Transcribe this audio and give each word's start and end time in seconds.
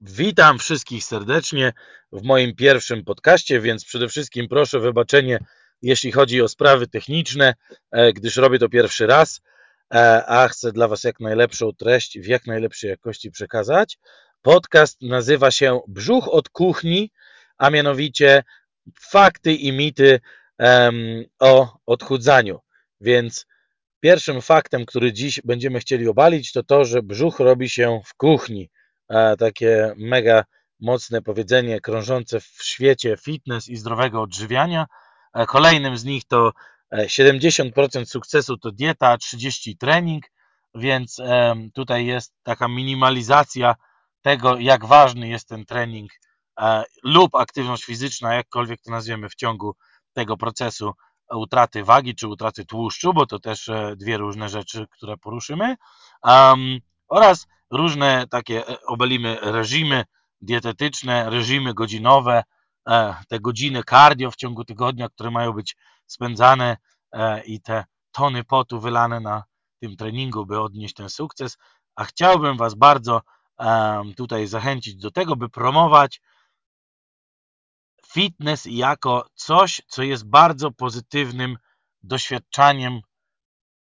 Witam 0.00 0.58
wszystkich 0.58 1.04
serdecznie 1.04 1.72
w 2.12 2.22
moim 2.22 2.56
pierwszym 2.56 3.04
podcaście, 3.04 3.60
więc 3.60 3.84
przede 3.84 4.08
wszystkim 4.08 4.48
proszę 4.48 4.80
wybaczenie, 4.80 5.38
jeśli 5.82 6.12
chodzi 6.12 6.42
o 6.42 6.48
sprawy 6.48 6.86
techniczne, 6.86 7.54
e, 7.90 8.12
gdyż 8.12 8.36
robię 8.36 8.58
to 8.58 8.68
pierwszy 8.68 9.06
raz, 9.06 9.40
e, 9.94 10.26
a 10.26 10.48
chcę 10.48 10.72
dla 10.72 10.88
Was 10.88 11.04
jak 11.04 11.20
najlepszą 11.20 11.72
treść 11.72 12.18
w 12.18 12.26
jak 12.26 12.46
najlepszej 12.46 12.90
jakości 12.90 13.30
przekazać. 13.30 13.98
Podcast 14.42 15.02
nazywa 15.02 15.50
się 15.50 15.80
Brzuch 15.88 16.28
od 16.28 16.48
kuchni, 16.48 17.10
a 17.58 17.70
mianowicie 17.70 18.42
fakty 19.00 19.54
i 19.54 19.72
mity 19.72 20.20
o 21.38 21.78
odchudzaniu. 21.86 22.60
Więc 23.00 23.46
pierwszym 24.00 24.42
faktem, 24.42 24.86
który 24.86 25.12
dziś 25.12 25.40
będziemy 25.44 25.80
chcieli 25.80 26.08
obalić, 26.08 26.52
to 26.52 26.62
to, 26.62 26.84
że 26.84 27.02
brzuch 27.02 27.38
robi 27.40 27.68
się 27.68 28.00
w 28.06 28.14
kuchni 28.14 28.70
takie 29.38 29.94
mega 29.96 30.44
mocne 30.80 31.22
powiedzenie 31.22 31.80
krążące 31.80 32.40
w 32.40 32.58
świecie 32.62 33.16
fitness 33.16 33.68
i 33.68 33.76
zdrowego 33.76 34.22
odżywiania. 34.22 34.86
Kolejnym 35.48 35.98
z 35.98 36.04
nich 36.04 36.24
to 36.24 36.52
70% 36.92 38.04
sukcesu 38.04 38.56
to 38.56 38.72
dieta, 38.72 39.08
a 39.08 39.16
30% 39.16 39.76
trening, 39.78 40.24
więc 40.74 41.20
tutaj 41.74 42.06
jest 42.06 42.34
taka 42.42 42.68
minimalizacja 42.68 43.74
tego, 44.22 44.58
jak 44.58 44.84
ważny 44.84 45.28
jest 45.28 45.48
ten 45.48 45.64
trening 45.64 46.10
lub 47.02 47.34
aktywność 47.34 47.84
fizyczna, 47.84 48.34
jakkolwiek 48.34 48.80
to 48.80 48.90
nazwiemy 48.90 49.28
w 49.28 49.34
ciągu 49.34 49.76
tego 50.12 50.36
procesu 50.36 50.92
utraty 51.30 51.84
wagi 51.84 52.14
czy 52.14 52.28
utraty 52.28 52.64
tłuszczu, 52.64 53.14
bo 53.14 53.26
to 53.26 53.38
też 53.38 53.68
e, 53.68 53.94
dwie 53.96 54.16
różne 54.16 54.48
rzeczy, 54.48 54.86
które 54.90 55.16
poruszymy. 55.16 55.76
Oraz 57.08 57.46
różne 57.70 58.26
takie 58.30 58.68
e, 58.68 58.80
obelimy 58.86 59.38
reżimy 59.40 60.04
dietetyczne, 60.40 61.30
reżimy 61.30 61.74
godzinowe, 61.74 62.44
e, 62.88 63.14
te 63.28 63.40
godziny 63.40 63.82
cardio 63.84 64.30
w 64.30 64.36
ciągu 64.36 64.64
tygodnia, 64.64 65.08
które 65.08 65.30
mają 65.30 65.52
być 65.52 65.76
spędzane 66.06 66.76
e, 67.12 67.44
i 67.44 67.60
te 67.60 67.84
tony 68.12 68.44
potu 68.44 68.80
wylane 68.80 69.20
na 69.20 69.44
tym 69.80 69.96
treningu, 69.96 70.46
by 70.46 70.60
odnieść 70.60 70.94
ten 70.94 71.10
sukces. 71.10 71.58
A 71.96 72.04
chciałbym 72.04 72.56
Was 72.56 72.74
bardzo 72.74 73.22
tutaj 74.16 74.46
zachęcić 74.46 74.96
do 74.96 75.10
tego, 75.10 75.36
by 75.36 75.48
promować 75.48 76.20
fitness 78.06 78.66
jako 78.70 79.26
coś, 79.34 79.82
co 79.86 80.02
jest 80.02 80.28
bardzo 80.28 80.70
pozytywnym 80.70 81.58
doświadczaniem 82.02 83.00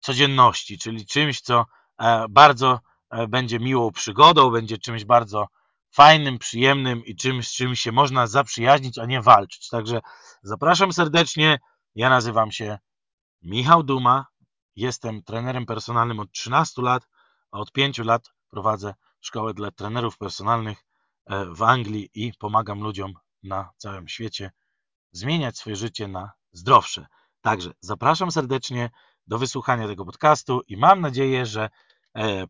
codzienności, 0.01 0.79
czyli 0.79 1.07
czymś, 1.07 1.41
co 1.41 1.67
bardzo 2.31 2.81
będzie 3.29 3.59
miłą 3.59 3.93
przygodą, 3.93 4.51
będzie 4.51 4.79
czymś 4.79 5.05
bardzo 5.05 5.47
fajnym, 5.91 6.39
przyjemnym 6.39 7.05
i 7.05 7.17
czymś, 7.17 7.49
z 7.49 7.53
czym 7.53 7.77
się 7.77 7.93
można 7.93 8.27
zaprzyjaźnić, 8.27 8.99
a 8.99 9.07
nie 9.07 9.23
walczyć. 9.23 9.69
Także 9.69 10.01
zapraszam 10.43 10.93
serdecznie. 10.93 11.59
Ja 11.95 12.11
nazywam 12.11 12.53
się 12.53 12.79
Michał 13.43 13.83
Duma. 13.83 14.27
Jestem 14.77 15.23
trenerem 15.23 15.67
personalnym 15.67 16.21
od 16.21 16.33
13 16.33 16.83
lat, 16.83 17.09
a 17.51 17.59
od 17.59 17.73
5 17.73 17.99
lat 17.99 18.31
prowadzę 18.51 18.95
szkołę 19.21 19.55
dla 19.55 19.71
trenerów 19.71 20.19
personalnych 20.19 20.84
e, 21.27 21.45
w 21.45 21.62
Anglii 21.62 22.11
i 22.15 22.33
pomagam 22.39 22.81
ludziom 22.81 23.12
na 23.43 23.71
całym 23.77 24.09
świecie 24.09 24.51
zmieniać 25.12 25.59
swoje 25.59 25.77
życie 25.77 26.09
na 26.09 26.33
zdrowsze. 26.53 27.07
Także 27.41 27.71
zapraszam 27.81 28.31
serdecznie 28.31 28.91
do 29.27 29.39
wysłuchania 29.39 29.87
tego 29.87 30.05
podcastu 30.05 30.61
i 30.69 30.77
mam 30.77 31.01
nadzieję, 31.01 31.47
że 31.47 31.61
E, 31.62 31.71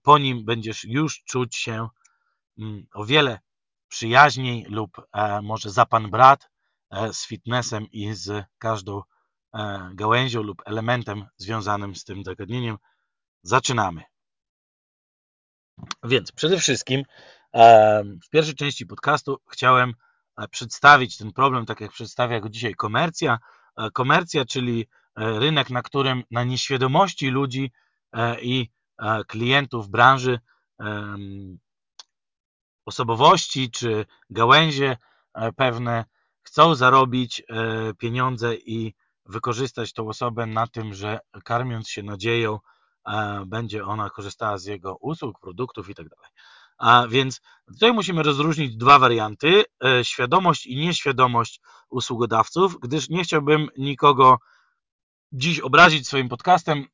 po 0.03 0.19
nim 0.19 0.45
będziesz 0.45 0.85
już 0.85 1.23
czuć 1.25 1.57
się 1.57 1.89
mm, 2.59 2.87
o 2.95 3.05
wiele 3.05 3.39
przyjaźniej 3.89 4.67
lub 4.69 5.03
e, 5.13 5.43
może 5.43 5.71
za 5.71 5.87
pan 5.87 6.11
brat 6.11 6.51
e, 6.91 7.13
z 7.13 7.27
fitnessem 7.27 7.87
i 7.91 8.15
z 8.15 8.45
każdą 8.59 9.03
gałęzią 9.95 10.43
lub 10.43 10.63
elementem 10.67 11.27
związanym 11.37 11.95
z 11.95 12.05
tym 12.05 12.25
zagadnieniem. 12.25 12.79
Zaczynamy. 13.43 14.03
Więc 16.05 16.33
przede 16.33 16.59
wszystkim 16.59 17.03
w 18.25 18.29
pierwszej 18.31 18.55
części 18.55 18.87
podcastu 18.87 19.39
chciałem 19.51 19.95
przedstawić 20.51 21.17
ten 21.17 21.33
problem, 21.33 21.67
tak 21.67 21.81
jak 21.81 21.91
przedstawia 21.91 22.41
go 22.41 22.49
dzisiaj 22.49 22.75
komercja. 22.75 23.39
Komercja, 23.93 24.45
czyli 24.45 24.87
rynek, 25.17 25.71
na 25.71 25.83
którym 25.83 26.23
na 26.31 26.45
nieświadomości 26.45 27.29
ludzi 27.29 27.73
i 28.43 28.71
klientów 29.27 29.89
branży, 29.89 30.39
osobowości 32.87 33.71
czy 33.71 34.07
gałęzie 34.31 34.97
e, 35.35 35.53
pewne 35.53 36.05
chcą 36.43 36.75
zarobić 36.75 37.43
e, 37.49 37.95
pieniądze 37.95 38.55
i 38.55 38.95
wykorzystać 39.27 39.93
tą 39.93 40.09
osobę 40.09 40.47
na 40.47 40.67
tym, 40.67 40.95
że 40.95 41.19
karmiąc 41.45 41.89
się 41.89 42.03
nadzieją, 42.03 42.59
e, 43.07 43.45
będzie 43.47 43.85
ona 43.85 44.11
korzystała 44.11 44.59
z 44.59 44.65
jego 44.65 44.97
usług, 44.97 45.41
produktów 45.41 45.89
itd. 45.89 46.11
Tak 46.23 46.31
A 46.79 47.07
więc 47.09 47.41
tutaj 47.69 47.93
musimy 47.93 48.23
rozróżnić 48.23 48.77
dwa 48.77 48.99
warianty: 48.99 49.65
świadomość 50.03 50.67
i 50.67 50.77
nieświadomość 50.77 51.61
usługodawców, 51.91 52.81
gdyż 52.81 53.09
nie 53.09 53.25
chciałbym 53.25 53.69
nikogo 53.79 54.39
dziś 55.33 55.61
obrazić 55.61 56.07
swoim 56.07 56.29
podcastem 56.29 56.87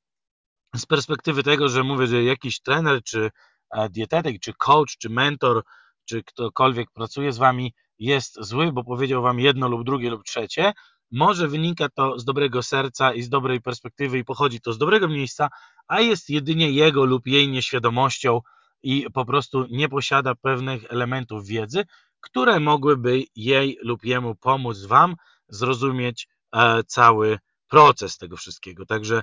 z 0.77 0.87
perspektywy 0.87 1.43
tego, 1.43 1.69
że 1.69 1.83
mówię, 1.83 2.07
że 2.07 2.23
jakiś 2.23 2.61
trener, 2.61 3.03
czy 3.05 3.31
e, 3.71 3.89
dietetyk, 3.91 4.41
czy 4.41 4.53
coach, 4.53 4.97
czy 4.99 5.11
mentor, 5.11 5.63
czy 6.05 6.23
ktokolwiek 6.23 6.91
pracuje 6.91 7.33
z 7.33 7.39
wami 7.39 7.75
jest 7.99 8.39
zły, 8.41 8.73
bo 8.73 8.85
powiedział 8.85 9.23
wam 9.23 9.41
jedno 9.41 9.69
lub 9.69 9.85
drugie 9.85 10.11
lub 10.11 10.25
trzecie, 10.25 10.73
może 11.11 11.49
wynika 11.49 11.89
to 11.89 12.19
z 12.19 12.25
dobrego 12.25 12.63
serca 12.63 13.15
i 13.15 13.23
z 13.23 13.29
dobrej 13.29 13.61
perspektywy 13.61 14.19
i 14.19 14.25
pochodzi 14.25 14.61
to 14.61 14.73
z 14.73 14.79
dobrego 14.79 15.09
miejsca, 15.09 15.49
a 15.87 16.01
jest 16.01 16.31
jedynie 16.31 16.71
jego 16.71 17.05
lub 17.05 17.27
jej 17.27 17.49
nieświadomością 17.49 18.41
i 18.83 19.07
po 19.15 19.25
prostu 19.25 19.67
nie 19.71 19.89
posiada 19.89 20.35
pewnych 20.35 20.85
elementów 20.89 21.47
wiedzy, 21.47 21.85
które 22.21 22.61
mogłyby 22.61 23.25
jej 23.37 23.79
lub 23.83 24.05
jemu 24.05 24.35
pomóc 24.35 24.85
wam 24.85 25.15
zrozumieć 25.49 26.29
e, 26.53 26.83
cały 26.85 27.39
proces 27.69 28.19
tego 28.19 28.37
wszystkiego. 28.37 28.87
Także 28.87 29.23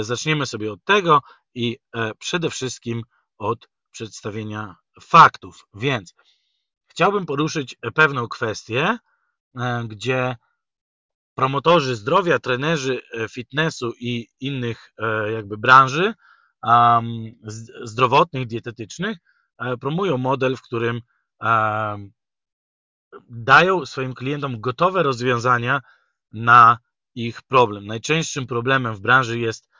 zaczniemy 0.00 0.46
sobie 0.46 0.72
od 0.72 0.84
tego 0.84 1.22
i 1.54 1.78
e, 1.94 2.14
przede 2.14 2.50
wszystkim 2.50 3.02
od 3.38 3.68
przedstawienia 3.90 4.76
faktów. 5.00 5.66
Więc 5.74 6.14
chciałbym 6.86 7.26
poruszyć 7.26 7.76
pewną 7.94 8.28
kwestię, 8.28 8.98
e, 9.56 9.84
gdzie 9.88 10.36
promotorzy 11.34 11.96
zdrowia, 11.96 12.38
trenerzy 12.38 13.00
fitnessu 13.30 13.92
i 14.00 14.28
innych 14.40 14.92
jakby 15.34 15.58
branży 15.58 16.14
zdrowotnych, 17.82 18.46
dietetycznych 18.46 19.18
promują 19.80 20.18
model, 20.18 20.56
w 20.56 20.62
którym 20.62 21.00
dają 23.28 23.86
swoim 23.86 24.14
klientom 24.14 24.60
gotowe 24.60 25.02
rozwiązania 25.02 25.80
na 26.32 26.78
ich 27.14 27.42
problem. 27.42 27.86
Najczęstszym 27.86 28.46
problemem 28.46 28.94
w 28.94 29.00
branży 29.00 29.38
jest 29.38 29.68
E, 29.68 29.73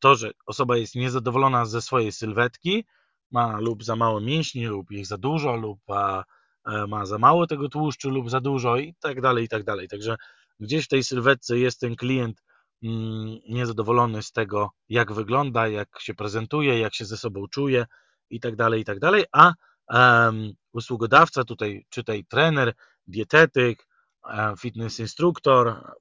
to, 0.00 0.14
że 0.14 0.30
osoba 0.46 0.76
jest 0.76 0.94
niezadowolona 0.94 1.64
ze 1.64 1.82
swojej 1.82 2.12
sylwetki, 2.12 2.84
ma 3.30 3.60
lub 3.60 3.84
za 3.84 3.96
mało 3.96 4.20
mięśni, 4.20 4.66
lub 4.66 4.90
ich 4.90 5.06
za 5.06 5.18
dużo, 5.18 5.56
lub 5.56 5.80
e, 5.90 6.86
ma 6.86 7.06
za 7.06 7.18
mało 7.18 7.46
tego 7.46 7.68
tłuszczu, 7.68 8.10
lub 8.10 8.30
za 8.30 8.40
dużo 8.40 8.76
i 8.76 8.94
tak 9.00 9.20
dalej, 9.20 9.44
i 9.44 9.48
tak 9.48 9.64
dalej. 9.64 9.88
Także 9.88 10.16
gdzieś 10.60 10.84
w 10.84 10.88
tej 10.88 11.04
sylwetce 11.04 11.58
jest 11.58 11.80
ten 11.80 11.96
klient 11.96 12.42
mm, 12.82 13.38
niezadowolony 13.48 14.22
z 14.22 14.32
tego, 14.32 14.70
jak 14.88 15.12
wygląda, 15.12 15.68
jak 15.68 15.88
się 16.00 16.14
prezentuje, 16.14 16.78
jak 16.78 16.94
się 16.94 17.04
ze 17.04 17.16
sobą 17.16 17.46
czuje 17.48 17.86
i 18.30 18.40
tak 18.40 18.56
dalej, 18.56 18.80
i 18.80 18.84
tak 18.84 18.98
dalej, 18.98 19.24
a 19.32 19.52
um, 19.88 20.52
usługodawca 20.72 21.44
tutaj, 21.44 21.86
czytaj 21.88 22.24
trener, 22.24 22.74
dietetyk, 23.06 23.86
e, 24.28 24.54
fitness 24.58 25.00
instruktor, 25.00 25.92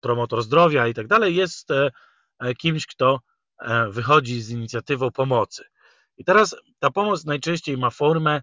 promotor 0.00 0.42
zdrowia 0.42 0.86
i 0.88 0.94
tak 0.94 1.06
dalej, 1.06 1.36
jest 1.36 1.70
E, 1.70 1.90
kimś, 2.58 2.86
kto 2.86 3.20
e, 3.60 3.88
wychodzi 3.90 4.42
z 4.42 4.50
inicjatywą 4.50 5.10
pomocy. 5.10 5.64
I 6.16 6.24
teraz 6.24 6.56
ta 6.78 6.90
pomoc 6.90 7.24
najczęściej 7.24 7.78
ma 7.78 7.90
formę 7.90 8.42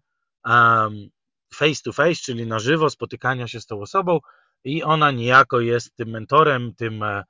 face 1.53 1.81
to 1.83 1.93
face, 1.93 2.15
czyli 2.15 2.47
na 2.47 2.59
żywo 2.59 2.89
spotykania 2.89 3.47
się 3.47 3.61
z 3.61 3.65
tą 3.65 3.81
osobą 3.81 4.19
i 4.63 4.83
ona 4.83 5.11
niejako 5.11 5.59
jest 5.59 5.95
tym 5.95 6.09
mentorem, 6.09 6.75
tym 6.75 7.03
e, 7.03 7.23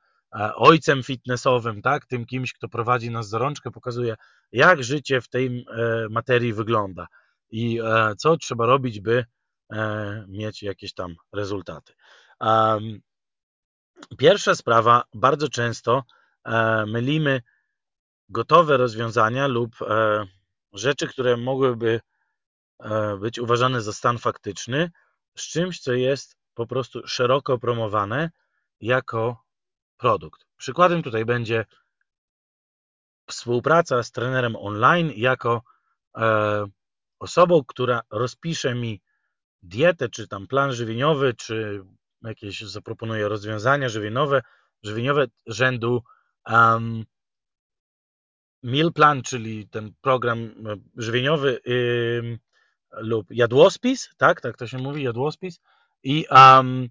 ojcem 0.55 1.03
fitnessowym, 1.03 1.81
tak? 1.81 2.05
tym 2.05 2.25
kimś, 2.25 2.53
kto 2.53 2.67
prowadzi 2.69 3.11
nas 3.11 3.29
za 3.29 3.37
rączkę, 3.37 3.71
pokazuje, 3.71 4.15
jak 4.51 4.83
życie 4.83 5.21
w 5.21 5.29
tej 5.29 5.65
materii 6.09 6.53
wygląda 6.53 7.07
i 7.51 7.79
co 8.17 8.37
trzeba 8.37 8.65
robić, 8.65 8.99
by 8.99 9.25
mieć 10.27 10.63
jakieś 10.63 10.93
tam 10.93 11.15
rezultaty. 11.33 11.93
Pierwsza 14.17 14.55
sprawa, 14.55 15.03
bardzo 15.13 15.49
często 15.49 16.03
E, 16.03 16.18
mylimy 16.87 17.41
gotowe 18.29 18.77
rozwiązania 18.77 19.47
lub 19.47 19.81
e, 19.81 20.25
rzeczy, 20.73 21.07
które 21.07 21.37
mogłyby 21.37 22.01
e, 22.79 23.17
być 23.17 23.39
uważany 23.39 23.81
za 23.81 23.93
stan 23.93 24.17
faktyczny 24.17 24.91
z 25.37 25.41
czymś, 25.41 25.79
co 25.79 25.93
jest 25.93 26.37
po 26.53 26.67
prostu 26.67 27.07
szeroko 27.07 27.57
promowane 27.57 28.29
jako 28.79 29.43
produkt. 29.97 30.45
Przykładem 30.57 31.03
tutaj 31.03 31.25
będzie 31.25 31.65
współpraca 33.27 34.03
z 34.03 34.11
trenerem 34.11 34.55
online 34.55 35.11
jako 35.15 35.61
e, 36.17 36.65
osobą, 37.19 37.63
która 37.67 38.01
rozpisze 38.09 38.75
mi 38.75 39.01
dietę, 39.61 40.09
czy 40.09 40.27
tam 40.27 40.47
plan 40.47 40.73
żywieniowy, 40.73 41.33
czy 41.33 41.83
jakieś 42.21 42.61
zaproponuje 42.61 43.27
rozwiązania 43.27 43.89
żywieniowe, 43.89 44.41
żywieniowe 44.83 45.27
rzędu 45.47 46.03
um, 46.47 47.05
meal 48.63 48.93
plan, 48.93 49.21
czyli 49.21 49.67
ten 49.67 49.93
program 50.01 50.39
e, 50.39 50.51
żywieniowy 50.95 51.59
yy, 51.65 52.39
lub 52.91 53.27
jadłospis, 53.31 54.09
tak, 54.17 54.41
tak 54.41 54.57
to 54.57 54.67
się 54.67 54.77
mówi, 54.77 55.03
jadłospis 55.03 55.59
i 56.03 56.25
um, 56.31 56.89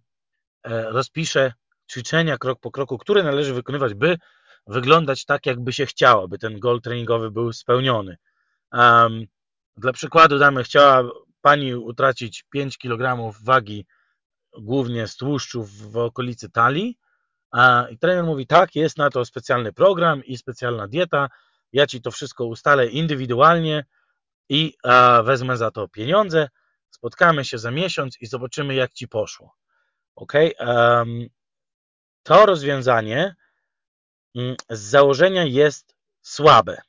rozpisze 0.65 1.53
ćwiczenia 1.91 2.39
krok 2.39 2.61
po 2.61 2.71
kroku, 2.71 2.99
które 2.99 3.23
należy 3.23 3.55
wykonywać, 3.55 3.95
by 3.95 4.19
wyglądać 4.67 5.25
tak, 5.25 5.47
jakby 5.47 5.73
się 5.73 5.87
chciało, 5.87 6.29
by 6.29 6.39
ten 6.39 6.59
goal 6.59 6.81
treningowy 6.81 7.31
był 7.31 7.53
spełniony. 7.53 8.17
Um, 8.73 9.27
dla 9.77 9.93
przykładu 9.93 10.39
damy, 10.39 10.65
chciała 10.65 11.03
Pani 11.41 11.75
utracić 11.75 12.45
5 12.51 12.79
kg 12.79 13.33
wagi, 13.43 13.87
głównie 14.59 15.07
z 15.07 15.17
tłuszczów 15.17 15.93
w 15.93 15.97
okolicy 15.97 16.51
talii. 16.51 16.99
I 17.91 17.99
trener 17.99 18.25
mówi, 18.25 18.47
tak, 18.47 18.75
jest 18.75 18.99
na 18.99 19.11
to 19.11 19.25
specjalny 19.25 19.73
program 19.73 20.25
i 20.25 20.39
specjalna 20.39 20.89
dieta. 20.89 21.29
Ja 21.73 21.87
Ci 21.87 22.03
to 22.03 22.11
wszystko 22.11 22.45
ustalę 22.45 22.87
indywidualnie 22.87 23.85
i 24.49 24.75
wezmę 25.25 25.57
za 25.57 25.71
to 25.71 25.89
pieniądze. 25.89 26.49
Spotkamy 26.91 27.45
się 27.45 27.59
za 27.59 27.71
miesiąc 27.71 28.21
i 28.21 28.27
zobaczymy, 28.27 28.75
jak 28.75 28.93
Ci 28.93 29.09
poszło. 29.09 29.55
Ok? 30.15 30.33
To 32.23 32.47
rozwiązanie 32.47 33.35
mm, 34.35 34.57
z 34.71 34.81
założenia 34.81 35.45
jest 35.45 35.97
słabe. 36.23 36.81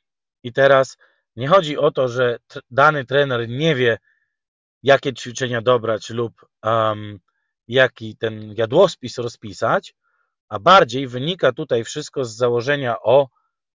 I 0.42 0.52
teraz 0.52 0.96
nie 1.36 1.48
chodzi 1.48 1.78
o 1.78 1.90
to, 1.90 2.08
że 2.08 2.38
dany 2.70 3.04
trener 3.04 3.48
nie 3.48 3.74
wie, 3.74 3.98
jakie 4.82 5.14
ćwiczenia 5.14 5.62
dobrać 5.62 6.10
lub 6.10 6.46
um, 6.62 7.20
jaki 7.68 8.16
ten 8.16 8.54
jadłospis 8.56 9.18
rozpisać, 9.18 9.94
a 10.50 10.58
bardziej 10.58 11.08
wynika 11.08 11.52
tutaj 11.52 11.84
wszystko 11.84 12.24
z 12.24 12.36
założenia 12.36 13.02
o 13.02 13.28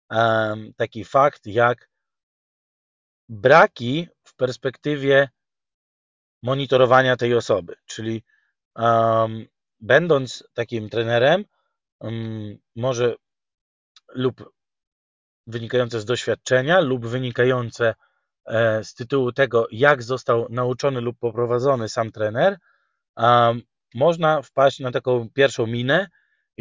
um, 0.10 0.74
taki 0.74 1.06
fakt 1.06 1.46
jak 1.46 1.90
braki 3.30 4.08
w 4.24 4.36
perspektywie 4.36 5.30
monitorowania 6.44 7.18
tej 7.18 7.36
osoby, 7.36 7.76
czyli 7.86 8.24
um, 8.76 9.46
będąc 9.80 10.44
takim 10.54 10.90
trenerem, 10.90 11.46
um, 12.00 12.58
może 12.76 13.16
lub 14.14 14.52
wynikające 15.48 16.00
z 16.00 16.06
doświadczenia, 16.06 16.80
lub 16.80 17.08
wynikające 17.08 17.94
E, 18.46 18.84
z 18.84 18.94
tytułu 18.94 19.32
tego, 19.32 19.68
jak 19.72 20.04
został 20.04 20.48
nauczony 20.50 21.02
lub 21.02 21.20
poprowadzony 21.20 21.90
sam 21.90 22.12
trener, 22.12 22.58
można 23.96 24.42
wpaść 24.42 24.80
na 24.80 24.92
taką 24.92 25.30
pierwszą 25.30 25.68
minę 25.68 26.08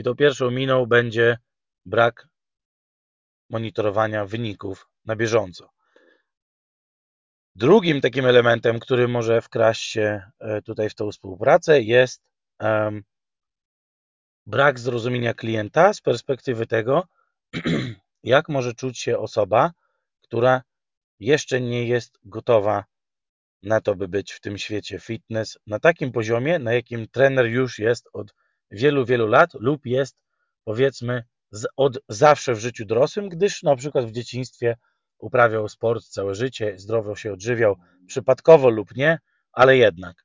i 0.01 0.03
tą 0.03 0.15
pierwszą 0.15 0.51
miną 0.51 0.87
będzie 0.87 1.39
brak 1.87 2.29
monitorowania 3.51 4.25
wyników 4.25 4.89
na 5.05 5.17
bieżąco. 5.17 5.71
Drugim 7.55 8.01
takim 8.01 8.27
elementem, 8.27 8.79
który 8.79 9.09
może 9.09 9.41
wkraść 9.41 9.83
się 9.83 10.23
e, 10.39 10.63
tutaj 10.63 10.91
w 10.91 10.95
tą 10.95 11.11
współpracę 11.11 11.83
jest 11.83 12.23
brak 14.47 14.79
zrozumienia 14.79 15.35
klienta 15.35 15.93
z 15.93 16.01
perspektywy 16.01 16.67
tego, 16.67 17.09
jak 18.23 18.49
może 18.49 18.75
czuć 18.75 18.99
się 18.99 19.19
osoba, 19.19 19.73
która 20.21 20.63
jeszcze 21.19 21.61
nie 21.61 21.87
jest 21.87 22.19
gotowa 22.25 22.85
na 23.63 23.81
to, 23.81 23.95
by 23.95 24.09
być 24.09 24.33
w 24.33 24.41
tym 24.41 24.59
świecie 24.59 24.99
fitness 24.99 25.59
na 25.67 25.79
takim 25.79 26.13
poziomie, 26.13 26.59
na 26.59 26.73
jakim 26.73 27.09
trener 27.09 27.47
już 27.47 27.79
jest 27.79 28.09
od 28.13 28.35
wielu, 28.71 29.05
wielu 29.05 29.27
lat 29.27 29.55
lub 29.55 29.87
jest 29.87 30.17
powiedzmy 30.65 31.25
od 31.77 31.99
zawsze 32.09 32.55
w 32.55 32.59
życiu 32.59 32.85
dorosłym, 32.85 33.29
gdyż 33.29 33.63
na 33.63 33.77
przykład 33.77 34.05
w 34.05 34.13
dzieciństwie 34.13 34.77
uprawiał 35.19 35.69
sport 35.69 36.05
całe 36.05 36.35
życie, 36.35 36.79
zdrowo 36.79 37.17
się 37.17 37.33
odżywiał, 37.33 37.77
przypadkowo 38.07 38.71
lub 38.71 38.97
nie, 38.97 39.19
ale 39.53 39.77
jednak. 39.77 40.25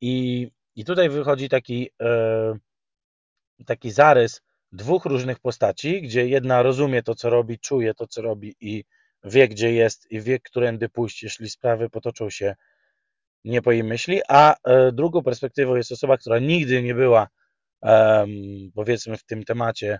I, 0.00 0.48
i 0.74 0.84
tutaj 0.84 1.08
wychodzi 1.08 1.48
taki, 1.48 1.90
e, 2.02 2.58
taki 3.66 3.90
zarys 3.90 4.42
dwóch 4.72 5.04
różnych 5.04 5.40
postaci, 5.40 6.02
gdzie 6.02 6.28
jedna 6.28 6.62
rozumie 6.62 7.02
to, 7.02 7.14
co 7.14 7.30
robi, 7.30 7.58
czuje 7.58 7.94
to, 7.94 8.06
co 8.06 8.22
robi 8.22 8.56
i 8.60 8.84
wie, 9.24 9.48
gdzie 9.48 9.72
jest 9.72 10.10
i 10.10 10.20
wie, 10.20 10.40
którędy 10.40 10.88
pójść, 10.88 11.22
jeśli 11.22 11.50
sprawy 11.50 11.90
potoczą 11.90 12.30
się 12.30 12.56
nie 13.46 13.62
po 13.62 13.72
jej 13.72 13.84
myśli, 13.84 14.20
a 14.28 14.54
e, 14.64 14.92
drugą 14.92 15.22
perspektywą 15.22 15.76
jest 15.76 15.92
osoba, 15.92 16.16
która 16.18 16.38
nigdy 16.38 16.82
nie 16.82 16.94
była, 16.94 17.28
powiedzmy, 18.74 19.16
w 19.16 19.24
tym 19.24 19.44
temacie, 19.44 19.98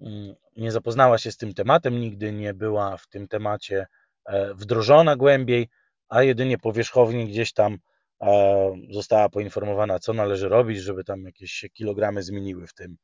mm, 0.00 0.34
nie 0.56 0.72
zapoznała 0.72 1.18
się 1.18 1.32
z 1.32 1.36
tym 1.36 1.54
tematem, 1.54 2.00
nigdy 2.00 2.32
nie 2.32 2.54
była 2.54 2.96
w 2.96 3.08
tym 3.08 3.28
temacie 3.28 3.86
e, 4.24 4.54
wdrożona 4.54 5.16
głębiej, 5.16 5.68
a 6.08 6.22
jedynie 6.22 6.58
powierzchownie 6.58 7.26
gdzieś 7.26 7.52
tam 7.52 7.78
e, 8.22 8.72
została 8.90 9.28
poinformowana, 9.28 9.98
co 9.98 10.12
należy 10.12 10.48
robić, 10.48 10.78
żeby 10.78 11.04
tam 11.04 11.24
jakieś 11.24 11.64
kilogramy 11.72 12.22
zmieniły 12.22 12.66
w, 12.66 12.74
tym, 12.74 12.96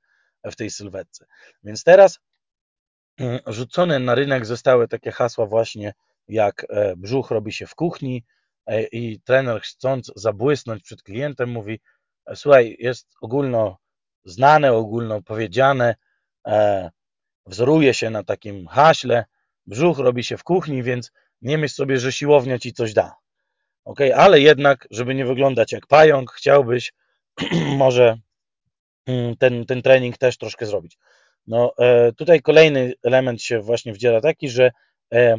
w 0.44 0.56
tej 0.56 0.70
sylwetce. 0.70 1.26
Więc 1.64 1.84
teraz 1.84 2.18
Mm, 3.18 3.38
rzucone 3.46 3.98
na 3.98 4.14
rynek 4.14 4.46
zostały 4.46 4.88
takie 4.88 5.10
hasła 5.10 5.46
właśnie 5.46 5.94
jak 6.28 6.66
brzuch 6.96 7.30
robi 7.30 7.52
się 7.52 7.66
w 7.66 7.74
kuchni 7.74 8.24
i 8.92 9.20
trener 9.20 9.60
chcąc 9.60 10.12
zabłysnąć 10.16 10.82
przed 10.82 11.02
klientem 11.02 11.50
mówi 11.50 11.80
e, 12.26 12.36
słuchaj, 12.36 12.76
jest 12.78 13.08
ogólno 13.20 13.78
znane, 14.24 14.72
ogólno 14.72 15.22
powiedziane, 15.22 15.94
wzoruje 17.46 17.94
się 17.94 18.10
na 18.10 18.24
takim 18.24 18.66
haśle, 18.66 19.24
brzuch 19.66 19.98
robi 19.98 20.24
się 20.24 20.36
w 20.36 20.44
kuchni, 20.44 20.82
więc 20.82 21.12
nie 21.42 21.58
myśl 21.58 21.74
sobie, 21.74 21.98
że 21.98 22.12
siłownia 22.12 22.58
ci 22.58 22.72
coś 22.72 22.92
da. 22.92 23.16
Ok, 23.84 24.00
ale 24.16 24.40
jednak, 24.40 24.88
żeby 24.90 25.14
nie 25.14 25.26
wyglądać 25.26 25.72
jak 25.72 25.86
pająk, 25.86 26.32
chciałbyś 26.32 26.92
może 27.76 28.18
mm, 29.06 29.36
ten, 29.36 29.66
ten 29.66 29.82
trening 29.82 30.18
też 30.18 30.38
troszkę 30.38 30.66
zrobić. 30.66 30.98
No, 31.46 31.72
e, 31.78 32.12
tutaj 32.12 32.42
kolejny 32.42 32.92
element 33.02 33.42
się 33.42 33.60
właśnie 33.60 33.92
wdziera 33.92 34.20
taki, 34.20 34.48
że 34.48 34.70
e, 35.14 35.36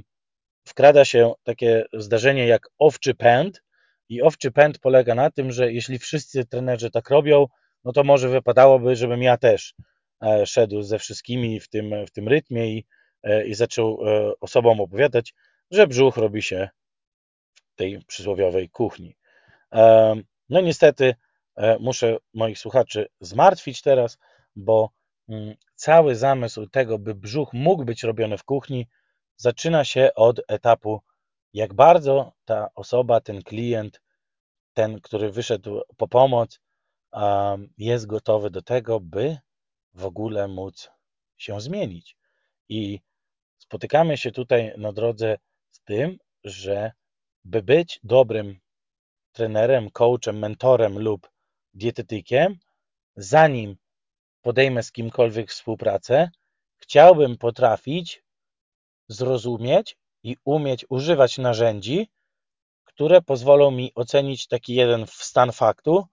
wkrada 0.69 1.05
się 1.05 1.33
takie 1.43 1.85
zdarzenie 1.93 2.47
jak 2.47 2.67
owczy 2.77 3.15
pęd 3.15 3.63
i 4.09 4.21
owczy 4.21 4.51
pęd 4.51 4.79
polega 4.79 5.15
na 5.15 5.31
tym, 5.31 5.51
że 5.51 5.73
jeśli 5.73 5.99
wszyscy 5.99 6.45
trenerzy 6.45 6.91
tak 6.91 7.09
robią, 7.09 7.47
no 7.83 7.91
to 7.91 8.03
może 8.03 8.29
wypadałoby, 8.29 8.95
żebym 8.95 9.23
ja 9.23 9.37
też 9.37 9.73
e, 10.23 10.45
szedł 10.45 10.81
ze 10.81 10.99
wszystkimi 10.99 11.59
w 11.59 11.69
tym, 11.69 12.05
w 12.05 12.11
tym 12.11 12.27
rytmie 12.27 12.67
i, 12.67 12.85
i 13.45 13.53
zaczął 13.53 13.99
osobom 14.41 14.81
opowiadać, 14.81 15.33
że 15.71 15.87
brzuch 15.87 16.17
robi 16.17 16.41
się 16.41 16.69
w 17.55 17.75
tej 17.75 17.99
przysłowiowej 18.07 18.69
kuchni. 18.69 19.15
No 20.49 20.61
niestety 20.61 21.15
muszę 21.79 22.17
moich 22.33 22.59
słuchaczy 22.59 23.07
zmartwić 23.21 23.81
teraz, 23.81 24.17
bo 24.55 24.89
Mm, 25.29 25.55
cały 25.75 26.15
zamysł 26.15 26.67
tego, 26.67 26.99
by 26.99 27.15
brzuch 27.15 27.53
mógł 27.53 27.85
być 27.85 28.03
robiony 28.03 28.37
w 28.37 28.43
kuchni, 28.43 28.87
zaczyna 29.39 29.83
się 29.85 30.09
od 30.15 30.41
etapu, 30.47 31.01
jak 31.53 31.73
bardzo 31.73 32.33
ta 32.45 32.69
osoba, 32.75 33.21
ten 33.21 33.43
klient, 33.43 34.01
ten, 34.73 35.01
który 35.01 35.31
wyszedł 35.31 35.81
po 35.97 36.07
pomoc, 36.07 36.59
jest 37.77 38.05
gotowy 38.05 38.49
do 38.49 38.61
tego, 38.61 38.99
by 38.99 39.37
w 39.93 40.05
ogóle 40.05 40.47
móc 40.47 40.91
się 41.37 41.61
zmienić. 41.61 42.17
I 42.69 42.99
spotykamy 43.57 44.17
się 44.17 44.31
tutaj 44.31 44.73
na 44.77 44.93
drodze 44.93 45.37
z 45.71 45.81
tym, 45.81 46.17
że 46.43 46.91
by 47.45 47.63
być 47.63 47.99
dobrym 48.03 48.59
trenerem, 49.31 49.89
coachem, 49.91 50.39
mentorem 50.39 50.99
lub 50.99 51.29
dietetykiem, 51.73 52.55
zanim 53.15 53.77
podejmę 54.41 54.83
z 54.83 54.91
kimkolwiek 54.91 55.49
współpracę, 55.49 56.29
chciałbym 56.77 57.37
potrafić 57.37 58.23
zrozumieć 59.09 59.97
i 60.23 60.37
umieć 60.45 60.85
używać 60.89 61.37
narzędzi, 61.37 62.09
które 62.85 63.21
pozwolą 63.21 63.71
mi 63.71 63.91
ocenić 63.95 64.47
taki 64.47 64.75
jeden 64.75 65.05
stan 65.07 65.51
faktu, 65.51 66.05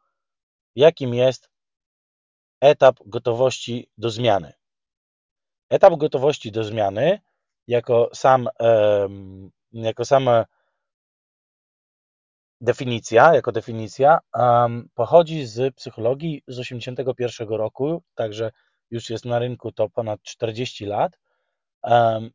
jakim 0.74 1.14
jest 1.14 1.50
etap 2.60 2.96
gotowości 3.06 3.90
do 3.98 4.10
zmiany. 4.10 4.52
Etap 5.70 5.94
gotowości 5.94 6.52
do 6.52 6.64
zmiany 6.64 7.20
jako 7.66 8.10
sam, 8.14 8.48
jako 9.72 10.04
sam 10.04 10.28
definicja, 12.60 13.34
jako 13.34 13.52
definicja, 13.52 14.18
pochodzi 14.94 15.46
z 15.46 15.74
psychologii 15.74 16.42
z 16.48 16.58
81 16.58 17.48
roku, 17.48 18.02
także 18.14 18.50
już 18.90 19.10
jest 19.10 19.24
na 19.24 19.38
rynku 19.38 19.72
to 19.72 19.88
ponad 19.88 20.22
40 20.22 20.86
lat 20.86 21.18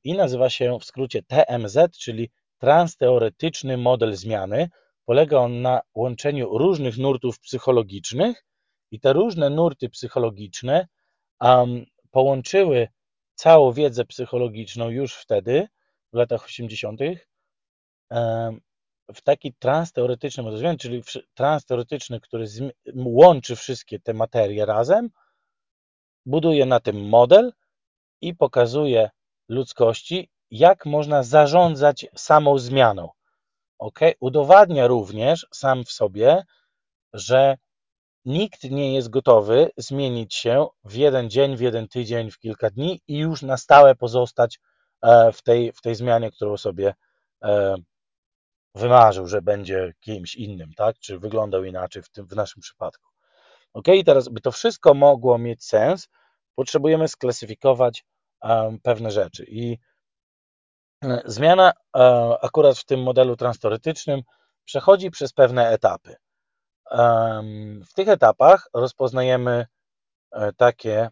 i 0.03 0.13
nazywa 0.13 0.49
się 0.49 0.79
w 0.79 0.85
skrócie 0.85 1.23
TMZ, 1.23 1.77
czyli 1.97 2.29
Transteoretyczny 2.57 3.77
Model 3.77 4.15
Zmiany. 4.15 4.69
Polega 5.05 5.37
on 5.37 5.61
na 5.61 5.81
łączeniu 5.95 6.57
różnych 6.57 6.97
nurtów 6.97 7.39
psychologicznych 7.39 8.45
i 8.91 8.99
te 8.99 9.13
różne 9.13 9.49
nurty 9.49 9.89
psychologiczne 9.89 10.87
um, 11.41 11.85
połączyły 12.11 12.87
całą 13.35 13.71
wiedzę 13.71 14.05
psychologiczną 14.05 14.89
już 14.89 15.15
wtedy, 15.15 15.67
w 16.13 16.17
latach 16.17 16.45
80., 16.45 16.99
w 19.13 19.21
taki 19.23 19.53
transteoretyczny 19.53 20.43
model 20.43 20.59
zmiany, 20.59 20.77
czyli 20.77 21.03
transteoretyczny, 21.33 22.19
który 22.19 22.45
łączy 22.95 23.55
wszystkie 23.55 23.99
te 23.99 24.13
materie 24.13 24.65
razem, 24.65 25.09
buduje 26.25 26.65
na 26.65 26.79
tym 26.79 27.09
model 27.09 27.53
i 28.21 28.35
pokazuje 28.35 29.09
ludzkości, 29.51 30.29
jak 30.51 30.85
można 30.85 31.23
zarządzać 31.23 32.05
samą 32.15 32.57
zmianą. 32.57 33.09
Ok? 33.79 33.99
Udowadnia 34.19 34.87
również 34.87 35.47
sam 35.51 35.83
w 35.85 35.91
sobie, 35.91 36.43
że 37.13 37.57
nikt 38.25 38.63
nie 38.63 38.95
jest 38.95 39.09
gotowy 39.09 39.71
zmienić 39.77 40.35
się 40.35 40.67
w 40.83 40.93
jeden 40.95 41.29
dzień, 41.29 41.57
w 41.57 41.61
jeden 41.61 41.87
tydzień, 41.87 42.31
w 42.31 42.39
kilka 42.39 42.69
dni 42.69 43.01
i 43.07 43.17
już 43.17 43.41
na 43.41 43.57
stałe 43.57 43.95
pozostać 43.95 44.59
e, 45.01 45.31
w 45.31 45.41
tej, 45.41 45.71
w 45.71 45.81
tej 45.81 45.95
zmianie, 45.95 46.31
którą 46.31 46.57
sobie 46.57 46.93
e, 47.43 47.75
wymarzył, 48.75 49.27
że 49.27 49.41
będzie 49.41 49.93
kimś 49.99 50.35
innym, 50.35 50.73
tak? 50.73 50.99
Czy 50.99 51.19
wyglądał 51.19 51.63
inaczej 51.63 52.03
w, 52.03 52.09
tym, 52.09 52.27
w 52.27 52.35
naszym 52.35 52.61
przypadku. 52.61 53.09
Ok, 53.73 53.87
i 53.87 54.03
teraz, 54.03 54.29
by 54.29 54.41
to 54.41 54.51
wszystko 54.51 54.93
mogło 54.93 55.37
mieć 55.37 55.63
sens, 55.63 56.09
potrzebujemy 56.55 57.07
sklasyfikować 57.07 58.05
pewne 58.83 59.11
rzeczy. 59.11 59.45
I 59.47 59.77
e, 61.03 61.21
zmiana 61.25 61.73
um, 61.93 62.33
akurat 62.41 62.77
w 62.77 62.85
tym 62.85 63.03
modelu 63.03 63.35
transteoretycznym 63.35 64.21
przechodzi 64.65 65.11
przez 65.11 65.33
pewne 65.33 65.69
etapy. 65.69 66.15
W 67.89 67.93
tych 67.95 68.07
etapach 68.07 68.69
rozpoznajemy 68.73 69.65
e, 70.31 70.53
takie 70.53 71.09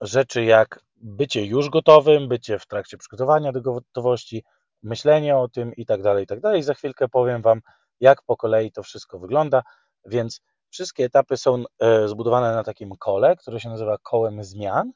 rzeczy 0.00 0.44
jak 0.44 0.80
bycie 0.96 1.44
już 1.44 1.70
gotowym, 1.70 2.28
bycie 2.28 2.58
w 2.58 2.66
trakcie 2.66 2.96
przygotowania 2.96 3.52
do 3.52 3.60
gotowości, 3.60 4.44
myślenie 4.82 5.36
o 5.36 5.48
tym 5.48 5.74
i 5.74 5.86
tak 5.86 6.02
dalej, 6.02 6.24
i 6.24 6.26
tak 6.26 6.40
dalej. 6.40 6.62
Za 6.62 6.74
chwilkę 6.74 7.08
powiem 7.08 7.42
Wam, 7.42 7.60
jak 8.00 8.22
po 8.22 8.36
kolei 8.36 8.72
to 8.72 8.82
wszystko 8.82 9.18
wygląda, 9.18 9.62
więc 10.04 10.40
wszystkie 10.70 11.04
etapy 11.04 11.36
są 11.36 11.64
e, 11.78 12.08
zbudowane 12.08 12.54
na 12.54 12.64
takim 12.64 12.96
kole, 12.98 13.36
które 13.36 13.60
się 13.60 13.68
nazywa 13.68 13.96
kołem 14.02 14.44
zmian 14.44 14.92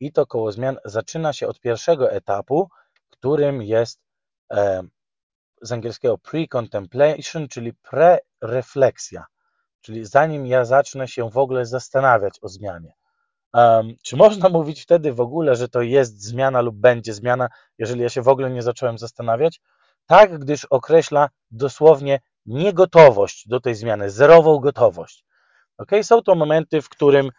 i 0.00 0.12
to 0.12 0.26
koło 0.26 0.52
zmian 0.52 0.76
zaczyna 0.84 1.32
się 1.32 1.48
od 1.48 1.60
pierwszego 1.60 2.10
etapu, 2.10 2.68
którym 3.10 3.62
jest 3.62 4.00
e, 4.52 4.82
z 5.62 5.72
angielskiego 5.72 6.18
pre-contemplation, 6.18 7.48
czyli 7.48 7.72
pre-refleksja, 7.72 9.22
czyli 9.80 10.04
zanim 10.04 10.46
ja 10.46 10.64
zacznę 10.64 11.08
się 11.08 11.30
w 11.30 11.38
ogóle 11.38 11.66
zastanawiać 11.66 12.38
o 12.42 12.48
zmianie. 12.48 12.92
Um, 13.54 13.94
czy 14.02 14.16
można 14.16 14.48
mówić 14.48 14.82
wtedy 14.82 15.12
w 15.12 15.20
ogóle, 15.20 15.56
że 15.56 15.68
to 15.68 15.82
jest 15.82 16.22
zmiana 16.22 16.60
lub 16.60 16.76
będzie 16.76 17.14
zmiana, 17.14 17.48
jeżeli 17.78 18.02
ja 18.02 18.08
się 18.08 18.22
w 18.22 18.28
ogóle 18.28 18.50
nie 18.50 18.62
zacząłem 18.62 18.98
zastanawiać? 18.98 19.60
Tak, 20.06 20.38
gdyż 20.38 20.64
określa 20.64 21.28
dosłownie 21.50 22.20
niegotowość 22.46 23.48
do 23.48 23.60
tej 23.60 23.74
zmiany, 23.74 24.10
zerową 24.10 24.58
gotowość. 24.58 25.24
Okay? 25.78 26.04
Są 26.04 26.22
to 26.22 26.34
momenty, 26.34 26.82
w 26.82 26.88
którym 26.88 27.30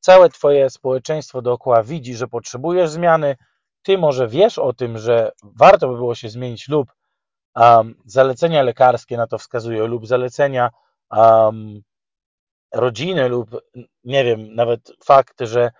całe 0.00 0.28
Twoje 0.28 0.70
społeczeństwo 0.70 1.42
dookoła 1.42 1.82
widzi, 1.82 2.14
że 2.14 2.28
potrzebujesz 2.28 2.90
zmiany, 2.90 3.36
Ty 3.82 3.98
może 3.98 4.28
wiesz 4.28 4.58
o 4.58 4.72
tym, 4.72 4.98
że 4.98 5.32
warto 5.42 5.88
by 5.88 5.94
było 5.94 6.14
się 6.14 6.28
zmienić 6.28 6.68
lub 6.68 6.92
um, 7.56 7.94
zalecenia 8.04 8.62
lekarskie 8.62 9.16
na 9.16 9.26
to 9.26 9.38
wskazują, 9.38 9.86
lub 9.86 10.06
zalecenia 10.06 10.70
um, 11.10 11.82
rodziny 12.74 13.28
lub 13.28 13.50
nie 14.04 14.24
wiem, 14.24 14.54
nawet 14.54 14.92
fakt, 15.04 15.40
że 15.40 15.70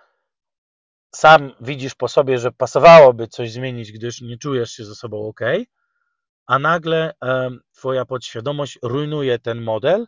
sam 1.15 1.51
widzisz 1.61 1.95
po 1.95 2.07
sobie, 2.07 2.39
że 2.39 2.51
pasowałoby 2.51 3.27
coś 3.27 3.51
zmienić, 3.51 3.91
gdyż 3.91 4.21
nie 4.21 4.37
czujesz 4.37 4.71
się 4.71 4.85
ze 4.85 4.95
sobą 4.95 5.27
ok, 5.27 5.39
a 6.47 6.59
nagle 6.59 7.13
Twoja 7.73 8.05
podświadomość 8.05 8.79
rujnuje 8.83 9.39
ten 9.39 9.61
model 9.61 10.07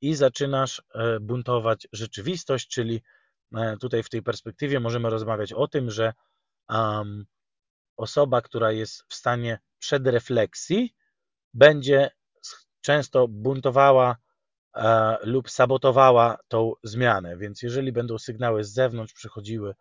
i 0.00 0.14
zaczynasz 0.14 0.82
e, 0.94 1.20
buntować 1.20 1.88
rzeczywistość, 1.92 2.68
czyli 2.68 3.02
tutaj 3.80 4.02
w 4.02 4.08
tej 4.08 4.22
perspektywie 4.22 4.80
możemy 4.80 5.10
rozmawiać 5.10 5.52
o 5.52 5.68
tym, 5.68 5.90
że 5.90 6.12
um, 6.68 7.26
osoba, 7.96 8.42
która 8.42 8.72
jest 8.72 9.04
w 9.08 9.14
stanie 9.14 9.58
przedrefleksji, 9.78 10.94
będzie 11.54 12.10
często 12.80 13.28
buntowała 13.28 14.16
E, 14.78 15.18
lub 15.22 15.50
sabotowała 15.50 16.38
tą 16.48 16.72
zmianę. 16.82 17.36
Więc 17.36 17.62
jeżeli 17.62 17.92
będą 17.92 18.18
sygnały 18.18 18.64
z 18.64 18.72
zewnątrz 18.72 19.12
przychodziły 19.12 19.74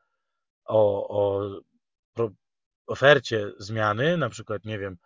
o, 0.65 1.07
o 1.09 1.49
ofercie 2.87 3.51
zmiany, 3.57 4.17
na 4.17 4.29
przykład, 4.29 4.65
nie 4.65 4.79
wiem, 4.79 4.97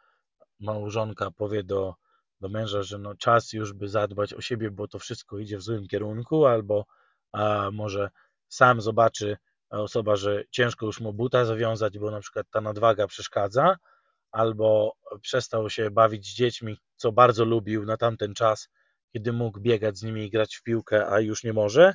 małżonka 0.59 1.31
powie 1.31 1.63
do, 1.63 1.95
do 2.41 2.49
męża, 2.49 2.83
że 2.83 2.97
no 2.97 3.15
czas 3.15 3.53
już 3.53 3.73
by 3.73 3.87
zadbać 3.89 4.33
o 4.33 4.41
siebie, 4.41 4.71
bo 4.71 4.87
to 4.87 4.99
wszystko 4.99 5.39
idzie 5.39 5.57
w 5.57 5.61
złym 5.61 5.87
kierunku, 5.87 6.45
albo 6.45 6.85
a 7.31 7.69
może 7.73 8.09
sam 8.51 8.81
zobaczy 8.81 9.37
osoba, 9.69 10.15
że 10.15 10.43
ciężko 10.51 10.85
już 10.85 10.99
mu 10.99 11.13
buta 11.13 11.45
zawiązać, 11.45 11.99
bo 11.99 12.11
na 12.11 12.19
przykład 12.19 12.47
ta 12.51 12.61
nadwaga 12.61 13.07
przeszkadza, 13.07 13.75
albo 14.31 14.93
przestał 15.21 15.69
się 15.69 15.91
bawić 15.91 16.27
z 16.27 16.33
dziećmi, 16.35 16.77
co 16.95 17.11
bardzo 17.11 17.45
lubił 17.45 17.85
na 17.85 17.97
tamten 17.97 18.33
czas, 18.33 18.69
kiedy 19.13 19.33
mógł 19.33 19.59
biegać 19.59 19.97
z 19.97 20.03
nimi 20.03 20.25
i 20.25 20.29
grać 20.29 20.55
w 20.55 20.63
piłkę, 20.63 21.07
a 21.07 21.19
już 21.19 21.43
nie 21.43 21.53
może, 21.53 21.93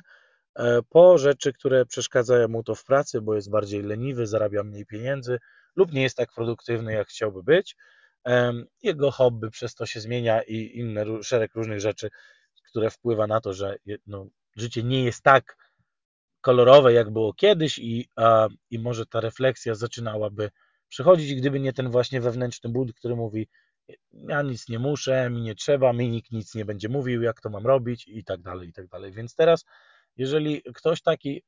e, 0.55 0.79
po 0.89 1.17
rzeczy, 1.17 1.53
które 1.53 1.85
przeszkadzają 1.85 2.47
mu 2.47 2.63
to 2.63 2.75
w 2.75 2.83
pracy, 2.83 3.21
bo 3.21 3.35
jest 3.35 3.49
bardziej 3.49 3.83
leniwy, 3.83 4.27
zarabia 4.27 4.63
mniej 4.63 4.85
pieniędzy 4.85 5.39
lub 5.75 5.91
nie 5.93 6.01
jest 6.01 6.17
tak 6.17 6.33
produktywny, 6.35 6.93
jak 6.93 7.07
chciałby 7.07 7.43
być. 7.43 7.75
Jego 8.83 9.11
hobby 9.11 9.49
przez 9.49 9.75
to 9.75 9.85
się 9.85 9.99
zmienia 9.99 10.41
i 10.41 10.79
inny 10.79 11.23
szereg 11.23 11.55
różnych 11.55 11.79
rzeczy, 11.79 12.09
które 12.69 12.89
wpływa 12.89 13.27
na 13.27 13.41
to, 13.41 13.53
że 13.53 13.77
no, 14.07 14.27
życie 14.55 14.83
nie 14.83 15.03
jest 15.03 15.23
tak 15.23 15.66
kolorowe, 16.47 16.93
jak 16.93 17.09
było 17.09 17.33
kiedyś 17.33 17.79
i, 17.79 18.09
i 18.69 18.79
może 18.79 19.05
ta 19.05 19.19
refleksja 19.19 19.75
zaczynałaby 19.75 20.51
przychodzić, 20.89 21.35
gdyby 21.35 21.59
nie 21.59 21.73
ten 21.73 21.89
właśnie 21.89 22.21
wewnętrzny 22.21 22.69
bunt, 22.69 22.93
który 22.93 23.15
mówi, 23.15 23.47
ja 24.13 24.41
nic 24.41 24.69
nie 24.69 24.79
muszę, 24.79 25.29
mi 25.29 25.41
nie 25.41 25.55
trzeba, 25.55 25.93
mi 25.93 26.09
nikt 26.09 26.31
nic 26.31 26.55
nie 26.55 26.65
będzie 26.65 26.89
mówił, 26.89 27.21
jak 27.21 27.41
to 27.41 27.49
mam 27.49 27.67
robić 27.67 28.07
i 28.07 28.23
tak 28.23 28.41
dalej, 28.41 28.69
i 28.69 28.73
tak 28.73 28.87
dalej. 28.87 29.11
Więc 29.11 29.35
teraz, 29.35 29.65
jeżeli 30.15 30.63
ktoś 30.75 31.01
taki 31.01 31.43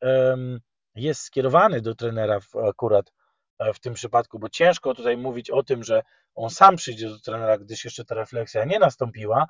jest 0.96 1.22
skierowany 1.22 1.82
do 1.82 1.96
trenera 1.96 2.40
w, 2.40 2.56
akurat 2.56 3.14
e, 3.60 3.74
w 3.74 3.80
tym 3.80 3.94
przypadku, 3.94 4.40
bo 4.40 4.50
ciężko 4.50 4.94
tutaj 4.94 5.18
mówić 5.18 5.50
o 5.50 5.64
tym, 5.64 5.84
że 5.84 6.02
on 6.36 6.50
sam 6.50 6.76
przyjdzie 6.76 7.10
do 7.10 7.20
trenera, 7.20 7.58
gdyż 7.58 7.86
jeszcze 7.86 8.06
ta 8.06 8.16
refleksja 8.16 8.66
nie 8.66 8.80
nastąpiła, 8.80 9.48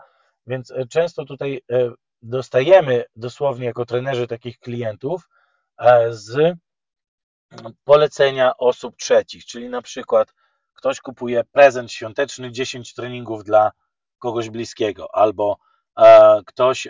więc 0.47 0.71
e, 0.71 0.85
często 0.85 1.25
tutaj 1.25 1.61
e, 1.71 1.91
dostajemy 2.21 3.03
dosłownie 3.15 3.65
jako 3.65 3.85
trenerzy 3.85 4.27
takich 4.27 4.59
klientów 4.59 5.29
z 6.09 6.57
polecenia 7.83 8.57
osób 8.57 8.97
trzecich, 8.97 9.45
czyli 9.45 9.69
na 9.69 9.81
przykład 9.81 10.33
ktoś 10.73 10.99
kupuje 11.01 11.43
prezent 11.43 11.91
świąteczny 11.91 12.51
10 12.51 12.93
treningów 12.93 13.43
dla 13.43 13.71
kogoś 14.19 14.49
bliskiego, 14.49 15.15
albo 15.15 15.57
e, 15.97 16.41
ktoś 16.45 16.87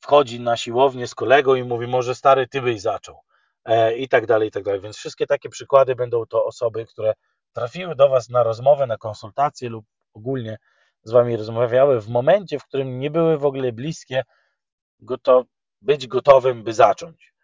wchodzi 0.00 0.40
na 0.40 0.56
siłownię 0.56 1.06
z 1.06 1.14
kolegą 1.14 1.54
i 1.54 1.64
mówi, 1.64 1.86
może 1.86 2.14
stary, 2.14 2.48
ty 2.48 2.62
byś 2.62 2.80
zaczął. 2.80 3.20
E, 3.64 3.96
I 3.96 4.08
tak 4.08 4.26
dalej, 4.26 4.48
i 4.48 4.50
tak 4.50 4.62
dalej. 4.62 4.80
Więc 4.80 4.96
wszystkie 4.96 5.26
takie 5.26 5.48
przykłady 5.48 5.94
będą 5.94 6.26
to 6.26 6.44
osoby, 6.44 6.86
które 6.86 7.14
trafiły 7.52 7.94
do 7.94 8.08
Was 8.08 8.28
na 8.28 8.42
rozmowę, 8.42 8.86
na 8.86 8.96
konsultację 8.96 9.68
lub 9.68 9.84
ogólnie 10.14 10.58
z 11.02 11.12
Wami 11.12 11.36
rozmawiały 11.36 12.00
w 12.00 12.08
momencie, 12.08 12.58
w 12.58 12.64
którym 12.64 12.98
nie 12.98 13.10
były 13.10 13.38
w 13.38 13.44
ogóle 13.44 13.72
bliskie 13.72 14.24
gotow 15.00 15.46
być 15.84 16.06
gotowym, 16.06 16.62
by 16.62 16.72
zacząć. 16.72 17.34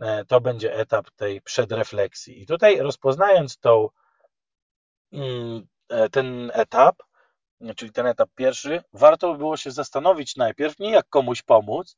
E, 0.00 0.24
to 0.24 0.40
będzie 0.40 0.74
etap 0.74 1.10
tej 1.10 1.42
przedrefleksji. 1.42 2.42
I 2.42 2.46
tutaj 2.46 2.78
rozpoznając 2.78 3.58
tą 3.58 3.88
Mm, 5.12 5.66
e, 5.88 6.08
ten 6.08 6.50
etap, 6.54 6.96
czyli 7.76 7.92
ten 7.92 8.06
etap 8.06 8.30
pierwszy, 8.34 8.82
warto 8.92 9.32
by 9.32 9.38
było 9.38 9.56
się 9.56 9.70
zastanowić 9.70 10.36
najpierw 10.36 10.78
nie 10.78 10.90
jak 10.90 11.08
komuś 11.08 11.42
pomóc, 11.42 11.96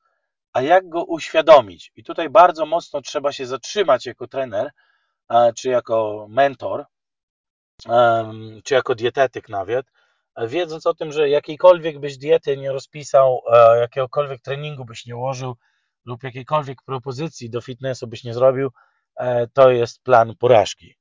a 0.52 0.62
jak 0.62 0.88
go 0.88 1.04
uświadomić. 1.04 1.92
I 1.96 2.04
tutaj 2.04 2.30
bardzo 2.30 2.66
mocno 2.66 3.00
trzeba 3.00 3.32
się 3.32 3.46
zatrzymać 3.46 4.06
jako 4.06 4.26
trener, 4.28 4.70
czy 5.56 5.68
jako 5.68 6.26
mentor, 6.30 6.84
czy 8.64 8.74
jako 8.74 8.94
dietetyk 8.94 9.48
nawet, 9.48 9.86
wiedząc 10.46 10.86
o 10.86 10.94
tym, 10.94 11.12
że 11.12 11.28
jakiejkolwiek 11.28 11.98
byś 12.00 12.18
diety 12.18 12.56
nie 12.56 12.72
rozpisał, 12.72 13.40
e, 13.52 13.80
jakiegokolwiek 13.80 14.42
treningu 14.42 14.84
byś 14.84 15.06
nie 15.06 15.16
ułożył 15.16 15.56
lub 16.04 16.23
jakiejkolwiek 16.23 16.82
propozycji 16.82 17.50
do 17.50 17.61
fitnessu 17.61 18.06
byś 18.06 18.25
nie 18.25 18.34
zrobił, 18.34 18.70
e, 19.16 19.46
to 19.46 19.70
jest 19.70 20.02
plan 20.02 20.37
porażki. 20.37 20.94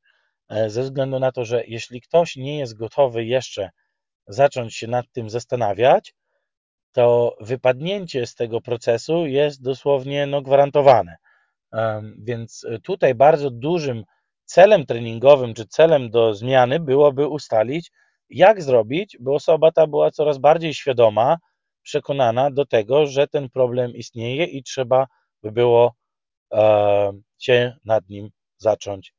E, 0.50 0.70
ze 0.70 0.84
względu 0.84 1.20
na 1.20 1.32
to, 1.32 1.46
że 1.46 1.64
jeśli 1.68 2.02
ktoś 2.02 2.36
nie 2.36 2.60
jest 2.60 2.78
gotowy 2.78 3.26
jeszcze 3.26 3.70
zacząć 4.28 4.76
się 4.76 4.88
nad 4.88 5.06
tym 5.12 5.30
zastanawiać, 5.30 6.14
to 6.92 7.36
wypadnięcie 7.42 8.28
z 8.28 8.36
tego 8.36 8.62
procesu 8.62 9.26
jest 9.26 9.64
dosłownie 9.64 10.26
no, 10.26 10.42
gwarantowane. 10.42 11.16
Więc 12.18 12.66
tutaj 12.84 13.16
bardzo 13.16 13.50
dużym 13.52 14.04
celem 14.46 14.86
treningowym 14.86 15.54
czy 15.54 15.68
celem 15.68 16.10
do 16.10 16.34
zmiany 16.34 16.80
byłoby 16.80 17.28
ustalić, 17.28 17.92
jak 18.30 18.62
zrobić, 18.62 19.18
by 19.20 19.34
osoba 19.34 19.72
ta 19.72 19.88
była 19.88 20.12
coraz 20.12 20.38
bardziej 20.38 20.74
świadoma, 20.74 21.38
przekonana 21.84 22.52
do 22.52 22.66
tego, 22.66 23.06
że 23.06 23.28
ten 23.28 23.50
problem 23.50 23.92
istnieje 23.92 24.46
i 24.46 24.64
trzeba 24.64 25.08
by 25.44 25.52
było 25.52 25.96
się 27.38 27.78
nad 27.86 28.10
nim 28.10 28.30
zacząć 28.58 29.14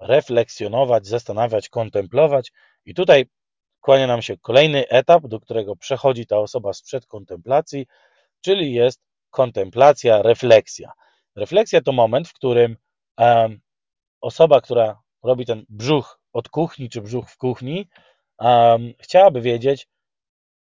refleksjonować, 0.00 1.06
zastanawiać, 1.06 1.68
kontemplować. 1.68 2.52
I 2.84 2.94
tutaj 2.94 3.26
kłania 3.80 4.06
nam 4.06 4.22
się 4.22 4.38
kolejny 4.38 4.88
etap, 4.88 5.26
do 5.26 5.40
którego 5.40 5.76
przechodzi 5.76 6.26
ta 6.26 6.38
osoba 6.38 6.72
sprzed 6.72 7.06
kontemplacji, 7.06 7.86
czyli 8.40 8.74
jest 8.74 9.00
kontemplacja, 9.30 10.22
refleksja. 10.22 10.92
Refleksja 11.36 11.80
to 11.80 11.92
moment, 11.92 12.28
w 12.28 12.32
którym 12.32 12.76
um, 13.18 13.60
osoba, 14.20 14.60
która 14.60 15.00
robi 15.22 15.46
ten 15.46 15.64
brzuch 15.68 16.20
od 16.32 16.48
kuchni, 16.48 16.88
czy 16.88 17.00
brzuch 17.00 17.30
w 17.30 17.36
kuchni, 17.36 17.88
um, 18.38 18.92
chciałaby 19.00 19.40
wiedzieć, 19.40 19.88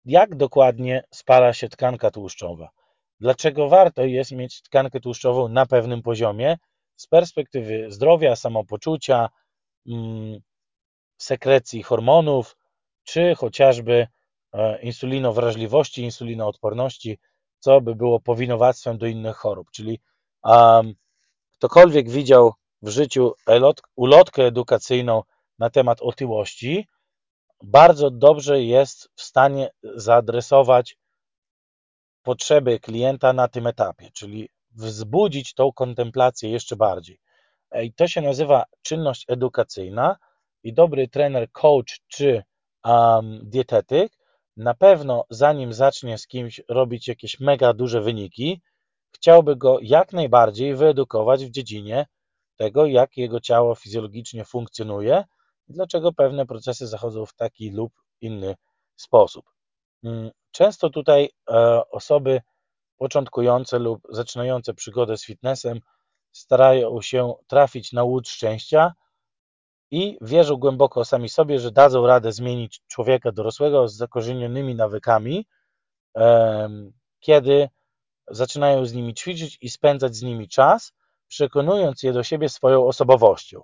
jak 0.08 0.36
dokładnie 0.36 1.02
spala 1.10 1.52
się 1.52 1.68
tkanka 1.68 2.10
tłuszczowa. 2.10 2.68
Dlaczego 3.20 3.68
warto 3.68 4.04
jest 4.04 4.32
mieć 4.32 4.62
tkankę 4.62 5.00
tłuszczową 5.00 5.48
na 5.48 5.66
pewnym 5.66 6.02
poziomie 6.02 6.56
z 6.96 7.06
perspektywy 7.06 7.86
zdrowia, 7.90 8.36
samopoczucia, 8.36 9.28
mm, 9.88 10.40
sekrecji 11.18 11.82
hormonów, 11.82 12.56
czy 13.04 13.34
chociażby 13.34 14.06
e, 14.52 14.82
insulinowrażliwości, 14.82 16.02
insulinoodporności, 16.02 17.18
co 17.58 17.80
by 17.80 17.94
było 17.94 18.20
powinowactwem 18.20 18.98
do 18.98 19.06
innych 19.06 19.36
chorób. 19.36 19.70
Czyli 19.70 20.00
um, 20.44 20.94
ktokolwiek 21.58 22.10
widział 22.10 22.52
w 22.82 22.88
życiu 22.88 23.32
ulotkę 23.96 24.42
edukacyjną 24.42 25.22
na 25.58 25.70
temat 25.70 26.02
otyłości, 26.02 26.86
bardzo 27.62 28.10
dobrze 28.10 28.62
jest 28.62 29.10
w 29.14 29.22
stanie 29.22 29.70
zaadresować 29.82 30.96
potrzeby 32.22 32.80
klienta 32.80 33.32
na 33.32 33.48
tym 33.48 33.66
etapie, 33.66 34.10
czyli 34.12 34.48
wzbudzić 34.70 35.54
tą 35.54 35.72
kontemplację 35.72 36.50
jeszcze 36.50 36.76
bardziej. 36.76 37.20
I 37.82 37.92
to 37.92 38.08
się 38.08 38.20
nazywa 38.20 38.64
czynność 38.82 39.24
edukacyjna 39.28 40.16
i 40.62 40.74
dobry 40.74 41.08
trener, 41.08 41.52
coach 41.52 42.00
czy 42.08 42.42
um, 42.84 43.40
dietetyk 43.42 44.18
na 44.56 44.74
pewno 44.74 45.24
zanim 45.30 45.72
zacznie 45.72 46.18
z 46.18 46.26
kimś 46.26 46.60
robić 46.68 47.08
jakieś 47.08 47.40
mega 47.40 47.72
duże 47.72 48.00
wyniki, 48.00 48.60
chciałby 49.14 49.56
go 49.56 49.78
jak 49.82 50.12
najbardziej 50.12 50.74
wyedukować 50.74 51.44
w 51.44 51.50
dziedzinie 51.50 52.06
tego, 52.56 52.86
jak 52.86 53.16
jego 53.16 53.40
ciało 53.40 53.74
fizjologicznie 53.74 54.44
funkcjonuje 54.44 55.24
dlaczego 55.68 56.12
pewne 56.12 56.46
procesy 56.46 56.86
zachodzą 56.86 57.26
w 57.26 57.34
taki 57.34 57.70
lub 57.70 57.92
inny 58.20 58.54
sposób. 58.96 59.44
Mm, 60.04 60.30
często 60.50 60.90
tutaj 60.90 61.30
e, 61.50 61.82
osoby 61.90 62.40
początkujące 62.96 63.78
lub 63.78 64.02
zaczynające 64.10 64.74
przygodę 64.74 65.16
z 65.16 65.24
fitnessem 65.24 65.80
starają 66.32 67.02
się 67.02 67.34
trafić 67.46 67.92
na 67.92 68.04
łódź 68.04 68.28
szczęścia 68.28 68.92
i 69.90 70.18
wierzą 70.20 70.56
głęboko 70.56 71.04
sami 71.04 71.28
sobie, 71.28 71.58
że 71.58 71.70
dadzą 71.70 72.06
radę 72.06 72.32
zmienić 72.32 72.82
człowieka 72.86 73.32
dorosłego 73.32 73.88
z 73.88 73.96
zakorzenionymi 73.96 74.74
nawykami, 74.74 75.46
kiedy 77.20 77.68
zaczynają 78.30 78.86
z 78.86 78.92
nimi 78.92 79.14
ćwiczyć 79.14 79.58
i 79.60 79.70
spędzać 79.70 80.16
z 80.16 80.22
nimi 80.22 80.48
czas, 80.48 80.92
przekonując 81.28 82.02
je 82.02 82.12
do 82.12 82.22
siebie 82.22 82.48
swoją 82.48 82.86
osobowością. 82.86 83.62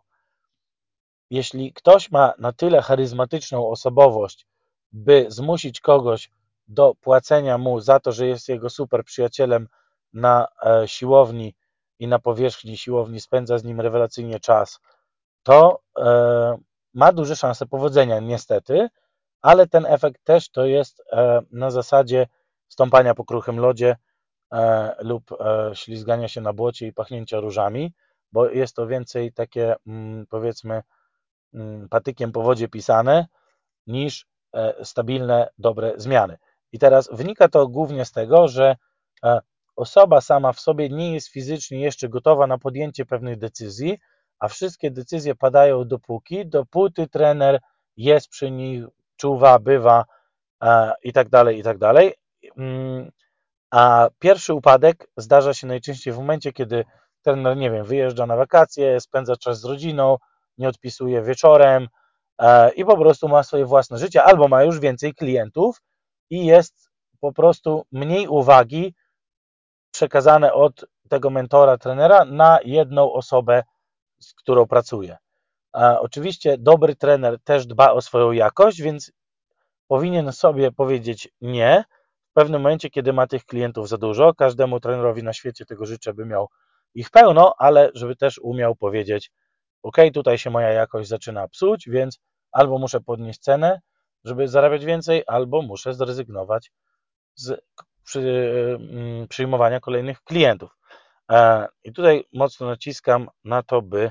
Jeśli 1.31 1.73
ktoś 1.73 2.11
ma 2.11 2.33
na 2.39 2.53
tyle 2.53 2.83
charyzmatyczną 2.83 3.69
osobowość, 3.69 4.47
by 4.93 5.27
zmusić 5.29 5.81
kogoś 5.81 6.31
do 6.69 6.95
płacenia 6.95 7.59
mu 7.59 7.81
za 7.81 8.01
to, 8.01 8.13
że 8.13 8.27
jest 8.27 8.49
jego 8.49 8.71
super 8.71 9.05
przyjacielem 9.05 9.69
na 10.13 10.49
e, 10.67 10.89
siłowni 10.89 11.55
i 11.99 12.07
na 12.09 12.19
powierzchni 12.19 12.77
siłowni 12.77 13.21
spędza 13.21 13.59
z 13.59 13.65
nim 13.65 13.81
rewelacyjnie 13.81 14.41
czas, 14.41 14.81
to 15.43 15.81
e, 15.99 16.59
ma 16.95 17.13
duże 17.13 17.37
szanse 17.37 17.67
powodzenia, 17.67 18.21
niestety, 18.21 18.89
ale 19.43 19.67
ten 19.67 19.87
efekt 19.87 20.25
też 20.25 20.51
to 20.51 20.67
jest 20.67 21.03
e, 21.13 21.41
na 21.51 21.71
zasadzie 21.71 22.27
stąpania 22.69 23.15
po 23.15 23.25
kruchym 23.25 23.61
lodzie 23.61 23.97
lub 24.99 25.25
ślizgania 25.75 26.29
się 26.29 26.41
na 26.41 26.53
błocie 26.53 26.87
i 26.87 26.93
pachnięcia 26.93 27.41
różami, 27.41 27.93
bo 28.33 28.49
jest 28.49 28.77
to 28.77 28.87
więcej 28.87 29.33
takie, 29.33 29.75
mm, 29.87 30.27
powiedzmy, 30.27 30.83
patykiem 31.91 32.33
po 32.33 32.43
wodzie 32.43 32.69
pisane 32.69 33.27
niż 33.87 34.27
stabilne, 34.83 35.49
dobre 35.59 35.93
zmiany. 35.97 36.39
I 36.75 36.79
teraz 36.79 37.09
wynika 37.13 37.49
to 37.49 37.69
głównie 37.69 38.05
z 38.05 38.13
tego, 38.13 38.49
że 38.49 38.77
e, 39.25 39.41
osoba 39.77 40.21
sama 40.21 40.53
w 40.53 40.61
sobie 40.61 40.89
nie 40.89 41.15
jest 41.15 41.29
fizycznie 41.29 41.81
jeszcze 41.81 42.09
gotowa 42.09 42.47
na 42.47 42.59
podjęcie 42.59 43.07
pewnych 43.07 43.39
decyzji, 43.39 43.99
a 44.39 44.49
wszystkie 44.49 44.91
decyzje 44.91 45.35
padają 45.35 45.85
dopóki, 45.85 46.47
dopóty 46.47 47.09
trener 47.09 47.61
jest 47.97 48.29
przy 48.29 48.51
nich, 48.51 48.85
czuwa, 49.17 49.59
bywa 49.59 50.05
e, 50.63 50.93
i 51.03 51.13
tak 51.13 51.29
dalej, 51.29 51.59
i 51.59 51.63
tak 51.63 51.79
dalej. 51.79 52.15
Mm, 52.57 53.11
a 53.71 54.09
pierwszy 54.19 54.55
upadek 54.55 55.09
zdarza 55.17 55.55
się 55.55 55.67
najczęściej 55.67 56.13
w 56.13 56.17
momencie, 56.17 56.53
kiedy 56.53 56.85
trener, 57.23 57.57
nie 57.57 57.71
wiem, 57.71 57.85
wyjeżdża 57.85 58.27
na 58.27 58.37
wakacje, 58.37 59.01
spędza 59.01 59.37
czas 59.37 59.61
z 59.61 59.65
rodziną, 59.65 60.17
nie 60.59 60.69
odpisuje 60.69 61.23
wieczorem 61.23 61.89
e, 62.39 62.71
i 62.71 62.85
po 62.85 62.97
prostu 62.97 63.29
ma 63.29 63.43
swoje 63.43 63.67
własne 63.67 63.99
życie, 63.99 64.23
albo 64.23 64.49
ma 64.49 64.63
już 64.63 64.81
więcej 64.81 65.15
klientów, 65.15 65.83
i 66.31 66.47
jest 66.47 66.91
po 67.21 67.33
prostu 67.33 67.87
mniej 67.93 68.29
uwagi 68.29 68.95
przekazane 69.91 70.53
od 70.53 70.85
tego 71.09 71.31
mentora, 71.31 71.79
trenera 71.79 72.25
na 72.25 72.59
jedną 72.65 73.13
osobę, 73.13 73.63
z 74.21 74.35
którą 74.35 74.67
pracuje. 74.67 75.17
oczywiście 76.01 76.59
dobry 76.59 76.97
trener 76.97 77.41
też 77.45 77.67
dba 77.67 77.93
o 77.93 78.01
swoją 78.01 78.33
jakość, 78.33 78.83
więc 78.83 79.13
powinien 79.89 80.33
sobie 80.33 80.73
powiedzieć 80.73 81.29
nie 81.41 81.85
w 82.31 82.33
pewnym 82.33 82.63
momencie, 82.63 82.91
kiedy 82.91 83.13
ma 83.13 83.27
tych 83.27 83.45
klientów 83.45 83.89
za 83.89 83.99
dużo. 83.99 84.35
Każdemu 84.35 84.81
trenerowi 84.81 85.23
na 85.23 85.33
świecie 85.33 85.67
tego 85.67 85.87
życzę, 85.87 86.15
by 86.15 86.27
miał 86.27 86.49
ich 86.95 87.11
pełno, 87.11 87.55
ale 87.59 87.91
żeby 87.95 88.17
też 88.17 88.39
umiał 88.39 88.77
powiedzieć: 88.77 89.31
OK, 89.85 89.97
tutaj 90.15 90.39
się 90.39 90.51
moja 90.51 90.69
jakość 90.69 91.09
zaczyna 91.09 91.49
psuć, 91.49 91.89
więc 91.89 92.21
albo 92.53 92.79
muszę 92.79 93.01
podnieść 93.01 93.41
cenę, 93.41 93.81
żeby 94.25 94.49
zarabiać 94.49 94.85
więcej, 94.85 95.23
albo 95.27 95.63
muszę 95.63 95.95
zrezygnować 95.95 96.73
z 97.35 97.61
przy, 98.05 98.21
mm, 98.91 99.29
przyjmowania 99.29 99.81
kolejnych 99.81 100.23
klientów. 100.23 100.77
E, 101.31 101.69
I 101.85 101.93
tutaj 101.93 102.25
mocno 102.33 102.67
naciskam 102.67 103.29
na 103.45 103.63
to, 103.63 103.83
by 103.83 104.11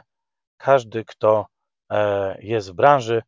każdy, 0.58 1.06
kto 1.06 1.46
e, 1.90 2.38
jest 2.42 2.72
w 2.72 2.74
branży, 2.74 3.24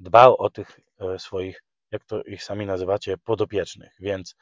dbał 0.00 0.36
o 0.36 0.50
tych 0.50 0.80
e, 0.98 1.18
swoich, 1.18 1.62
jak 1.90 2.04
to 2.04 2.22
ich 2.22 2.44
sami 2.44 2.66
nazywacie, 2.66 3.16
podopiecznych. 3.18 3.92
Więc, 4.00 4.36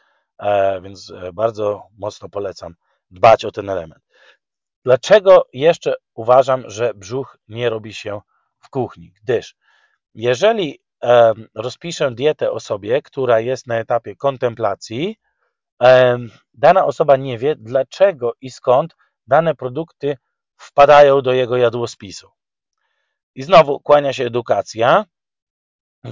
więc 0.82 1.12
bardzo 1.34 1.82
mocno 1.98 2.28
polecam 2.28 2.74
dbać 3.10 3.44
o 3.44 3.52
ten 3.52 3.70
element. 3.70 4.02
Dlaczego 4.84 5.46
jeszcze 5.52 5.94
uważam, 6.14 6.70
że 6.70 6.94
brzuch 6.94 7.38
nie 7.48 7.70
robi 7.70 7.94
się 7.94 8.20
w 8.58 8.68
kuchni? 8.70 9.12
Gdyż 9.22 9.56
jeżeli 10.14 10.78
rozpiszę 11.54 12.10
dietę 12.10 12.50
osobie, 12.50 13.02
która 13.02 13.40
jest 13.40 13.66
na 13.66 13.78
etapie 13.78 14.16
kontemplacji, 14.16 15.16
dana 16.54 16.84
osoba 16.84 17.16
nie 17.16 17.38
wie, 17.38 17.56
dlaczego 17.56 18.32
i 18.40 18.50
skąd 18.50 18.96
dane 19.26 19.54
produkty 19.54 20.16
wpadają 20.56 21.22
do 21.22 21.32
jego 21.32 21.56
jadłospisu. 21.56 22.30
I 23.34 23.42
znowu 23.42 23.80
kłania 23.80 24.12
się 24.12 24.24
edukacja 24.24 25.04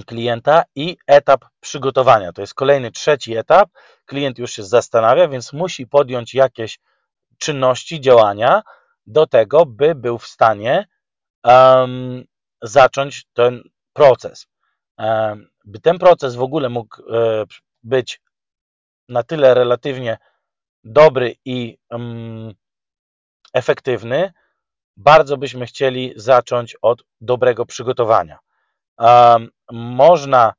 klienta 0.05 0.63
i 0.75 0.97
etap 1.07 1.45
przygotowania. 1.59 2.33
To 2.33 2.41
jest 2.41 2.53
kolejny 2.53 2.91
trzeci 2.91 3.37
etap. 3.37 3.69
Klient 4.05 4.39
już 4.39 4.51
się 4.51 4.63
zastanawia, 4.63 5.27
więc 5.27 5.53
musi 5.53 5.87
podjąć 5.87 6.33
jakieś 6.33 6.79
czynności, 7.41 8.01
działania 8.01 8.61
do 9.07 9.27
tego, 9.27 9.65
by 9.65 9.95
był 9.95 10.17
w 10.17 10.27
stanie 10.27 10.87
um, 11.43 12.23
zacząć 12.61 13.25
ten 13.33 13.63
proces. 13.93 14.47
by 15.65 15.79
ten 15.79 15.99
proces 15.99 16.35
w 16.35 16.41
ogóle 16.41 16.69
mógł 16.69 16.97
być 17.83 18.21
na 19.09 19.23
tyle 19.23 19.53
relatywnie 19.53 20.17
dobry 20.83 21.35
i 21.45 21.77
efektywny, 23.53 24.33
bardzo 24.97 25.37
byśmy 25.37 25.65
chcieli 25.65 26.13
zacząć 26.15 26.75
od 26.81 27.03
dobrego 27.21 27.65
przygotowania. 27.65 28.39
Można 29.71 30.53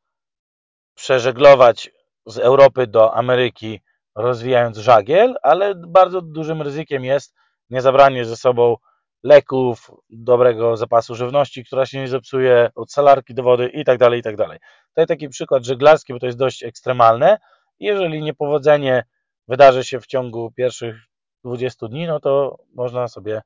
przeżeglować 0.95 1.90
z 2.27 2.38
Europy 2.38 2.87
do 2.87 3.14
Ameryki 3.14 3.81
rozwijając 4.14 4.79
żagiel, 4.79 5.35
ale 5.42 5.75
bardzo 5.75 6.22
dużym 6.22 6.62
ryzykiem 6.62 7.05
jest 7.05 7.35
niezabranie 7.70 8.25
ze 8.25 8.37
sobą 8.37 8.77
leków, 9.22 9.90
dobrego 10.11 10.77
zapasu 10.77 11.14
żywności, 11.14 11.64
która 11.64 11.87
się 11.87 12.01
nie 12.01 12.09
zepsuje, 12.09 12.70
od 12.75 12.92
salarki 12.92 13.35
do 13.35 13.42
wody 13.42 13.68
i 13.68 13.85
tak 13.85 13.98
dalej, 13.98 14.20
i 14.20 14.22
tak 14.22 14.37
dalej. 14.37 14.59
Tutaj 14.88 15.07
taki 15.07 15.29
przykład 15.29 15.64
żeglarski, 15.64 16.12
bo 16.12 16.18
to 16.18 16.27
jest 16.27 16.38
dość 16.38 16.62
ekstremalne. 16.62 17.38
Jeżeli 17.81 18.22
niepowodzenie 18.22 19.05
wydarzy 19.48 19.85
się 19.85 20.01
w 20.01 20.07
ciągu 20.07 20.53
pierwszych 20.57 20.96
20 21.44 21.88
dni, 21.88 22.07
no 22.07 22.20
to 22.20 22.59
można 22.75 23.09
sobie 23.09 23.42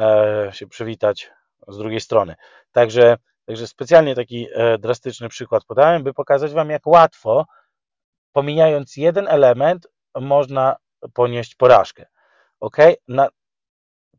e, 0.00 0.48
się 0.52 0.66
przywitać 0.66 1.30
z 1.68 1.78
drugiej 1.78 2.00
strony. 2.00 2.34
Także, 2.72 3.16
także 3.46 3.66
specjalnie 3.66 4.14
taki 4.14 4.48
e, 4.54 4.78
drastyczny 4.78 5.28
przykład 5.28 5.64
podałem, 5.64 6.02
by 6.02 6.14
pokazać 6.14 6.52
Wam, 6.52 6.70
jak 6.70 6.86
łatwo, 6.86 7.46
pomijając 8.32 8.96
jeden 8.96 9.28
element, 9.28 9.86
można 10.20 10.76
ponieść 11.14 11.54
porażkę. 11.54 12.06
Ok? 12.60 12.76
Na 13.08 13.28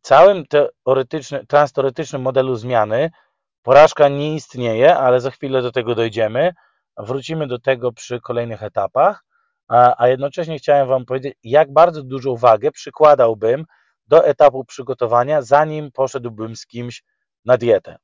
całym 0.02 0.44
teoretycznym, 0.46 1.48
transteoretycznym 1.48 2.22
modelu 2.22 2.56
zmiany 2.56 3.12
porażka 3.62 4.08
nie 4.08 4.36
istnieje, 4.36 4.98
ale 4.98 5.22
za 5.22 5.32
chwilę 5.32 5.62
do 5.62 5.72
tego 5.72 5.96
dojdziemy. 5.96 6.54
Wrócimy 6.98 7.48
do 7.48 7.60
tego 7.60 7.92
przy 7.92 8.22
kolejnych 8.22 8.64
etapach, 8.64 9.24
a 9.98 10.08
jednocześnie 10.08 10.58
chciałem 10.58 10.88
Wam 10.88 11.06
powiedzieć, 11.06 11.34
jak 11.44 11.74
bardzo 11.74 12.04
dużą 12.04 12.36
wagę 12.36 12.72
przykładałbym 12.72 13.66
do 14.08 14.26
etapu 14.26 14.66
przygotowania, 14.66 15.42
zanim 15.42 15.92
poszedłbym 15.92 16.56
z 16.56 16.66
kimś 16.66 17.04
na 17.46 17.58
dietę. 17.58 17.98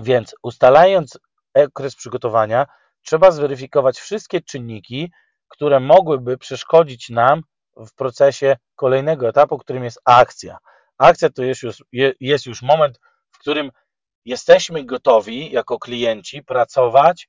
Więc 0.00 0.34
ustalając 0.42 1.18
okres 1.54 1.96
przygotowania, 1.96 2.66
trzeba 3.02 3.30
zweryfikować 3.30 3.98
wszystkie 3.98 4.40
czynniki, 4.40 5.12
które 5.48 5.80
mogłyby 5.80 6.38
przeszkodzić 6.38 7.10
nam 7.10 7.42
w 7.76 7.94
procesie 7.94 8.56
kolejnego 8.76 9.28
etapu, 9.28 9.58
którym 9.58 9.84
jest 9.84 10.00
akcja. 10.04 10.58
Akcja 10.98 11.30
to 11.30 11.42
jest 11.42 11.62
już, 11.62 11.84
jest 12.20 12.46
już 12.46 12.62
moment, 12.62 13.00
w 13.30 13.38
którym 13.38 13.70
jesteśmy 14.24 14.84
gotowi 14.84 15.50
jako 15.50 15.78
klienci 15.78 16.42
pracować 16.42 17.28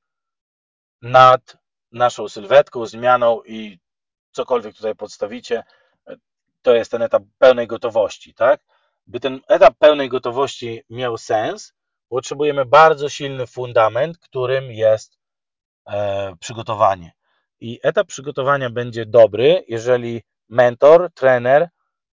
nad 1.02 1.58
naszą 1.92 2.30
sylwetką, 2.30 2.86
zmianą 2.86 3.44
i 3.44 3.80
cokolwiek 4.32 4.76
tutaj 4.76 4.96
podstawicie, 4.96 5.64
to 6.62 6.76
jest 6.76 6.92
ten 6.92 7.02
etap 7.02 7.24
pełnej 7.38 7.68
gotowości, 7.68 8.34
tak? 8.34 8.62
By 9.08 9.20
ten 9.20 9.40
etap 9.48 9.74
pełnej 9.78 10.10
gotowości 10.10 10.82
miał 10.90 11.18
sens, 11.18 11.74
potrzebujemy 12.10 12.66
bardzo 12.66 13.10
silny 13.10 13.48
fundament, 13.48 14.18
którym 14.18 14.72
jest 14.72 15.20
e, 15.88 16.36
przygotowanie. 16.40 17.12
I 17.62 17.80
etap 17.84 18.08
przygotowania 18.08 18.70
będzie 18.70 19.06
dobry, 19.06 19.64
jeżeli 19.68 20.24
mentor, 20.50 21.12
trener 21.14 21.70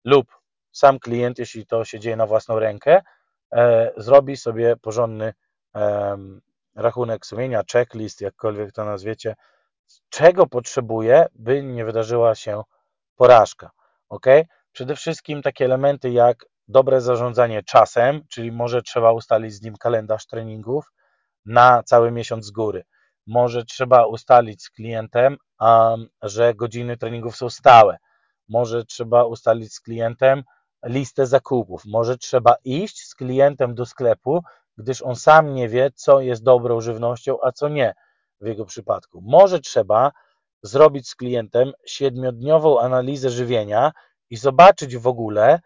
lub 0.05 0.27
sam 0.71 0.99
klient, 0.99 1.39
jeśli 1.39 1.65
to 1.65 1.85
się 1.85 1.99
dzieje 1.99 2.15
na 2.15 2.25
własną 2.25 2.59
rękę, 2.59 3.01
e, 3.53 3.91
zrobi 3.97 4.37
sobie 4.37 4.75
porządny 4.77 5.33
rachunek 6.75 7.25
sumienia, 7.25 7.63
checklist, 7.71 8.21
jakkolwiek 8.21 8.71
to 8.71 8.85
nazwiecie, 8.85 9.35
czego 10.09 10.47
potrzebuje, 10.47 11.25
by 11.35 11.63
nie 11.63 11.85
wydarzyła 11.85 12.35
się 12.35 12.63
porażka. 13.15 13.71
Ok? 14.09 14.25
Przede 14.71 14.95
wszystkim 14.95 15.41
takie 15.41 15.65
elementy 15.65 16.09
jak 16.09 16.45
dobre 16.67 17.01
zarządzanie 17.01 17.63
czasem, 17.63 18.21
czyli 18.29 18.51
może 18.51 18.81
trzeba 18.81 19.11
ustalić 19.11 19.53
z 19.53 19.61
nim 19.61 19.77
kalendarz 19.77 20.25
treningów 20.25 20.91
na 21.45 21.83
cały 21.83 22.11
miesiąc 22.11 22.45
z 22.45 22.51
góry. 22.51 22.83
Może 23.27 23.65
trzeba 23.65 24.05
ustalić 24.05 24.63
z 24.63 24.69
klientem, 24.69 25.37
że 26.21 26.53
godziny 26.53 26.97
treningów 26.97 27.35
są 27.35 27.49
stałe. 27.49 27.97
Może 28.49 28.85
trzeba 28.85 29.23
ustalić 29.23 29.73
z 29.73 29.81
klientem 29.81 30.43
listę 30.85 31.25
zakupów. 31.25 31.85
Może 31.85 32.17
trzeba 32.17 32.55
iść 32.63 33.07
z 33.07 33.15
klientem 33.15 33.75
do 33.75 33.85
sklepu, 33.85 34.41
gdyż 34.77 35.01
on 35.01 35.15
sam 35.15 35.53
nie 35.53 35.69
wie, 35.69 35.91
co 35.95 36.21
jest 36.21 36.43
dobrą 36.43 36.81
żywnością, 36.81 37.37
a 37.43 37.51
co 37.51 37.69
nie 37.69 37.93
w 38.41 38.47
jego 38.47 38.65
przypadku. 38.65 39.21
Może 39.23 39.59
trzeba 39.59 40.11
zrobić 40.63 41.09
z 41.09 41.15
klientem 41.15 41.71
siedmiodniową 41.85 42.79
analizę 42.79 43.29
żywienia 43.29 43.91
i 44.29 44.37
zobaczyć 44.37 44.97
w 44.97 45.07
ogóle, 45.07 45.59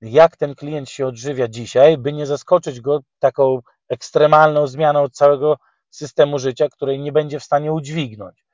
jak 0.00 0.36
ten 0.36 0.54
klient 0.54 0.90
się 0.90 1.06
odżywia 1.06 1.48
dzisiaj, 1.48 1.98
by 1.98 2.12
nie 2.12 2.26
zaskoczyć 2.26 2.80
go 2.80 3.00
taką 3.18 3.60
ekstremalną 3.88 4.66
zmianą 4.66 5.08
całego 5.08 5.56
systemu 5.94 6.38
życia, 6.38 6.68
której 6.68 7.00
nie 7.00 7.12
będzie 7.12 7.40
w 7.40 7.44
stanie 7.44 7.72
udźwignąć. 7.72 8.44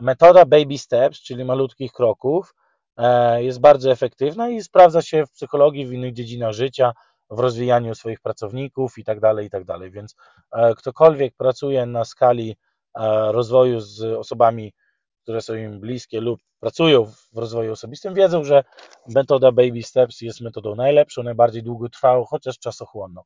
Metoda 0.00 0.44
baby 0.44 0.78
steps, 0.78 1.20
czyli 1.22 1.44
malutkich 1.44 1.92
kroków, 1.92 2.54
e, 2.96 3.42
jest 3.44 3.60
bardzo 3.60 3.90
efektywna 3.90 4.48
i 4.48 4.62
sprawdza 4.62 5.02
się 5.02 5.26
w 5.26 5.32
psychologii, 5.32 5.86
w 5.86 5.92
innych 5.92 6.12
dziedzinach 6.12 6.52
życia, 6.52 6.92
w 7.30 7.38
rozwijaniu 7.38 7.94
swoich 7.94 8.20
pracowników 8.20 8.98
i 8.98 9.04
tak 9.04 9.20
dalej, 9.20 9.46
i 9.46 9.50
tak 9.50 9.64
dalej. 9.64 9.90
Więc 9.90 10.16
e, 10.52 10.74
ktokolwiek 10.74 11.34
pracuje 11.36 11.86
na 11.86 12.04
skali 12.04 12.56
e, 12.94 13.32
rozwoju 13.32 13.80
z 13.80 14.02
osobami, 14.02 14.72
które 15.22 15.40
są 15.40 15.54
im 15.54 15.80
bliskie 15.80 16.20
lub 16.20 16.40
pracują 16.60 17.06
w 17.06 17.38
rozwoju 17.38 17.72
osobistym, 17.72 18.14
wiedzą, 18.14 18.44
że 18.44 18.64
metoda 19.08 19.52
Baby 19.52 19.82
Steps 19.82 20.20
jest 20.20 20.40
metodą 20.40 20.74
najlepszą, 20.74 21.22
najbardziej 21.22 21.62
długotrwałą, 21.62 22.24
chociaż 22.24 22.58
czasochłonną. 22.58 23.22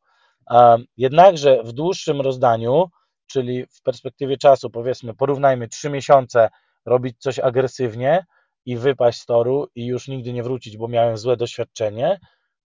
Jednakże 0.96 1.62
w 1.62 1.72
dłuższym 1.72 2.20
rozdaniu, 2.20 2.90
czyli 3.26 3.66
w 3.66 3.83
perspektywie 3.83 4.37
czasu, 4.37 4.70
powiedzmy, 4.70 5.14
porównajmy 5.14 5.68
3 5.68 5.90
miesiące 5.90 6.48
robić 6.87 7.18
coś 7.18 7.38
agresywnie 7.38 8.24
i 8.66 8.76
wypaść 8.76 9.20
z 9.20 9.26
toru 9.26 9.68
i 9.74 9.87
już 9.87 10.09
nigdy 10.09 10.33
nie 10.33 10.42
wrócić, 10.42 10.76
bo 10.76 10.88
miałem 10.88 11.16
złe 11.16 11.37
doświadczenie, 11.37 12.20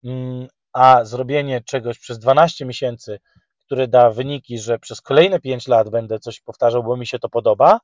mm, 0.04 0.48
a 0.72 1.04
zrobienie 1.04 1.60
czegoś 1.60 1.98
przez 1.98 2.18
12 2.18 2.64
miesięcy, 2.64 3.18
które 3.66 3.88
da 3.88 4.10
wyniki, 4.10 4.58
że 4.58 4.78
przez 4.78 5.00
kolejne 5.00 5.40
5 5.40 5.68
lat 5.68 5.90
będę 5.90 6.18
coś 6.18 6.40
powtarzał, 6.40 6.82
bo 6.82 6.96
mi 6.96 7.06
się 7.06 7.18
to 7.18 7.28
podoba, 7.28 7.80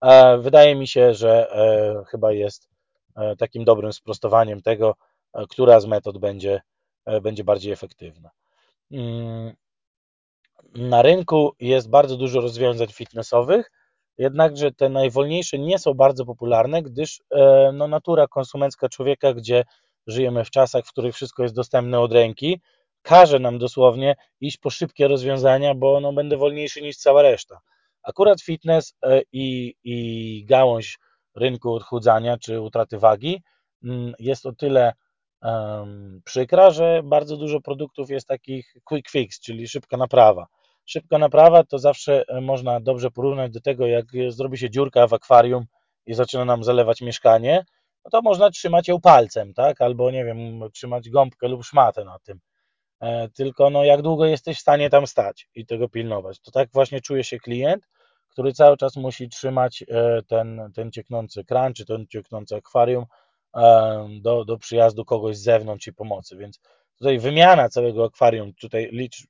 e, 0.00 0.38
wydaje 0.38 0.76
mi 0.76 0.88
się, 0.88 1.14
że 1.14 1.50
e, 1.50 2.04
chyba 2.10 2.32
jest 2.32 2.68
e, 3.16 3.36
takim 3.36 3.64
dobrym 3.64 3.92
sprostowaniem 3.92 4.62
tego, 4.62 4.94
która 5.50 5.80
z 5.80 5.86
metod 5.86 6.18
będzie, 6.18 6.60
będzie 7.22 7.44
bardziej 7.44 7.72
efektywna. 7.72 8.30
Mm, 8.92 9.54
na 10.74 11.02
rynku 11.02 11.52
jest 11.60 11.90
bardzo 11.90 12.16
dużo 12.16 12.40
rozwiązań 12.40 12.88
fitnessowych, 12.88 13.70
jednakże 14.18 14.72
te 14.72 14.88
najwolniejsze 14.88 15.58
nie 15.58 15.78
są 15.78 15.94
bardzo 15.94 16.24
popularne, 16.24 16.82
gdyż 16.82 17.22
no, 17.72 17.88
natura 17.88 18.26
konsumencka 18.26 18.88
człowieka, 18.88 19.34
gdzie 19.34 19.64
żyjemy 20.06 20.44
w 20.44 20.50
czasach, 20.50 20.84
w 20.86 20.92
których 20.92 21.14
wszystko 21.14 21.42
jest 21.42 21.54
dostępne 21.54 22.00
od 22.00 22.12
ręki, 22.12 22.60
każe 23.02 23.38
nam 23.38 23.58
dosłownie 23.58 24.16
iść 24.40 24.56
po 24.58 24.70
szybkie 24.70 25.08
rozwiązania, 25.08 25.74
bo 25.74 26.00
no, 26.00 26.12
będę 26.12 26.36
wolniejszy 26.36 26.82
niż 26.82 26.96
cała 26.96 27.22
reszta. 27.22 27.60
Akurat 28.02 28.42
fitness 28.42 28.94
e, 29.02 29.22
i, 29.32 29.74
i 29.84 30.44
gałąź 30.44 30.98
rynku 31.34 31.74
odchudzania 31.74 32.38
czy 32.38 32.60
utraty 32.60 32.98
wagi 32.98 33.42
mm, 33.84 34.14
jest 34.18 34.46
o 34.46 34.52
tyle 34.52 34.92
um, 35.42 36.20
przykra, 36.24 36.70
że 36.70 37.02
bardzo 37.04 37.36
dużo 37.36 37.60
produktów 37.60 38.10
jest 38.10 38.28
takich 38.28 38.74
quick 38.84 39.10
fix, 39.10 39.40
czyli 39.40 39.68
szybka 39.68 39.96
naprawa. 39.96 40.46
Szybka 40.84 41.18
naprawa 41.18 41.64
to 41.64 41.78
zawsze 41.78 42.24
e, 42.28 42.40
można 42.40 42.80
dobrze 42.80 43.10
porównać 43.10 43.52
do 43.52 43.60
tego, 43.60 43.86
jak 43.86 44.06
zrobi 44.28 44.58
się 44.58 44.70
dziurka 44.70 45.06
w 45.06 45.12
akwarium 45.12 45.64
i 46.06 46.14
zaczyna 46.14 46.44
nam 46.44 46.64
zalewać 46.64 47.00
mieszkanie, 47.00 47.64
no 48.04 48.10
to 48.10 48.22
można 48.22 48.50
trzymać 48.50 48.88
ją 48.88 49.00
palcem, 49.00 49.54
tak? 49.54 49.80
Albo 49.80 50.10
nie 50.10 50.24
wiem, 50.24 50.60
trzymać 50.72 51.10
gąbkę 51.10 51.48
lub 51.48 51.64
szmatę 51.64 52.04
na 52.04 52.18
tym. 52.18 52.40
E, 53.00 53.28
tylko 53.28 53.70
no, 53.70 53.84
jak 53.84 54.02
długo 54.02 54.26
jesteś 54.26 54.58
w 54.58 54.60
stanie 54.60 54.90
tam 54.90 55.06
stać 55.06 55.48
i 55.54 55.66
tego 55.66 55.88
pilnować. 55.88 56.40
To 56.40 56.50
tak 56.50 56.68
właśnie 56.72 57.00
czuje 57.00 57.24
się 57.24 57.38
klient, 57.38 57.88
który 58.28 58.52
cały 58.52 58.76
czas 58.76 58.96
musi 58.96 59.28
trzymać 59.28 59.84
e, 59.88 60.22
ten, 60.22 60.70
ten 60.74 60.92
cieknący 60.92 61.44
kran, 61.44 61.74
czy 61.74 61.86
ten 61.86 62.06
cieknący 62.06 62.56
akwarium 62.56 63.04
e, 63.04 63.06
do, 64.20 64.44
do 64.44 64.58
przyjazdu 64.58 65.04
kogoś 65.04 65.36
z 65.36 65.42
zewnątrz 65.42 65.86
i 65.86 65.92
pomocy. 65.92 66.36
Więc 66.36 66.60
tutaj 66.98 67.18
wymiana 67.18 67.68
całego 67.68 68.04
akwarium, 68.04 68.54
tutaj 68.54 68.88
licz, 68.92 69.26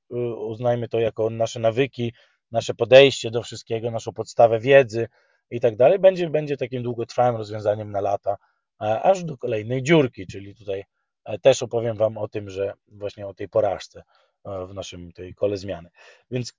uznajmy 0.49 0.89
to 0.89 1.01
jako 1.01 1.31
nasze 1.31 1.61
nawyki, 1.61 2.13
nasze 2.51 2.75
podejście 2.75 3.31
do 3.31 3.43
wszystkiego, 3.43 3.91
naszą 3.91 4.13
podstawę 4.13 4.61
wiedzy 4.61 5.09
i 5.51 5.61
tak 5.61 5.77
dalej, 5.77 5.99
będzie, 5.99 6.31
będzie 6.31 6.57
takim 6.57 6.83
długotrwałym 6.83 7.37
rozwiązaniem 7.37 7.91
na 7.91 8.01
lata, 8.01 8.37
aż 8.79 9.25
do 9.25 9.39
kolejnej 9.39 9.83
dziurki, 9.83 10.27
czyli 10.27 10.55
tutaj 10.55 10.85
e, 11.25 11.39
też 11.39 11.63
opowiem 11.63 11.97
Wam 11.97 12.19
o 12.19 12.29
tym, 12.29 12.51
że 12.51 12.73
właśnie 12.89 13.27
o 13.27 13.35
tej 13.35 13.49
porażce 13.49 14.03
e, 14.45 14.67
w 14.67 14.75
naszym 14.75 15.13
tej 15.13 15.35
kole 15.35 15.57
zmiany. 15.57 15.91
Więc 16.31 16.53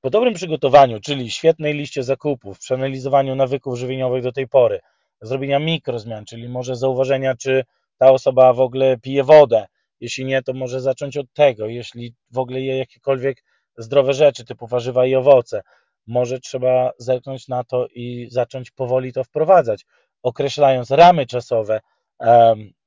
po 0.00 0.10
dobrym 0.10 0.34
przygotowaniu, 0.34 1.00
czyli 1.00 1.30
świetnej 1.30 1.74
liście 1.74 2.02
zakupów, 2.02 2.58
przeanalizowaniu 2.58 3.34
nawyków 3.34 3.78
żywieniowych 3.78 4.22
do 4.22 4.32
tej 4.32 4.48
pory, 4.48 4.80
zrobienia 5.26 5.58
mikrozmian, 5.58 6.24
czyli 6.24 6.48
może 6.48 6.76
zauważenia, 6.76 7.36
czy 7.36 7.64
ta 7.98 8.12
osoba 8.12 8.52
w 8.52 8.60
ogóle 8.60 8.98
pije 8.98 9.24
wodę. 9.24 9.66
Jeśli 10.00 10.24
nie, 10.24 10.42
to 10.42 10.52
może 10.52 10.80
zacząć 10.80 11.16
od 11.16 11.32
tego. 11.32 11.66
Jeśli 11.66 12.14
w 12.30 12.38
ogóle 12.38 12.60
je 12.60 12.78
jakiekolwiek 12.78 13.44
zdrowe 13.78 14.14
rzeczy, 14.14 14.44
typu 14.44 14.66
warzywa 14.66 15.06
i 15.06 15.14
owoce, 15.14 15.62
może 16.06 16.40
trzeba 16.40 16.90
zerknąć 16.98 17.48
na 17.48 17.64
to 17.64 17.86
i 17.86 18.28
zacząć 18.30 18.70
powoli 18.70 19.12
to 19.12 19.24
wprowadzać, 19.24 19.84
określając 20.22 20.90
ramy 20.90 21.26
czasowe, 21.26 21.80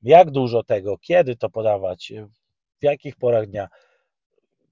jak 0.02 0.32
dużo 0.32 0.64
tego, 0.64 0.98
kiedy 0.98 1.36
to 1.36 1.50
podawać, 1.50 2.14
w 2.82 2.84
jakich 2.84 3.16
porach 3.16 3.48
dnia. 3.48 3.68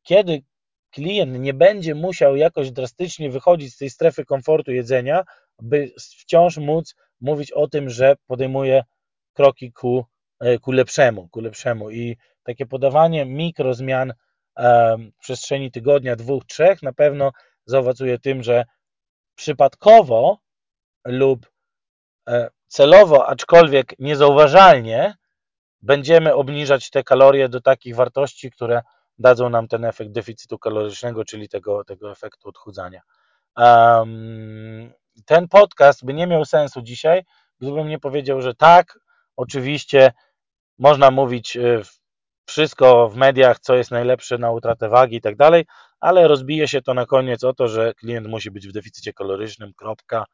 Kiedy 0.04 0.44
klient 0.92 1.40
nie 1.40 1.54
będzie 1.54 1.96
musiał 1.96 2.36
jakoś 2.36 2.72
drastycznie 2.72 3.30
wychodzić 3.30 3.74
z 3.74 3.78
tej 3.78 3.90
strefy 3.90 4.26
komfortu 4.26 4.72
jedzenia, 4.72 5.24
by 5.62 5.92
wciąż 5.98 6.58
móc 6.58 6.96
mówić 7.22 7.52
o 7.52 7.68
tym, 7.68 7.90
że 7.90 8.16
podejmuje 8.28 8.84
kroki 9.34 9.74
ku, 9.74 10.06
e, 10.40 10.60
ku 10.60 10.72
lepszemu, 10.72 11.30
ku 11.30 11.42
lepszemu. 11.42 11.92
I 11.92 12.18
takie 12.44 12.66
podawanie 12.66 13.26
mikrozmian 13.26 14.14
w 14.58 15.20
przestrzeni 15.20 15.72
tygodnia, 15.72 16.16
dwóch, 16.16 16.46
trzech 16.46 16.84
na 16.84 16.94
pewno 16.94 17.32
zaowocuje 17.66 18.20
tym, 18.20 18.44
że 18.44 18.66
przypadkowo 19.36 20.40
lub 21.06 21.52
e, 22.30 22.50
celowo, 22.68 23.28
aczkolwiek 23.28 24.00
niezauważalnie, 24.00 25.16
będziemy 25.82 26.34
obniżać 26.34 26.90
te 26.90 27.04
kalorie 27.04 27.50
do 27.50 27.62
takich 27.62 27.96
wartości, 27.96 28.52
które 28.52 28.82
dadzą 29.20 29.50
nam 29.50 29.68
ten 29.68 29.86
efekt 29.86 30.12
deficytu 30.12 30.60
kalorycznego, 30.60 31.26
czyli 31.26 31.50
tego, 31.50 31.84
tego 31.84 32.12
efektu 32.12 32.50
odchudzania. 32.50 33.02
Um, 33.58 34.94
ten 35.26 35.48
podcast 35.48 36.06
by 36.06 36.14
nie 36.14 36.28
miał 36.28 36.46
sensu 36.46 36.82
dzisiaj, 36.82 37.24
gdybym 37.62 37.88
nie 37.88 38.00
powiedział, 38.00 38.42
że 38.42 38.56
tak, 38.56 39.00
oczywiście 39.36 40.12
można 40.80 41.12
mówić 41.12 41.58
e, 41.58 41.82
wszystko 42.46 43.10
w 43.10 43.16
mediach, 43.16 43.60
co 43.60 43.76
jest 43.76 43.92
najlepsze 43.92 44.38
na 44.38 44.52
utratę 44.52 44.90
wagi 44.90 45.16
i 45.16 45.22
tak 45.22 45.36
dalej, 45.36 45.66
ale 46.00 46.28
rozbije 46.28 46.68
się 46.68 46.82
to 46.82 46.94
na 46.94 47.06
koniec 47.06 47.44
o 47.44 47.54
to, 47.54 47.68
że 47.68 47.94
klient 47.94 48.28
musi 48.28 48.52
być 48.52 48.68
w 48.68 48.72
deficycie 48.72 49.14
kalorycznym, 49.14 49.74
kropka. 49.74 50.26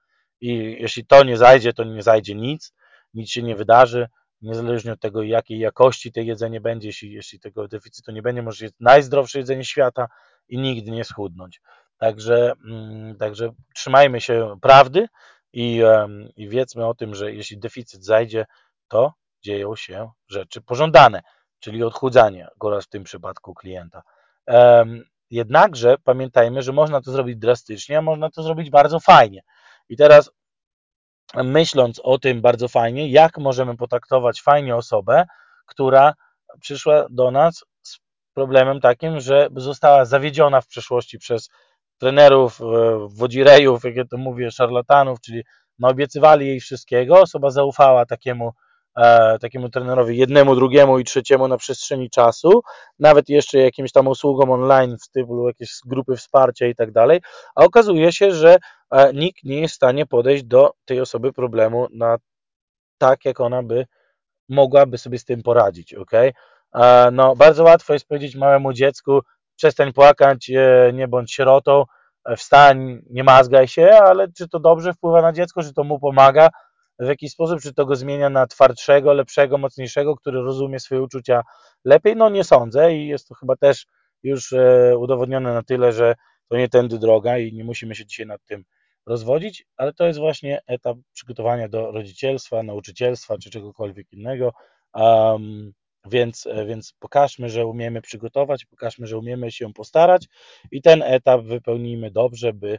I 0.42 0.78
jeśli 0.80 1.06
to 1.06 1.24
nie 1.24 1.38
zajdzie, 1.38 1.74
to 1.74 1.84
nie 1.84 2.04
zajdzie 2.04 2.36
nic, 2.36 2.74
nic 3.14 3.30
się 3.30 3.44
nie 3.44 3.56
wydarzy, 3.56 4.08
niezależnie 4.42 4.94
od 4.94 5.00
tego, 5.00 5.24
jakiej 5.24 5.60
jakości 5.60 6.12
to 6.12 6.20
jedzenie 6.20 6.62
będzie, 6.62 6.88
jeśli, 6.88 7.12
jeśli 7.12 7.40
tego 7.40 7.68
deficytu 7.68 8.12
nie 8.12 8.22
będzie, 8.22 8.42
może 8.42 8.66
jest 8.66 8.76
najzdrowsze 8.80 9.40
jedzenie 9.40 9.66
świata 9.66 10.08
i 10.50 10.58
nigdy 10.58 10.92
nie 10.92 11.04
schudnąć. 11.04 11.62
Także, 12.02 12.54
mm, 12.66 13.16
także 13.18 13.50
trzymajmy 13.76 14.22
się 14.22 14.58
prawdy 14.62 15.08
i, 15.54 15.82
i 16.36 16.50
wiedzmy 16.50 16.88
o 16.88 16.94
tym, 16.94 17.16
że 17.16 17.34
jeśli 17.34 17.60
deficyt 17.60 18.06
zajdzie, 18.06 18.46
to 18.88 19.14
dzieją 19.44 19.76
się 19.76 20.12
rzeczy 20.28 20.62
pożądane, 20.62 21.22
czyli 21.60 21.84
odchudzanie, 21.84 22.48
oraz 22.60 22.86
w 22.86 22.90
tym 22.90 23.04
przypadku 23.04 23.54
klienta. 23.54 24.02
Jednakże 25.30 25.98
pamiętajmy, 26.04 26.62
że 26.62 26.74
można 26.74 27.02
to 27.02 27.12
zrobić 27.12 27.38
drastycznie, 27.38 27.98
a 27.98 28.02
można 28.02 28.30
to 28.30 28.44
zrobić 28.44 28.70
bardzo 28.70 29.00
fajnie. 29.00 29.42
I 29.90 29.98
teraz 29.98 30.32
myśląc 31.36 32.00
o 32.04 32.18
tym 32.20 32.42
bardzo 32.42 32.68
fajnie, 32.68 33.10
jak 33.10 33.38
możemy 33.38 33.78
potraktować 33.78 34.42
fajnie 34.42 34.76
osobę, 34.76 35.26
która 35.66 36.14
przyszła 36.62 37.06
do 37.10 37.32
nas 37.32 37.66
z 37.82 38.00
problemem 38.34 38.80
takim, 38.80 39.20
że 39.20 39.50
została 39.56 40.06
zawiedziona 40.06 40.62
w 40.62 40.68
przeszłości 40.68 41.20
przez 41.20 41.50
trenerów, 42.02 42.62
e, 42.62 42.66
wodzirejów, 43.10 43.84
jak 43.84 43.96
ja 43.96 44.06
to 44.06 44.18
mówię, 44.18 44.52
szarlatanów, 44.52 45.22
czyli 45.22 45.44
naobiecywali 45.80 46.48
jej 46.48 46.60
wszystkiego, 46.60 47.22
osoba 47.22 47.50
zaufała 47.50 48.06
takiemu 48.06 48.52
E, 48.98 49.40
takiemu 49.40 49.70
trenerowi 49.70 50.18
jednemu, 50.18 50.56
drugiemu 50.56 51.00
i 51.00 51.04
trzeciemu 51.04 51.48
na 51.48 51.58
przestrzeni 51.58 52.10
czasu, 52.10 52.62
nawet 53.00 53.30
jeszcze 53.30 53.58
jakimś 53.58 53.92
tam 53.92 54.08
usługom 54.08 54.52
online 54.52 54.98
w 54.98 55.04
stylu 55.04 55.48
jakieś 55.48 55.72
grupy 55.86 56.16
wsparcia 56.16 56.68
i 56.68 56.76
tak 56.76 56.92
dalej, 56.92 57.22
a 57.56 57.64
okazuje 57.66 58.12
się, 58.12 58.32
że 58.32 58.58
e, 58.92 59.14
nikt 59.14 59.44
nie 59.44 59.62
jest 59.62 59.74
w 59.74 59.76
stanie 59.76 60.06
podejść 60.06 60.44
do 60.44 60.72
tej 60.86 61.02
osoby 61.02 61.34
problemu 61.34 61.88
na 61.94 62.18
tak, 62.98 63.26
jak 63.26 63.40
ona 63.40 63.64
by 63.64 63.86
mogłaby 64.50 64.98
sobie 64.98 65.20
z 65.20 65.26
tym 65.26 65.44
poradzić, 65.44 65.94
ok? 65.94 66.12
E, 66.76 67.12
no, 67.12 67.36
bardzo 67.36 67.64
łatwo 67.64 67.94
jest 67.94 68.08
powiedzieć 68.08 68.36
małemu 68.36 68.74
dziecku, 68.74 69.22
przestań 69.62 69.94
płakać, 69.94 70.52
nie 70.94 71.08
bądź 71.08 71.34
sierotą, 71.34 71.84
wstań, 72.38 73.02
nie 73.10 73.24
mazgaj 73.24 73.68
się, 73.68 73.90
ale 73.90 74.32
czy 74.32 74.50
to 74.50 74.60
dobrze 74.60 74.94
wpływa 74.94 75.22
na 75.22 75.34
dziecko, 75.34 75.64
czy 75.64 75.74
to 75.74 75.84
mu 75.84 76.00
pomaga, 76.00 76.50
w 77.00 77.08
jakiś 77.08 77.32
sposób, 77.32 77.62
czy 77.62 77.74
to 77.74 77.86
go 77.86 77.96
zmienia 77.96 78.30
na 78.30 78.48
twardszego, 78.48 79.14
lepszego, 79.14 79.58
mocniejszego, 79.58 80.16
który 80.16 80.42
rozumie 80.42 80.80
swoje 80.80 81.02
uczucia 81.02 81.42
lepiej? 81.86 82.16
No 82.16 82.30
nie 82.30 82.44
sądzę 82.44 82.94
i 82.94 83.08
jest 83.08 83.28
to 83.28 83.36
chyba 83.36 83.56
też 83.56 83.86
już 84.24 84.54
e, 84.54 84.98
udowodnione 84.98 85.54
na 85.54 85.64
tyle, 85.64 85.92
że 85.92 86.16
to 86.50 86.58
nie 86.58 86.70
tędy 86.70 87.00
droga 87.00 87.38
i 87.38 87.54
nie 87.54 87.64
musimy 87.64 87.96
się 87.96 88.06
dzisiaj 88.06 88.26
nad 88.26 88.42
tym 88.46 88.64
rozwodzić, 89.06 89.66
ale 89.78 89.94
to 89.94 90.08
jest 90.08 90.20
właśnie 90.20 90.62
etap 90.68 90.98
przygotowania 91.14 91.70
do 91.70 91.92
rodzicielstwa, 91.92 92.64
nauczycielstwa 92.64 93.38
czy 93.38 93.50
czegokolwiek 93.50 94.14
innego. 94.14 94.54
Um, 94.94 95.74
więc, 96.06 96.48
e, 96.48 96.66
więc 96.66 96.94
pokażmy, 97.00 97.50
że 97.50 97.66
umiemy 97.66 98.02
przygotować, 98.02 98.66
pokażmy, 98.66 99.08
że 99.08 99.18
umiemy 99.18 99.52
się 99.52 99.74
postarać 99.74 100.28
i 100.72 100.82
ten 100.82 101.04
etap 101.04 101.42
wypełnijmy 101.42 102.12
dobrze, 102.12 102.54
by 102.54 102.78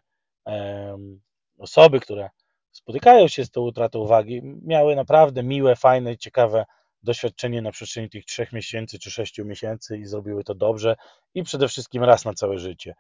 osoby, 1.59 2.01
które 2.01 2.31
spotykają 2.71 3.29
się 3.29 3.45
z 3.45 3.51
tą 3.51 3.61
utratą 3.61 3.99
uwagi, 3.99 4.41
miały 4.45 4.97
naprawdę 4.97 5.43
miłe, 5.43 5.77
fajne, 5.77 6.17
ciekawe 6.17 6.65
doświadczenie 7.03 7.63
na 7.63 7.73
przestrzeni 7.73 8.11
tych 8.11 8.25
trzech 8.25 8.53
miesięcy 8.53 8.99
czy 8.99 9.11
sześciu 9.11 9.45
miesięcy 9.45 9.99
i 9.99 10.07
zrobiły 10.07 10.45
to 10.45 10.55
dobrze 10.55 10.97
i 11.35 11.43
przede 11.43 11.69
wszystkim 11.69 12.05
raz 12.05 12.25
na 12.25 12.35
całe 12.35 12.59
życie. 12.59 12.95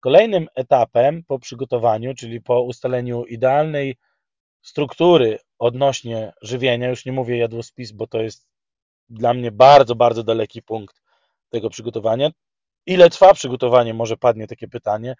Kolejnym 0.00 0.48
etapem 0.54 1.24
po 1.24 1.38
przygotowaniu, 1.38 2.14
czyli 2.14 2.40
po 2.40 2.62
ustaleniu 2.62 3.24
idealnej 3.24 3.96
struktury 4.62 5.38
odnośnie 5.58 6.32
żywienia, 6.42 6.88
już 6.88 7.06
nie 7.06 7.12
mówię 7.12 7.36
jadłospis, 7.36 7.92
bo 7.92 8.06
to 8.06 8.22
jest 8.22 8.46
dla 9.10 9.34
mnie 9.34 9.52
bardzo, 9.52 9.94
bardzo 9.94 10.22
daleki 10.22 10.62
punkt 10.62 11.02
tego 11.48 11.70
przygotowania. 11.70 12.30
Ile 12.86 13.10
trwa 13.10 13.34
przygotowanie? 13.34 13.94
Może 13.94 14.16
padnie 14.16 14.46
takie 14.46 14.68
pytanie 14.68 15.14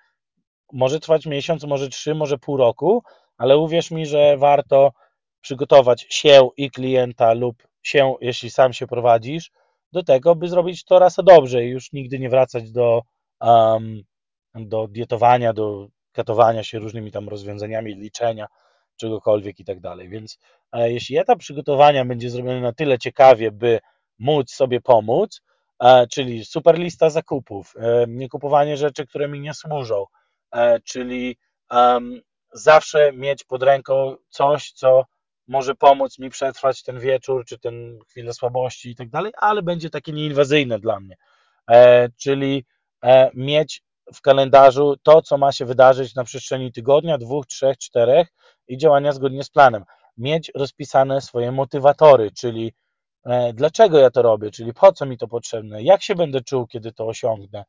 może 0.72 1.01
trwać 1.01 1.27
miesiąc, 1.27 1.64
może 1.64 1.88
trzy, 1.88 2.14
może 2.14 2.38
pół 2.38 2.57
roku, 2.57 3.03
ale 3.37 3.59
uwierz 3.59 3.90
mi, 3.90 4.07
że 4.07 4.37
warto 4.37 4.92
przygotować 5.40 6.07
się 6.11 6.48
i 6.57 6.70
klienta 6.70 7.33
lub 7.33 7.68
się, 7.83 8.14
jeśli 8.20 8.51
sam 8.51 8.72
się 8.72 8.87
prowadzisz, 8.87 9.51
do 9.92 10.03
tego, 10.03 10.35
by 10.35 10.48
zrobić 10.48 10.85
to 10.85 10.98
raz 10.98 11.16
dobrze 11.24 11.64
i 11.64 11.68
już 11.68 11.92
nigdy 11.92 12.18
nie 12.18 12.29
wracać 12.29 12.72
do, 12.72 13.03
um, 13.40 14.03
do 14.55 14.88
dietowania, 14.88 15.53
do 15.53 15.88
katowania 16.12 16.64
się 16.64 16.79
różnymi 16.79 17.12
tam 17.12 17.29
rozwiązaniami, 17.29 17.94
liczenia, 17.94 18.46
czegokolwiek 18.96 19.61
i 19.61 19.64
tak 19.64 19.81
dalej. 19.81 20.09
Więc 20.09 20.38
jeśli 20.72 21.18
etap 21.18 21.38
przygotowania 21.38 22.04
będzie 22.04 22.31
zrobiony 22.31 22.61
na 22.61 22.72
tyle 22.72 22.98
ciekawie, 22.98 23.50
by 23.50 23.81
móc 24.18 24.50
sobie 24.50 24.81
pomóc, 24.81 25.40
e, 25.83 26.07
czyli 26.07 26.44
super 26.44 26.78
lista 26.78 27.11
zakupów, 27.11 27.74
e, 27.76 28.04
nie 28.09 28.28
kupowanie 28.28 28.76
rzeczy, 28.76 29.07
które 29.07 29.28
mi 29.28 29.40
nie 29.40 29.54
służą, 29.54 30.04
E, 30.54 30.81
czyli 30.81 31.37
zawsze 32.52 33.12
mieć 33.12 33.44
pod 33.44 33.62
ręką 33.62 34.16
coś, 34.28 34.72
co 34.72 35.04
może 35.48 35.74
pomóc 35.74 36.18
mi 36.18 36.31
przetrwać 36.31 36.83
ten 36.83 37.00
wieczór, 37.00 37.44
czy 37.44 37.59
ten 37.59 37.98
chwilę 38.09 38.35
słabości 38.35 38.90
i 38.90 38.96
tak 38.96 39.09
dalej, 39.11 39.33
ale 39.37 39.62
będzie 39.62 39.90
takie 39.90 40.12
nieinwazyjne 40.12 40.78
dla 40.78 41.00
mnie. 41.00 41.16
E, 41.70 42.09
czyli 42.09 42.64
e, 43.04 43.31
mieć 43.35 43.83
w 44.14 44.20
kalendarzu 44.20 44.96
to, 45.02 45.22
co 45.22 45.38
ma 45.38 45.52
się 45.52 45.64
wydarzyć 45.64 46.14
na 46.14 46.24
przestrzeni 46.24 46.72
tygodnia, 46.72 47.18
dwóch, 47.18 47.46
trzech, 47.46 47.78
czterech 47.78 48.28
i 48.68 48.76
działania 48.76 49.12
zgodnie 49.12 49.44
z 49.44 49.50
planem. 49.50 49.85
Mieć 50.18 50.50
rozpisane 50.54 51.20
swoje 51.20 51.52
motywatory, 51.52 52.31
czyli 52.31 52.72
dlaczego 53.54 53.98
ja 53.98 54.11
to 54.11 54.22
robię, 54.22 54.50
czyli 54.50 54.74
po 54.74 54.92
co 54.92 55.07
mi 55.07 55.18
to 55.18 55.28
potrzebne, 55.28 55.83
jak 55.83 56.02
się 56.02 56.14
będę 56.14 56.40
czuł, 56.40 56.66
kiedy 56.66 56.92
to 56.92 57.07
osiągnę, 57.07 57.64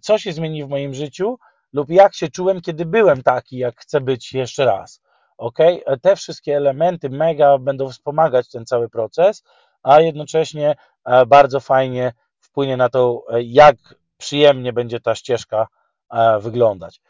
co 0.00 0.18
się 0.18 0.32
zmieni 0.32 0.64
w 0.64 0.68
moim 0.68 0.94
życiu, 0.94 1.38
lub 1.72 1.90
jak 1.90 2.14
się 2.14 2.28
czułem, 2.28 2.60
kiedy 2.60 2.86
byłem 2.86 3.22
taki, 3.22 3.58
jak 3.58 3.80
chcę 3.80 4.00
być 4.00 4.32
jeszcze 4.32 4.64
raz. 4.64 5.00
Ok? 5.38 5.58
Te 6.02 6.16
wszystkie 6.16 6.56
elementy 6.56 7.10
mega 7.10 7.58
będą 7.58 7.88
wspomagać 7.88 8.48
ten 8.48 8.66
cały 8.66 8.88
proces, 8.88 9.42
a 9.82 10.00
jednocześnie 10.00 10.74
e, 11.04 11.26
bardzo 11.26 11.60
fajnie 11.60 12.12
wpłynie 12.40 12.76
na 12.76 12.88
to, 12.88 13.24
e, 13.30 13.42
jak 13.42 13.76
przyjemnie 14.16 14.72
będzie 14.72 15.00
ta 15.00 15.14
ścieżka 15.14 15.66
e, 16.10 16.38
wyglądać. 16.40 17.00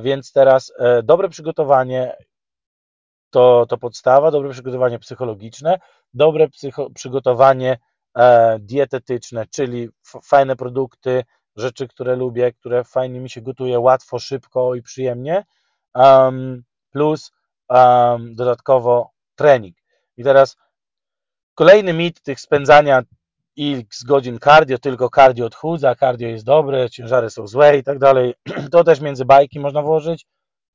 Więc 0.00 0.32
teraz 0.32 0.72
dobre 1.02 1.28
przygotowanie 1.28 2.16
to, 3.34 3.66
to 3.68 3.78
podstawa, 3.78 4.30
dobre 4.30 4.50
przygotowanie 4.50 4.98
psychologiczne, 4.98 5.78
dobre 6.14 6.48
psycho, 6.48 6.90
przygotowanie 6.90 7.78
dietetyczne, 8.60 9.46
czyli 9.46 9.88
fajne 10.24 10.56
produkty, 10.56 11.24
rzeczy, 11.56 11.88
które 11.88 12.16
lubię, 12.16 12.52
które 12.52 12.84
fajnie 12.84 13.20
mi 13.20 13.30
się 13.30 13.40
gotuje, 13.40 13.80
łatwo, 13.80 14.18
szybko 14.18 14.74
i 14.74 14.82
przyjemnie, 14.82 15.44
um, 15.94 16.62
plus 16.90 17.32
um, 17.68 18.34
dodatkowo 18.34 19.10
trening. 19.34 19.76
I 20.16 20.24
teraz 20.24 20.56
kolejny 21.54 21.92
mit 21.92 22.22
tych 22.22 22.40
spędzania 22.40 23.02
x 23.58 24.04
godzin 24.04 24.38
cardio, 24.38 24.78
tylko 24.78 25.08
cardio 25.08 25.46
odchudza, 25.46 25.94
cardio 25.94 26.28
jest 26.28 26.44
dobre, 26.44 26.90
ciężary 26.90 27.30
są 27.30 27.46
złe 27.46 27.78
i 27.78 27.82
tak 27.82 27.98
dalej. 27.98 28.34
To 28.72 28.84
też 28.84 29.00
między 29.00 29.24
bajki 29.24 29.60
można 29.60 29.82
włożyć. 29.82 30.26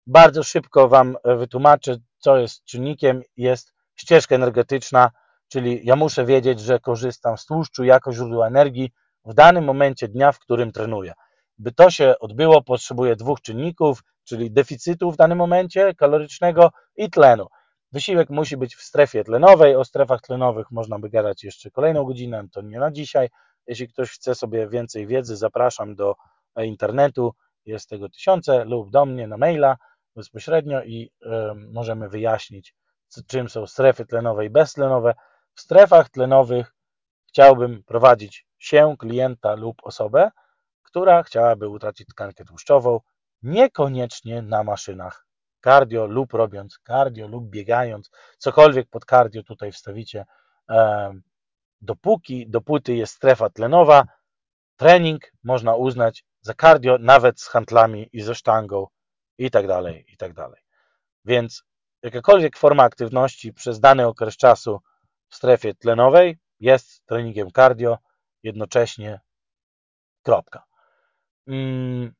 Bardzo 0.08 0.44
szybko 0.44 0.88
Wam 0.88 1.18
wytłumaczę, 1.26 1.98
co 2.20 2.38
jest 2.38 2.64
czynnikiem. 2.66 3.22
Jest 3.38 3.74
ścieżka 3.96 4.36
energetyczna, 4.36 5.12
czyli 5.48 5.82
ja 5.84 5.96
muszę 5.96 6.26
wiedzieć, 6.26 6.60
że 6.60 6.80
korzystam 6.80 7.38
z 7.38 7.46
tłuszczu 7.46 7.84
jako 7.84 8.14
źródła 8.14 8.48
energii 8.48 8.92
w 9.26 9.34
danym 9.34 9.64
momencie 9.64 10.08
dnia, 10.08 10.32
w 10.32 10.40
którym 10.40 10.72
trenuję. 10.72 11.14
By 11.58 11.72
to 11.72 11.92
się 11.92 12.16
odbyło, 12.20 12.62
potrzebuję 12.62 13.16
dwóch 13.16 13.42
czynników, 13.42 14.04
czyli 14.24 14.52
deficytu 14.52 15.12
w 15.12 15.18
danym 15.18 15.38
momencie 15.38 15.94
kalorycznego 15.96 16.72
i 16.96 17.10
tlenu. 17.10 17.48
Wysiłek 17.92 18.30
musi 18.30 18.58
być 18.58 18.76
w 18.76 18.82
strefie 18.82 19.24
tlenowej. 19.24 19.76
O 19.76 19.86
strefach 19.86 20.22
tlenowych 20.22 20.72
można 20.72 21.00
by 21.00 21.10
gadać 21.10 21.44
jeszcze 21.44 21.72
kolejną 21.72 22.04
godzinę, 22.04 22.44
to 22.52 22.62
nie 22.62 22.80
na 22.80 22.92
dzisiaj. 22.92 23.30
Jeśli 23.68 23.88
ktoś 23.88 24.12
chce 24.12 24.36
sobie 24.36 24.68
więcej 24.68 25.08
wiedzy, 25.08 25.36
zapraszam 25.36 25.96
do 25.96 26.16
internetu. 26.58 27.34
Jest 27.66 27.90
tego 27.90 28.10
tysiące 28.10 28.66
lub 28.66 28.92
do 28.92 29.06
mnie 29.06 29.28
na 29.28 29.38
maila 29.38 29.78
bezpośrednio 30.16 30.84
i 30.84 31.12
możemy 31.72 32.10
wyjaśnić, 32.10 32.76
czym 33.28 33.50
są 33.50 33.68
strefy 33.68 34.06
tlenowe 34.06 34.46
i 34.46 34.50
beztlenowe. 34.50 35.14
W 35.56 35.62
strefach 35.62 36.10
tlenowych 36.10 36.76
chciałbym 37.28 37.84
prowadzić 37.84 38.48
się, 38.58 38.96
klienta 39.00 39.56
lub 39.56 39.78
osobę, 39.84 40.32
która 40.84 41.24
chciałaby 41.24 41.68
utracić 41.68 42.08
tkankę 42.08 42.46
tłuszczową, 42.46 43.00
niekoniecznie 43.42 44.42
na 44.42 44.64
maszynach 44.64 45.26
cardio 45.64 46.06
lub 46.06 46.34
robiąc 46.34 46.80
cardio 46.88 47.28
lub 47.28 47.50
biegając, 47.50 48.12
cokolwiek 48.38 48.90
pod 48.90 49.06
cardio 49.06 49.44
tutaj 49.44 49.72
wstawicie, 49.72 50.26
dopóki, 51.82 52.50
dopóty 52.50 52.96
jest 52.96 53.14
strefa 53.14 53.50
tlenowa, 53.50 54.04
trening 54.78 55.32
można 55.44 55.76
uznać 55.76 56.26
za 56.42 56.54
cardio, 56.54 56.98
nawet 57.00 57.42
z 57.42 57.48
handlami 57.48 58.10
i 58.14 58.22
ze 58.22 58.36
sztangą 58.36 58.88
i 59.40 59.52
tak 59.52 59.68
dalej, 59.68 60.06
i 60.14 60.18
tak 60.18 60.34
dalej. 60.34 60.62
Więc 61.26 61.64
jakakolwiek 62.04 62.58
forma 62.58 62.84
aktywności 62.84 63.54
przez 63.54 63.80
dany 63.80 64.08
okres 64.08 64.38
czasu 64.38 64.80
w 65.30 65.36
strefie 65.36 65.74
tlenowej 65.74 66.38
jest 66.60 67.06
treningiem 67.06 67.52
cardio, 67.52 67.98
jednocześnie 68.44 69.20
kropka. 70.24 70.64
Mm, 71.48 72.14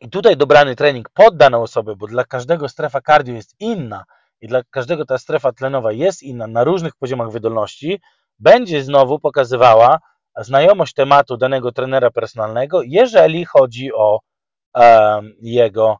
I 0.00 0.10
tutaj 0.10 0.36
dobrany 0.36 0.76
trening 0.76 1.08
pod 1.08 1.36
daną 1.36 1.62
osobę, 1.62 1.96
bo 1.96 2.06
dla 2.06 2.24
każdego 2.24 2.68
strefa 2.68 3.00
cardio 3.00 3.34
jest 3.34 3.54
inna 3.60 4.04
i 4.40 4.48
dla 4.48 4.62
każdego 4.70 5.04
ta 5.04 5.18
strefa 5.18 5.52
tlenowa 5.52 5.92
jest 5.92 6.22
inna 6.22 6.46
na 6.46 6.64
różnych 6.64 6.96
poziomach 6.96 7.30
wydolności, 7.30 8.00
będzie 8.38 8.84
znowu 8.84 9.18
pokazywała 9.18 9.98
znajomość 10.36 10.94
tematu 10.94 11.36
danego 11.36 11.72
trenera 11.72 12.10
personalnego, 12.10 12.82
jeżeli 12.82 13.44
chodzi 13.44 13.92
o 13.92 14.20
um, 14.74 15.34
jego 15.42 15.98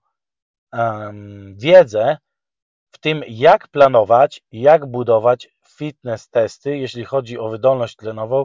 wiedzę 1.55 2.19
w 2.91 2.99
tym, 2.99 3.23
jak 3.29 3.69
planować, 3.69 4.43
jak 4.53 4.87
budować 4.87 5.49
fitness 5.69 6.29
testy, 6.29 6.79
jeśli 6.79 7.05
chodzi 7.05 7.39
o 7.39 7.49
wydolność 7.49 7.97
tlenową 7.97 8.45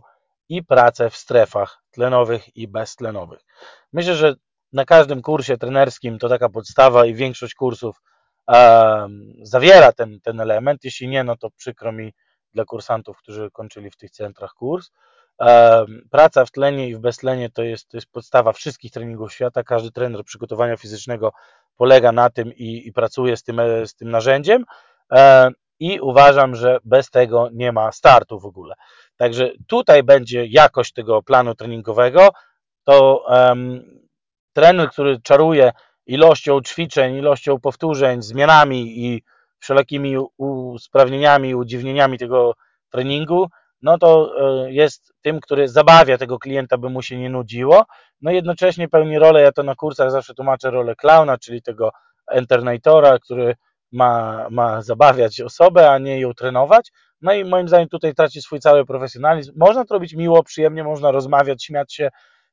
i 0.50 0.64
pracę 0.64 1.10
w 1.10 1.16
strefach 1.16 1.84
tlenowych 1.92 2.58
i 2.58 2.68
beztlenowych. 2.68 3.40
Myślę, 3.94 4.16
że 4.16 4.36
na 4.74 4.86
każdym 4.86 5.22
kursie 5.22 5.58
trenerskim 5.58 6.20
to 6.20 6.30
taka 6.30 6.50
podstawa 6.50 7.06
i 7.06 7.14
większość 7.14 7.54
kursów 7.54 8.02
zawiera 9.42 9.92
ten, 9.92 10.20
ten 10.22 10.40
element. 10.40 10.84
Jeśli 10.84 11.08
nie, 11.08 11.24
no 11.24 11.38
to 11.38 11.50
przykro 11.50 11.92
mi 11.92 12.14
dla 12.54 12.66
kursantów, 12.66 13.18
którzy 13.18 13.52
kończyli 13.52 13.92
w 13.92 13.98
tych 13.98 14.12
centrach 14.12 14.54
kurs. 14.54 14.92
Praca 16.12 16.46
w 16.46 16.52
tlenie 16.52 16.90
i 16.90 16.96
w 16.96 17.00
beztlenie 17.00 17.50
to 17.50 17.64
jest, 17.64 17.90
to 17.90 17.98
jest 17.98 18.12
podstawa 18.12 18.54
wszystkich 18.54 18.92
treningów 18.92 19.34
świata. 19.34 19.64
Każdy 19.64 19.92
trener 19.92 20.24
przygotowania 20.24 20.78
fizycznego 20.78 21.32
polega 21.76 22.12
na 22.12 22.30
tym 22.30 22.54
i, 22.54 22.88
i 22.88 22.94
pracuje 22.94 23.38
z 23.38 23.44
tym, 23.44 23.62
z 23.86 23.96
tym 23.96 24.10
narzędziem. 24.10 24.66
I 25.80 26.00
uważam, 26.00 26.56
że 26.56 26.80
bez 26.84 27.10
tego 27.10 27.50
nie 27.54 27.72
ma 27.72 27.92
startu 27.92 28.40
w 28.40 28.46
ogóle. 28.46 28.76
Także 29.18 29.52
tutaj 29.68 30.04
będzie 30.04 30.46
jakość 30.46 30.94
tego 30.94 31.22
planu 31.22 31.56
treningowego. 31.56 32.30
To 32.84 33.26
um, 33.28 33.84
trener, 34.54 34.90
który 34.90 35.22
czaruje 35.22 35.72
ilością 36.06 36.62
ćwiczeń, 36.62 37.16
ilością 37.16 37.60
powtórzeń, 37.60 38.22
zmianami 38.22 39.06
i 39.06 39.24
wszelakimi 39.60 40.16
usprawnieniami, 40.38 41.56
udziwnieniami 41.56 42.18
tego 42.18 42.54
treningu, 42.90 43.50
no 43.84 43.98
to 43.98 44.34
e, 44.40 44.72
jest 44.72 45.14
tym, 45.22 45.40
który 45.40 45.68
zabawia 45.68 46.18
tego 46.18 46.40
klienta, 46.40 46.78
by 46.78 46.90
mu 46.90 47.02
się 47.02 47.18
nie 47.18 47.30
nudziło. 47.30 47.86
No 48.22 48.32
jednocześnie 48.32 48.88
pełni 48.88 49.20
rolę, 49.20 49.42
ja 49.42 49.52
to 49.52 49.64
na 49.64 49.76
kursach 49.76 50.12
zawsze 50.12 50.34
tłumaczę 50.34 50.72
rolę 50.72 50.96
klauna, 50.96 51.38
czyli 51.38 51.62
tego 51.62 51.92
enternatora, 52.28 53.20
który 53.20 53.56
ma, 53.92 54.48
ma 54.50 54.82
zabawiać 54.82 55.42
osobę, 55.42 55.92
a 55.92 55.98
nie 55.98 56.20
ją 56.20 56.34
trenować. 56.34 56.92
No 57.22 57.34
i 57.34 57.46
moim 57.46 57.68
zdaniem 57.68 57.90
tutaj 57.90 58.14
traci 58.14 58.42
swój 58.42 58.60
cały 58.60 58.86
profesjonalizm. 58.86 59.54
Można 59.56 59.86
to 59.86 59.94
robić 59.94 60.14
miło, 60.14 60.44
przyjemnie, 60.44 60.84
można 60.84 61.12
rozmawiać, 61.12 61.64
śmiać 61.64 61.94
się, 61.94 62.10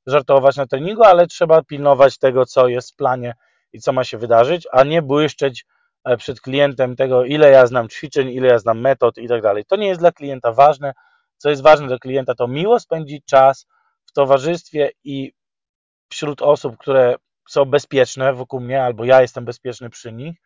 żartować 0.07 0.57
na 0.57 0.67
treningu, 0.67 1.03
ale 1.03 1.27
trzeba 1.27 1.63
pilnować 1.63 2.19
tego, 2.19 2.47
co 2.47 2.69
jest 2.69 2.93
w 2.93 2.97
planie 2.97 3.35
i 3.73 3.81
co 3.81 3.93
ma 3.93 4.05
się 4.05 4.19
wydarzyć, 4.19 4.67
a 4.73 4.85
nie 4.85 5.03
błyszczeć 5.03 5.65
e, 6.05 6.17
przed 6.17 6.41
klientem 6.41 6.97
tego, 6.97 7.25
ile 7.25 7.51
ja 7.51 7.67
znam 7.67 7.89
ćwiczeń, 7.89 8.29
ile 8.29 8.49
ja 8.49 8.59
znam 8.59 8.81
metod 8.81 9.19
i 9.19 9.29
tak 9.29 9.43
dalej. 9.43 9.65
To 9.65 9.77
nie 9.77 9.89
jest 9.89 10.01
dla 10.01 10.13
klienta 10.13 10.53
ważne. 10.53 10.93
Co 11.41 11.51
jest 11.51 11.63
ważne 11.63 11.87
dla 11.87 11.99
klienta, 11.99 12.35
to 12.35 12.49
miło 12.49 12.81
spędzić 12.81 13.25
czas 13.25 13.67
w 14.07 14.13
towarzystwie 14.13 14.91
i 15.05 15.33
wśród 16.11 16.43
osób, 16.43 16.77
które 16.79 17.15
są 17.49 17.65
bezpieczne 17.65 18.33
wokół 18.33 18.61
mnie, 18.61 18.85
albo 18.85 19.05
ja 19.05 19.23
jestem 19.23 19.45
bezpieczny 19.45 19.91
przy 19.91 20.13
nich 20.13 20.37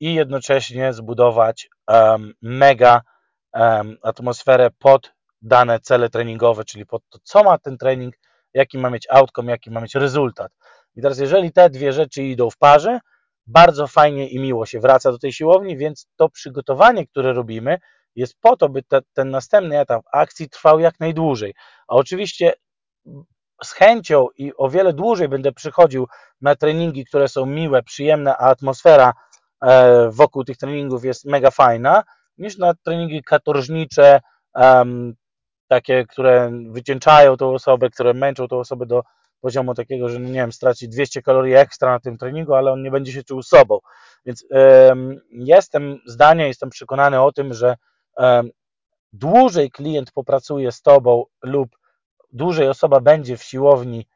i 0.00 0.14
jednocześnie 0.14 0.92
zbudować 0.92 1.68
um, 1.88 2.32
mega 2.42 3.00
um, 3.52 3.96
atmosferę 4.02 4.70
pod 4.78 5.12
dane 5.42 5.80
cele 5.80 6.10
treningowe, 6.10 6.64
czyli 6.64 6.86
pod 6.86 7.02
to, 7.08 7.18
co 7.22 7.44
ma 7.44 7.58
ten 7.58 7.78
trening, 7.78 8.14
jaki 8.54 8.78
ma 8.78 8.90
mieć 8.90 9.06
outcome, 9.10 9.52
jaki 9.52 9.70
ma 9.70 9.80
mieć 9.80 9.94
rezultat. 9.94 10.52
I 10.96 11.02
teraz, 11.02 11.18
jeżeli 11.18 11.52
te 11.52 11.70
dwie 11.70 11.92
rzeczy 11.92 12.22
idą 12.22 12.50
w 12.50 12.56
parze, 12.56 13.00
bardzo 13.46 13.86
fajnie 13.86 14.28
i 14.28 14.38
miło 14.38 14.66
się 14.66 14.80
wraca 14.80 15.12
do 15.12 15.18
tej 15.18 15.32
siłowni, 15.32 15.76
więc 15.76 16.08
to 16.16 16.28
przygotowanie, 16.28 17.06
które 17.06 17.32
robimy, 17.32 17.78
jest 18.16 18.40
po 18.40 18.56
to, 18.56 18.68
by 18.68 18.82
te, 18.82 19.00
ten 19.12 19.30
następny 19.30 19.80
etap 19.80 20.04
akcji 20.12 20.48
trwał 20.48 20.80
jak 20.80 21.00
najdłużej. 21.00 21.54
A 21.88 21.94
oczywiście 21.94 22.52
z 23.64 23.72
chęcią 23.72 24.26
i 24.36 24.52
o 24.56 24.68
wiele 24.68 24.92
dłużej 24.92 25.28
będę 25.28 25.52
przychodził 25.52 26.06
na 26.40 26.56
treningi, 26.56 27.04
które 27.04 27.28
są 27.28 27.46
miłe, 27.46 27.82
przyjemne, 27.82 28.36
a 28.36 28.48
atmosfera 28.48 29.12
e, 29.62 30.10
wokół 30.10 30.44
tych 30.44 30.56
treningów 30.56 31.04
jest 31.04 31.24
mega 31.24 31.50
fajna, 31.50 32.02
niż 32.38 32.58
na 32.58 32.74
treningi 32.74 33.22
katorżnicze, 33.22 34.20
takie, 35.68 36.06
które 36.06 36.50
wycieńczają 36.70 37.36
tą 37.36 37.54
osobę, 37.54 37.90
które 37.90 38.14
męczą 38.14 38.48
tą 38.48 38.58
osobę 38.58 38.86
do 38.86 39.02
poziomu 39.40 39.74
takiego, 39.74 40.08
że 40.08 40.20
nie 40.20 40.32
wiem, 40.32 40.52
straci 40.52 40.88
200 40.88 41.22
kalorii 41.22 41.54
ekstra 41.54 41.90
na 41.90 42.00
tym 42.00 42.18
treningu, 42.18 42.54
ale 42.54 42.72
on 42.72 42.82
nie 42.82 42.90
będzie 42.90 43.12
się 43.12 43.24
czuł 43.24 43.42
sobą. 43.42 43.78
Więc 44.26 44.44
jestem 45.30 45.98
zdania, 46.06 46.46
jestem 46.46 46.70
przekonany 46.70 47.20
o 47.20 47.32
tym, 47.32 47.54
że 47.54 47.76
dłużej 49.12 49.70
klient 49.70 50.12
popracuje 50.12 50.72
z 50.72 50.82
tobą 50.82 51.24
lub 51.42 51.76
dłużej 52.32 52.68
osoba 52.68 53.00
będzie 53.00 53.36
w 53.36 53.42
siłowni 53.42 54.06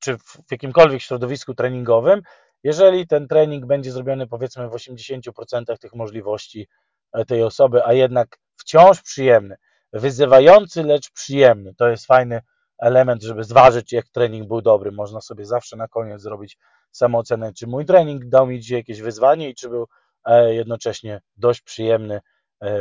czy 0.00 0.18
w 0.18 0.50
jakimkolwiek 0.50 1.02
środowisku 1.02 1.54
treningowym, 1.54 2.22
jeżeli 2.62 3.06
ten 3.06 3.28
trening 3.28 3.66
będzie 3.66 3.92
zrobiony 3.92 4.26
powiedzmy 4.26 4.68
w 4.68 4.72
80% 4.72 5.78
tych 5.78 5.94
możliwości 5.94 6.68
e, 7.12 7.24
tej 7.24 7.42
osoby, 7.42 7.86
a 7.86 7.92
jednak 7.92 8.38
wciąż 8.56 9.02
przyjemny, 9.02 9.56
wyzywający, 9.92 10.82
lecz 10.82 11.10
przyjemny. 11.10 11.74
To 11.74 11.88
jest 11.88 12.06
fajny 12.06 12.42
element, 12.78 13.22
żeby 13.22 13.44
zważyć, 13.44 13.92
jak 13.92 14.08
trening 14.08 14.48
był 14.48 14.62
dobry. 14.62 14.92
Można 14.92 15.20
sobie 15.20 15.44
zawsze 15.44 15.76
na 15.76 15.88
koniec 15.88 16.22
zrobić 16.22 16.58
samoocenę, 16.90 17.52
czy 17.52 17.66
mój 17.66 17.86
trening 17.86 18.24
dał 18.24 18.46
mi 18.46 18.60
dzisiaj 18.60 18.78
jakieś 18.78 19.00
wyzwanie 19.00 19.50
i 19.50 19.54
czy 19.54 19.68
był 19.68 19.86
e, 20.24 20.54
jednocześnie 20.54 21.20
dość 21.36 21.60
przyjemny, 21.60 22.20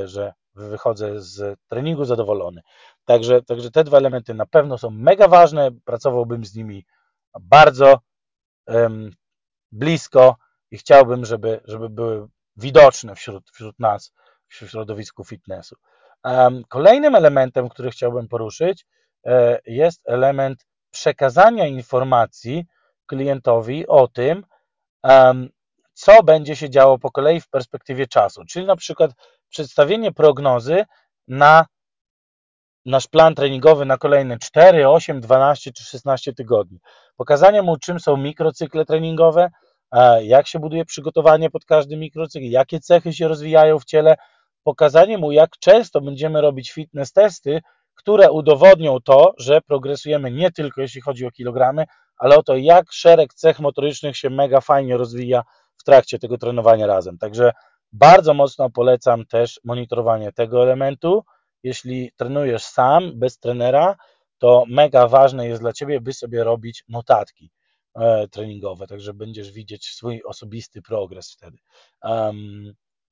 że 0.06 0.34
wychodzę 0.56 1.22
z 1.22 1.60
treningu 1.68 2.06
zadowolony. 2.06 2.62
Także, 3.06 3.42
także 3.42 3.72
te 3.72 3.84
dwa 3.84 3.98
elementy 3.98 4.34
na 4.34 4.46
pewno 4.46 4.78
są 4.78 4.90
mega 4.90 5.28
ważne. 5.28 5.70
Pracowałbym 5.86 6.46
z 6.46 6.56
nimi 6.56 6.86
bardzo 7.40 8.00
um, 8.68 9.12
blisko 9.72 10.36
i 10.72 10.78
chciałbym, 10.78 11.26
żeby, 11.26 11.62
żeby 11.66 11.90
były 11.90 12.28
widoczne 12.56 13.16
wśród, 13.16 13.50
wśród 13.52 13.80
nas, 13.80 14.14
w 14.48 14.56
środowisku 14.56 15.24
fitnessu. 15.24 15.76
Kolejnym 16.68 17.16
elementem, 17.16 17.70
który 17.70 17.92
chciałbym 17.92 18.28
poruszyć, 18.28 18.86
e, 19.26 19.60
jest 19.66 20.02
element 20.06 20.66
przekazania 20.92 21.68
informacji 21.68 22.66
klientowi 23.06 23.88
o 23.88 24.08
tym, 24.08 24.46
co 25.94 26.24
będzie 26.24 26.56
się 26.56 26.70
działo 26.70 27.00
po 27.00 27.12
kolei 27.12 27.42
w 27.42 27.50
perspektywie 27.50 28.08
czasu. 28.08 28.46
Czyli 28.46 28.66
na 28.66 28.76
przykład 28.76 29.12
przedstawienie 29.50 30.12
prognozy 30.12 30.86
na 31.28 31.66
nasz 32.86 33.08
plan 33.08 33.36
treningowy 33.36 33.86
na 33.86 33.98
kolejne 33.98 34.38
4, 34.40 34.90
8, 34.90 35.22
12 35.22 35.72
czy 35.72 35.84
16 35.84 36.34
tygodni. 36.34 36.80
Pokazanie 37.18 37.62
mu, 37.62 37.78
czym 37.78 38.00
są 38.00 38.18
mikrocykle 38.18 38.86
treningowe, 38.86 39.50
jak 40.22 40.48
się 40.48 40.60
buduje 40.60 40.86
przygotowanie 40.86 41.50
pod 41.50 41.66
każdy 41.66 41.98
mikrocykl, 41.98 42.46
jakie 42.46 42.80
cechy 42.80 43.14
się 43.14 43.28
rozwijają 43.28 43.80
w 43.80 43.86
ciele, 43.86 44.16
pokazanie 44.64 45.18
mu, 45.18 45.32
jak 45.32 45.50
często 45.60 46.02
będziemy 46.02 46.42
robić 46.42 46.72
fitness 46.72 47.14
testy, 47.14 47.62
które 47.96 48.32
udowodnią 48.32 48.98
to, 49.02 49.34
że 49.38 49.62
progresujemy 49.62 50.32
nie 50.32 50.52
tylko 50.52 50.82
jeśli 50.82 51.02
chodzi 51.02 51.26
o 51.26 51.32
kilogramy, 51.32 51.86
ale 52.18 52.38
o 52.38 52.44
to, 52.44 52.56
jak 52.56 52.92
szereg 52.92 53.34
cech 53.34 53.60
motorycznych 53.60 54.18
się 54.18 54.30
mega 54.30 54.62
fajnie 54.62 54.98
rozwija 54.98 55.44
w 55.78 55.84
trakcie 55.84 56.20
tego 56.20 56.38
trenowania 56.38 56.88
razem. 56.88 57.18
Także 57.18 57.52
bardzo 57.94 58.34
mocno 58.34 58.70
polecam 58.70 59.26
też 59.26 59.60
monitorowanie 59.64 60.32
tego 60.32 60.64
elementu. 60.64 61.24
Jeśli 61.64 62.12
trenujesz 62.16 62.64
sam, 62.64 63.20
bez 63.20 63.40
trenera, 63.40 63.96
to 64.38 64.64
mega 64.68 65.08
ważne 65.08 65.48
jest 65.48 65.62
dla 65.62 65.74
Ciebie, 65.74 66.02
by 66.02 66.14
sobie 66.14 66.44
robić 66.44 66.84
notatki 66.88 67.52
e, 67.96 68.28
treningowe, 68.28 68.88
także 68.88 69.14
będziesz 69.14 69.52
widzieć 69.52 69.86
swój 69.86 70.24
osobisty 70.24 70.82
progres 70.82 71.34
wtedy. 71.34 71.58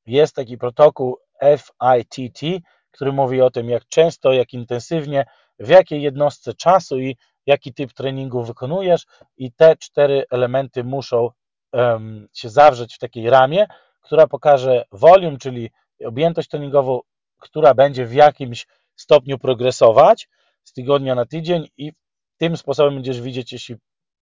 Jest 0.06 0.36
taki 0.36 0.58
protokół 0.58 1.18
FITT, 1.42 2.64
który 2.92 3.12
mówi 3.12 3.42
o 3.42 3.52
tym, 3.52 3.70
jak 3.70 3.88
często, 3.88 4.34
jak 4.34 4.54
intensywnie, 4.54 5.26
w 5.60 5.68
jakiej 5.70 6.02
jednostce 6.02 6.54
czasu 6.54 7.00
i 7.00 7.18
jaki 7.46 7.74
typ 7.74 7.94
treningu 7.94 8.44
wykonujesz, 8.44 9.06
i 9.38 9.52
te 9.52 9.76
cztery 9.76 10.24
elementy 10.32 10.84
muszą 10.84 11.30
się 12.34 12.50
zawrzeć 12.50 12.96
w 12.96 13.00
takiej 13.00 13.30
ramie, 13.30 13.68
która 14.06 14.28
pokaże 14.28 14.86
volume, 14.92 15.38
czyli 15.38 15.70
objętość 16.06 16.50
treningową, 16.50 17.00
która 17.40 17.74
będzie 17.74 18.06
w 18.06 18.14
jakimś 18.14 18.68
stopniu 18.96 19.38
progresować 19.38 20.30
z 20.64 20.74
tygodnia 20.74 21.16
na 21.16 21.26
tydzień, 21.26 21.68
i 21.78 21.92
tym 22.38 22.58
sposobem 22.58 22.94
będziesz 22.94 23.22
widzieć, 23.22 23.54
jeśli 23.54 23.76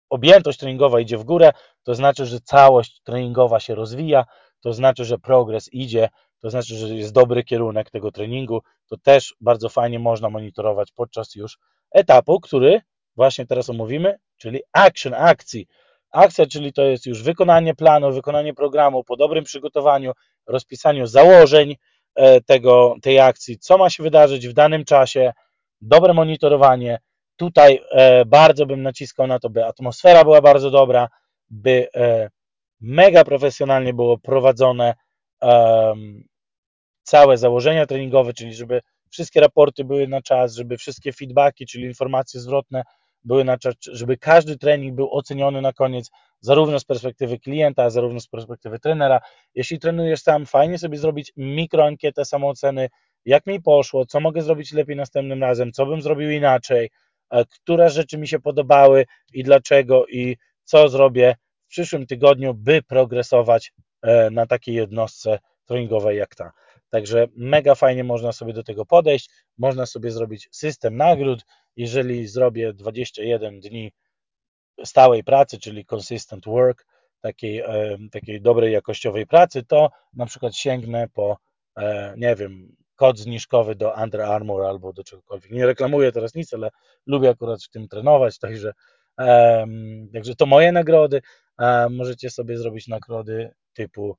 objętość 0.10 0.60
treningowa 0.60 1.00
idzie 1.00 1.18
w 1.18 1.24
górę, 1.24 1.52
to 1.84 1.96
znaczy, 1.96 2.26
że 2.26 2.40
całość 2.40 3.02
treningowa 3.04 3.60
się 3.60 3.76
rozwija, 3.76 4.26
to 4.62 4.74
znaczy, 4.74 5.06
że 5.06 5.18
progres 5.18 5.74
idzie, 5.74 6.10
to 6.40 6.50
znaczy, 6.50 6.76
że 6.76 6.96
jest 6.96 7.14
dobry 7.14 7.44
kierunek 7.44 7.90
tego 7.90 8.12
treningu. 8.12 8.62
To 8.88 8.98
też 8.98 9.36
bardzo 9.42 9.70
fajnie 9.70 10.00
można 10.00 10.30
monitorować 10.30 10.92
podczas 10.92 11.36
już 11.36 11.58
etapu, 11.92 12.40
który 12.40 12.82
właśnie 13.16 13.46
teraz 13.46 13.70
omówimy, 13.70 14.20
czyli 14.38 14.60
action, 14.74 15.14
akcji. 15.14 15.68
Akcja, 16.12 16.46
czyli 16.46 16.74
to 16.74 16.84
jest 16.84 17.06
już 17.06 17.24
wykonanie 17.24 17.76
planu, 17.76 18.12
wykonanie 18.12 18.54
programu 18.54 19.04
po 19.04 19.16
dobrym 19.18 19.44
przygotowaniu, 19.44 20.12
rozpisaniu 20.48 21.08
założeń 21.08 21.76
e, 22.16 22.42
tego, 22.42 22.96
tej 23.02 23.20
akcji, 23.20 23.60
co 23.60 23.78
ma 23.78 23.90
się 23.90 24.04
wydarzyć 24.04 24.48
w 24.48 24.54
danym 24.54 24.86
czasie, 24.86 25.34
dobre 25.82 26.14
monitorowanie. 26.14 27.00
Tutaj 27.36 27.82
e, 27.92 28.26
bardzo 28.26 28.66
bym 28.66 28.82
naciskał 28.82 29.28
na 29.28 29.40
to, 29.40 29.50
by 29.50 29.66
atmosfera 29.66 30.24
była 30.24 30.42
bardzo 30.42 30.72
dobra, 30.72 31.08
by 31.50 31.88
e, 31.96 32.30
mega 32.82 33.24
profesjonalnie 33.24 33.94
było 33.94 34.18
prowadzone 34.18 34.94
całe 37.04 37.38
założenia 37.38 37.86
treningowe, 37.86 38.34
czyli 38.34 38.54
żeby 38.54 38.82
wszystkie 39.10 39.42
raporty 39.42 39.84
były 39.84 40.08
na 40.08 40.22
czas, 40.22 40.56
żeby 40.56 40.78
wszystkie 40.78 41.14
feedbacki, 41.14 41.66
czyli 41.66 41.86
informacje 41.86 42.40
zwrotne 42.40 42.84
były 43.24 43.44
na 43.44 43.58
żeby 43.92 44.18
każdy 44.18 44.58
trening 44.58 44.96
był 44.96 45.14
oceniony 45.14 45.62
na 45.62 45.74
koniec, 45.74 46.12
zarówno 46.42 46.80
z 46.80 46.86
perspektywy 46.86 47.40
klienta, 47.40 47.90
zarówno 47.90 48.20
z 48.20 48.28
perspektywy 48.28 48.80
trenera. 48.80 49.20
Jeśli 49.56 49.80
trenujesz 49.80 50.22
sam, 50.22 50.46
fajnie 50.46 50.78
sobie 50.78 50.98
zrobić 50.98 51.34
mikroankietę 51.38 52.26
samooceny, 52.26 52.90
jak 53.26 53.48
mi 53.48 53.62
poszło, 53.62 54.06
co 54.06 54.20
mogę 54.20 54.42
zrobić 54.42 54.74
lepiej 54.74 54.96
następnym 54.96 55.44
razem, 55.44 55.72
co 55.72 55.86
bym 55.86 56.02
zrobił 56.02 56.32
inaczej, 56.32 56.90
e, 57.32 57.46
które 57.46 57.90
rzeczy 57.90 58.18
mi 58.18 58.28
się 58.28 58.40
podobały 58.40 59.06
i 59.34 59.44
dlaczego 59.44 60.06
i 60.08 60.38
co 60.64 60.90
zrobię 60.90 61.36
w 61.66 61.70
przyszłym 61.70 62.06
tygodniu, 62.06 62.54
by 62.54 62.82
progresować 62.84 63.74
e, 64.02 64.30
na 64.30 64.46
takiej 64.46 64.76
jednostce 64.76 65.40
treningowej 65.66 66.18
jak 66.18 66.36
ta. 66.36 66.52
Także 66.90 67.28
mega 67.36 67.76
fajnie 67.76 68.04
można 68.04 68.32
sobie 68.32 68.54
do 68.54 68.64
tego 68.64 68.86
podejść. 68.86 69.30
Można 69.58 69.86
sobie 69.86 70.12
zrobić 70.12 70.50
system 70.52 70.98
nagród. 70.98 71.46
Jeżeli 71.76 72.28
zrobię 72.28 72.74
21 72.74 73.60
dni 73.60 73.92
stałej 74.86 75.24
pracy, 75.24 75.60
czyli 75.60 75.86
consistent 75.86 76.46
work, 76.46 76.86
takiej, 77.22 77.64
takiej 78.12 78.42
dobrej 78.42 78.74
jakościowej 78.74 79.28
pracy, 79.28 79.64
to 79.64 79.90
na 80.14 80.26
przykład 80.26 80.56
sięgnę 80.56 81.08
po, 81.14 81.38
e, 81.78 82.14
nie 82.18 82.36
wiem, 82.36 82.76
kod 82.96 83.20
zniżkowy 83.20 83.76
do 83.76 83.94
Under 84.04 84.22
Armour 84.22 84.64
albo 84.64 84.94
do 84.94 85.04
czegokolwiek. 85.04 85.52
Nie 85.52 85.66
reklamuję 85.66 86.12
teraz 86.12 86.36
nic, 86.36 86.54
ale 86.54 86.70
lubię 87.06 87.30
akurat 87.30 87.64
w 87.64 87.70
tym 87.70 87.88
trenować, 87.88 88.40
także, 88.46 88.74
także 90.14 90.36
to 90.36 90.46
moje 90.46 90.72
nagrody. 90.72 91.22
Możecie 91.90 92.30
sobie 92.30 92.58
zrobić 92.58 92.88
nagrody 92.88 93.52
typu 93.74 94.18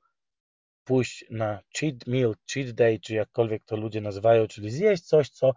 pójść 0.84 1.24
na 1.30 1.60
cheat 1.78 2.06
meal, 2.06 2.34
cheat 2.52 2.70
day, 2.70 2.98
czy 3.00 3.14
jakkolwiek 3.14 3.64
to 3.64 3.76
ludzie 3.76 4.00
nazywają, 4.00 4.46
czyli 4.46 4.70
zjeść 4.70 5.02
coś, 5.02 5.30
co 5.30 5.52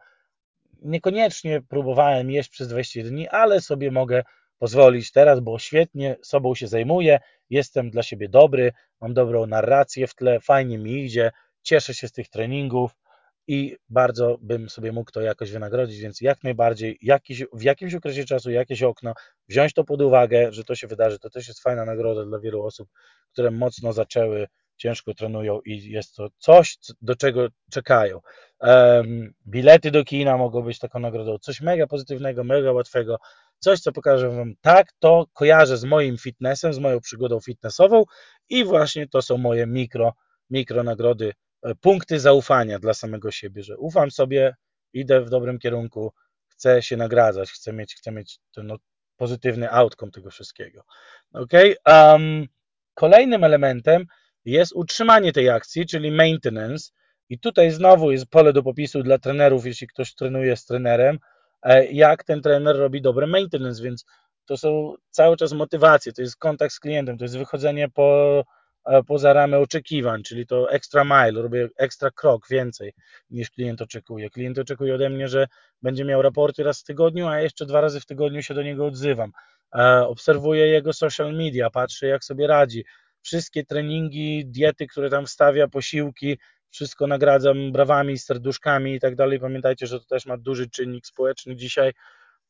niekoniecznie 0.81 1.61
próbowałem 1.61 2.31
jeść 2.31 2.49
przez 2.49 2.67
20 2.67 3.03
dni, 3.03 3.27
ale 3.27 3.61
sobie 3.61 3.91
mogę 3.91 4.23
pozwolić 4.57 5.11
teraz, 5.11 5.39
bo 5.39 5.59
świetnie 5.59 6.15
sobą 6.21 6.55
się 6.55 6.67
zajmuję, 6.67 7.19
jestem 7.49 7.89
dla 7.89 8.03
siebie 8.03 8.29
dobry, 8.29 8.71
mam 9.01 9.13
dobrą 9.13 9.45
narrację 9.45 10.07
w 10.07 10.15
tle, 10.15 10.39
fajnie 10.39 10.77
mi 10.77 11.05
idzie, 11.05 11.31
cieszę 11.61 11.93
się 11.93 12.07
z 12.07 12.11
tych 12.11 12.29
treningów 12.29 12.91
i 13.47 13.77
bardzo 13.89 14.37
bym 14.41 14.69
sobie 14.69 14.91
mógł 14.91 15.11
to 15.11 15.21
jakoś 15.21 15.51
wynagrodzić, 15.51 15.99
więc 15.99 16.21
jak 16.21 16.43
najbardziej 16.43 16.97
jakiś, 17.01 17.43
w 17.53 17.61
jakimś 17.61 17.93
okresie 17.93 18.25
czasu 18.25 18.51
jakieś 18.51 18.83
okno, 18.83 19.13
wziąć 19.49 19.73
to 19.73 19.83
pod 19.83 20.01
uwagę, 20.01 20.51
że 20.51 20.63
to 20.63 20.75
się 20.75 20.87
wydarzy, 20.87 21.19
to 21.19 21.29
też 21.29 21.47
jest 21.47 21.61
fajna 21.61 21.85
nagroda 21.85 22.25
dla 22.25 22.39
wielu 22.39 22.63
osób, 22.63 22.89
które 23.31 23.51
mocno 23.51 23.93
zaczęły 23.93 24.47
ciężko 24.77 25.13
trenują 25.13 25.61
i 25.61 25.89
jest 25.89 26.15
to 26.15 26.27
coś, 26.37 26.77
do 27.01 27.15
czego 27.15 27.47
czekają. 27.71 28.19
Bilety 29.47 29.91
do 29.91 30.03
kina 30.03 30.37
mogą 30.37 30.61
być 30.61 30.79
taką 30.79 30.99
nagrodą, 30.99 31.37
coś 31.37 31.61
mega 31.61 31.87
pozytywnego, 31.87 32.43
mega 32.43 32.71
łatwego, 32.71 33.17
coś, 33.59 33.79
co 33.79 33.91
pokaże 33.91 34.29
Wam, 34.29 34.53
tak, 34.61 34.87
to 34.99 35.25
kojarzę 35.33 35.77
z 35.77 35.83
moim 35.83 36.17
fitnessem, 36.17 36.73
z 36.73 36.79
moją 36.79 36.99
przygodą 36.99 37.39
fitnessową 37.39 38.03
i 38.49 38.63
właśnie 38.63 39.07
to 39.07 39.21
są 39.21 39.37
moje 39.37 39.67
mikro, 39.67 40.13
mikro 40.49 40.83
nagrody, 40.83 41.33
e, 41.63 41.75
punkty 41.75 42.19
zaufania 42.19 42.79
dla 42.79 42.93
samego 42.93 43.31
siebie, 43.31 43.63
że 43.63 43.77
ufam 43.77 44.11
sobie, 44.11 44.55
idę 44.93 45.21
w 45.21 45.29
dobrym 45.29 45.59
kierunku, 45.59 46.13
chcę 46.47 46.81
się 46.81 46.97
nagradzać, 46.97 47.51
chcę 47.51 47.73
mieć, 47.73 47.95
chcę 47.95 48.11
mieć 48.11 48.39
ten 48.55 48.67
no, 48.67 48.77
pozytywny 49.17 49.71
outcome 49.71 50.11
tego 50.11 50.29
wszystkiego. 50.29 50.83
Ok? 51.33 51.51
Um, 51.85 52.47
kolejnym 52.93 53.43
elementem 53.43 54.05
jest 54.45 54.73
utrzymanie 54.75 55.33
tej 55.33 55.49
akcji, 55.49 55.85
czyli 55.85 56.11
maintenance. 56.11 56.91
I 57.29 57.39
tutaj 57.39 57.71
znowu 57.71 58.11
jest 58.11 58.25
pole 58.25 58.53
do 58.53 58.63
popisu 58.63 59.03
dla 59.03 59.17
trenerów, 59.17 59.65
jeśli 59.65 59.87
ktoś 59.87 60.15
trenuje 60.15 60.57
z 60.57 60.65
trenerem, 60.65 61.19
e, 61.63 61.85
jak 61.85 62.23
ten 62.23 62.41
trener 62.41 62.75
robi 62.77 63.01
dobre 63.01 63.27
maintenance, 63.27 63.83
więc 63.83 64.05
to 64.45 64.57
są 64.57 64.93
cały 65.09 65.37
czas 65.37 65.53
motywacje, 65.53 66.13
to 66.13 66.21
jest 66.21 66.37
kontakt 66.37 66.73
z 66.73 66.79
klientem, 66.79 67.17
to 67.17 67.23
jest 67.23 67.37
wychodzenie 67.37 67.89
po, 67.89 68.43
e, 68.85 69.03
poza 69.03 69.33
ramy 69.33 69.57
oczekiwań, 69.57 70.23
czyli 70.23 70.47
to 70.47 70.71
extra 70.71 71.03
mile, 71.03 71.41
robię 71.41 71.69
ekstra 71.77 72.11
krok 72.11 72.47
więcej 72.49 72.93
niż 73.29 73.49
klient 73.49 73.81
oczekuje. 73.81 74.29
Klient 74.29 74.59
oczekuje 74.59 74.95
ode 74.95 75.09
mnie, 75.09 75.27
że 75.27 75.47
będzie 75.81 76.05
miał 76.05 76.21
raporty 76.21 76.63
raz 76.63 76.81
w 76.81 76.83
tygodniu, 76.83 77.27
a 77.27 77.39
jeszcze 77.39 77.65
dwa 77.65 77.81
razy 77.81 77.99
w 77.99 78.05
tygodniu 78.05 78.41
się 78.41 78.53
do 78.53 78.63
niego 78.63 78.85
odzywam. 78.85 79.31
E, 79.75 80.07
obserwuję 80.07 80.67
jego 80.67 80.93
social 80.93 81.33
media, 81.33 81.69
patrzę 81.69 82.07
jak 82.07 82.23
sobie 82.23 82.47
radzi, 82.47 82.85
wszystkie 83.23 83.65
treningi, 83.65 84.45
diety, 84.45 84.87
które 84.87 85.09
tam 85.09 85.25
wstawia, 85.25 85.67
posiłki, 85.67 86.37
wszystko 86.69 87.07
nagradzam 87.07 87.71
brawami, 87.71 88.17
serduszkami 88.17 88.93
i 88.95 88.99
tak 88.99 89.15
dalej. 89.15 89.39
Pamiętajcie, 89.39 89.87
że 89.87 89.99
to 89.99 90.05
też 90.05 90.25
ma 90.25 90.37
duży 90.37 90.69
czynnik 90.69 91.07
społeczny 91.07 91.55
dzisiaj, 91.55 91.93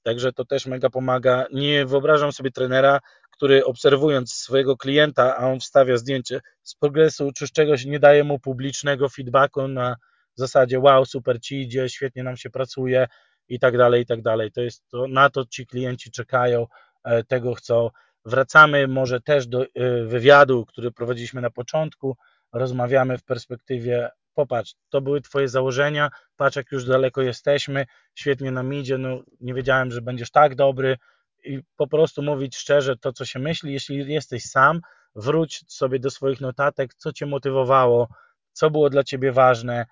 także 0.04 0.34
to 0.34 0.46
też 0.46 0.66
mega 0.66 0.90
pomaga. 0.90 1.46
Nie 1.54 1.86
wyobrażam 1.86 2.32
sobie 2.32 2.52
trenera, 2.52 3.00
który 3.32 3.66
obserwując 3.66 4.34
swojego 4.34 4.78
klienta, 4.78 5.38
a 5.38 5.48
on 5.48 5.60
wstawia 5.60 5.98
zdjęcie 5.98 6.42
z 6.64 6.76
progresu 6.76 7.32
czy 7.36 7.48
z 7.48 7.52
czegoś, 7.52 7.86
nie 7.86 8.00
daje 8.00 8.24
mu 8.24 8.40
publicznego 8.40 9.10
feedbacku 9.10 9.68
na 9.68 9.96
zasadzie 10.36 10.80
wow, 10.80 11.06
super 11.06 11.42
ci 11.42 11.62
idzie, 11.62 11.90
świetnie 11.90 12.24
nam 12.24 12.38
się 12.38 12.50
pracuje 12.50 13.08
i 13.50 13.60
tak 13.60 13.78
dalej, 13.78 14.02
i 14.02 14.06
tak 14.06 14.22
dalej. 14.22 14.52
To 14.52 14.62
jest 14.62 14.88
to, 14.88 15.08
na 15.08 15.30
to 15.30 15.46
ci 15.46 15.68
klienci 15.68 16.12
czekają, 16.12 16.68
e, 17.04 17.24
tego 17.24 17.54
chcą. 17.54 17.90
Wracamy 18.26 18.88
może 18.88 19.22
też 19.22 19.48
do 19.48 19.64
y, 19.64 19.70
wywiadu, 20.06 20.66
który 20.66 20.92
prowadziliśmy 20.92 21.42
na 21.42 21.50
początku. 21.50 22.18
Rozmawiamy 22.54 23.18
w 23.18 23.24
perspektywie, 23.24 24.10
popatrz, 24.34 24.76
to 24.90 25.02
były 25.02 25.22
Twoje 25.22 25.48
założenia, 25.48 26.10
patrz 26.36 26.56
jak 26.56 26.72
już 26.72 26.86
daleko 26.86 27.22
jesteśmy, 27.22 27.86
świetnie 28.16 28.52
nam 28.52 28.74
idzie, 28.74 28.98
no 28.98 29.24
nie 29.42 29.54
wiedziałem, 29.54 29.92
że 29.92 30.02
będziesz 30.02 30.32
tak 30.32 30.56
dobry, 30.56 30.98
i 31.44 31.60
po 31.76 31.88
prostu 31.88 32.22
mówić 32.22 32.56
szczerze 32.56 32.98
to, 32.98 33.14
co 33.14 33.26
się 33.26 33.40
myśli. 33.40 33.74
Jeśli 33.74 34.14
jesteś 34.14 34.44
sam, 34.44 34.82
wróć 35.16 35.64
sobie 35.68 36.00
do 36.00 36.10
swoich 36.10 36.42
notatek, 36.42 36.94
co 36.94 37.14
cię 37.14 37.26
motywowało, 37.26 38.08
co 38.52 38.70
było 38.70 38.90
dla 38.90 39.04
ciebie 39.04 39.32
ważne, 39.32 39.86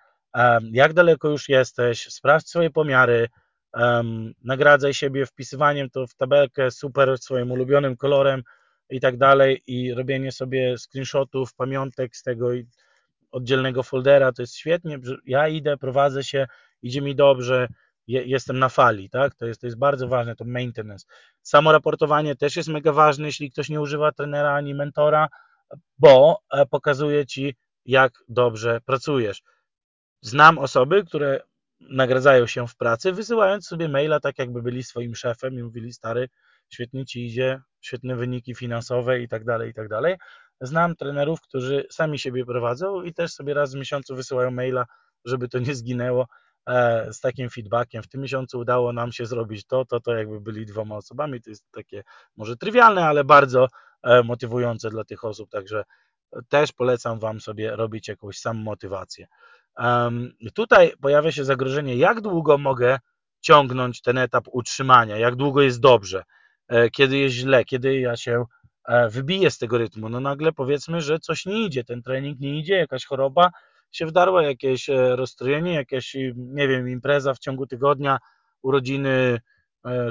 jak 0.71 0.93
daleko 0.93 1.29
już 1.29 1.49
jesteś, 1.49 2.07
sprawdź 2.09 2.49
swoje 2.49 2.69
pomiary, 2.69 3.29
nagradzaj 4.43 4.93
siebie 4.93 5.25
wpisywaniem 5.25 5.89
to 5.89 6.07
w 6.07 6.15
tabelkę 6.15 6.71
super 6.71 7.17
swoim 7.17 7.51
ulubionym 7.51 7.97
kolorem 7.97 8.43
i 8.89 8.99
tak 8.99 9.17
dalej 9.17 9.63
i 9.67 9.93
robienie 9.93 10.31
sobie 10.31 10.77
screenshotów, 10.77 11.53
pamiątek 11.53 12.15
z 12.15 12.23
tego 12.23 12.49
oddzielnego 13.31 13.83
foldera, 13.83 14.31
to 14.31 14.41
jest 14.41 14.55
świetnie, 14.55 14.99
ja 15.25 15.47
idę, 15.47 15.77
prowadzę 15.77 16.23
się, 16.23 16.47
idzie 16.81 17.01
mi 17.01 17.15
dobrze, 17.15 17.67
jestem 18.07 18.59
na 18.59 18.69
fali, 18.69 19.09
tak? 19.09 19.35
To 19.35 19.45
jest, 19.45 19.61
to 19.61 19.67
jest 19.67 19.77
bardzo 19.77 20.07
ważne, 20.07 20.35
to 20.35 20.45
maintenance. 20.45 21.05
Samo 21.41 21.71
raportowanie 21.71 22.35
też 22.35 22.55
jest 22.55 22.69
mega 22.69 22.91
ważne, 22.91 23.25
jeśli 23.25 23.51
ktoś 23.51 23.69
nie 23.69 23.81
używa 23.81 24.11
trenera 24.11 24.53
ani 24.53 24.75
mentora, 24.75 25.27
bo 25.99 26.41
e, 26.51 26.65
pokazuje 26.65 27.25
ci, 27.25 27.55
jak 27.85 28.13
dobrze 28.29 28.81
pracujesz. 28.85 29.41
Znam 30.21 30.57
osoby, 30.57 31.03
które 31.03 31.39
nagradzają 31.89 32.47
się 32.47 32.67
w 32.67 32.75
pracy, 32.75 33.11
wysyłając 33.11 33.67
sobie 33.67 33.89
maila 33.89 34.19
tak, 34.19 34.39
jakby 34.39 34.61
byli 34.61 34.83
swoim 34.83 35.15
szefem 35.15 35.53
i 35.53 35.63
mówili, 35.63 35.93
stary, 35.93 36.29
świetnie 36.69 37.05
ci 37.05 37.25
idzie, 37.25 37.61
świetne 37.81 38.15
wyniki 38.15 38.55
finansowe 38.55 39.19
i 39.19 39.27
tak 39.27 39.45
dalej, 39.45 39.69
i 39.69 39.73
tak 39.73 39.87
dalej. 39.87 40.15
Znam 40.61 40.95
trenerów, 40.95 41.41
którzy 41.41 41.85
sami 41.91 42.19
siebie 42.19 42.45
prowadzą 42.45 43.01
i 43.01 43.13
też 43.13 43.33
sobie 43.33 43.53
raz 43.53 43.73
w 43.73 43.77
miesiącu 43.77 44.15
wysyłają 44.15 44.51
maila, 44.51 44.85
żeby 45.25 45.49
to 45.49 45.59
nie 45.59 45.75
zginęło 45.75 46.27
e, 46.67 47.13
z 47.13 47.19
takim 47.19 47.49
feedbackiem. 47.49 48.03
W 48.03 48.07
tym 48.07 48.21
miesiącu 48.21 48.59
udało 48.59 48.93
nam 48.93 49.11
się 49.11 49.25
zrobić 49.25 49.65
to, 49.65 49.85
to, 49.85 49.99
to 49.99 50.15
jakby 50.15 50.41
byli 50.41 50.65
dwoma 50.65 50.95
osobami. 50.95 51.41
To 51.41 51.49
jest 51.49 51.71
takie 51.71 52.03
może 52.37 52.57
trywialne, 52.57 53.05
ale 53.05 53.23
bardzo 53.23 53.67
e, 54.03 54.23
motywujące 54.23 54.89
dla 54.89 55.03
tych 55.03 55.23
osób, 55.23 55.49
także 55.49 55.83
też 56.49 56.71
polecam 56.71 57.19
Wam 57.19 57.41
sobie 57.41 57.75
robić 57.75 58.07
jakąś 58.07 58.37
samomotywację. 58.37 59.27
Tutaj 60.53 60.93
pojawia 61.01 61.31
się 61.31 61.45
zagrożenie, 61.45 61.95
jak 61.95 62.21
długo 62.21 62.57
mogę 62.57 62.99
ciągnąć 63.41 64.01
ten 64.01 64.17
etap 64.17 64.45
utrzymania, 64.51 65.17
jak 65.17 65.35
długo 65.35 65.61
jest 65.61 65.79
dobrze, 65.79 66.23
e, 66.67 66.89
kiedy 66.89 67.17
jest 67.17 67.35
źle, 67.35 67.65
kiedy 67.65 67.99
ja 67.99 68.17
się 68.17 68.45
e, 68.87 69.09
wybiję 69.09 69.51
z 69.51 69.57
tego 69.57 69.77
rytmu. 69.77 70.09
No 70.09 70.19
nagle 70.19 70.51
powiedzmy, 70.51 71.01
że 71.01 71.19
coś 71.19 71.45
nie 71.45 71.65
idzie, 71.65 71.83
ten 71.83 72.01
trening 72.01 72.39
nie 72.39 72.59
idzie, 72.59 72.75
jakaś 72.75 73.05
choroba 73.05 73.49
się 73.91 74.05
wdarła, 74.05 74.43
jakieś 74.43 74.89
e, 74.89 75.15
rozstrojenie, 75.15 75.73
jakaś, 75.73 76.15
nie 76.35 76.67
wiem, 76.67 76.89
impreza 76.89 77.33
w 77.33 77.39
ciągu 77.39 77.67
tygodnia, 77.67 78.17
urodziny 78.61 79.39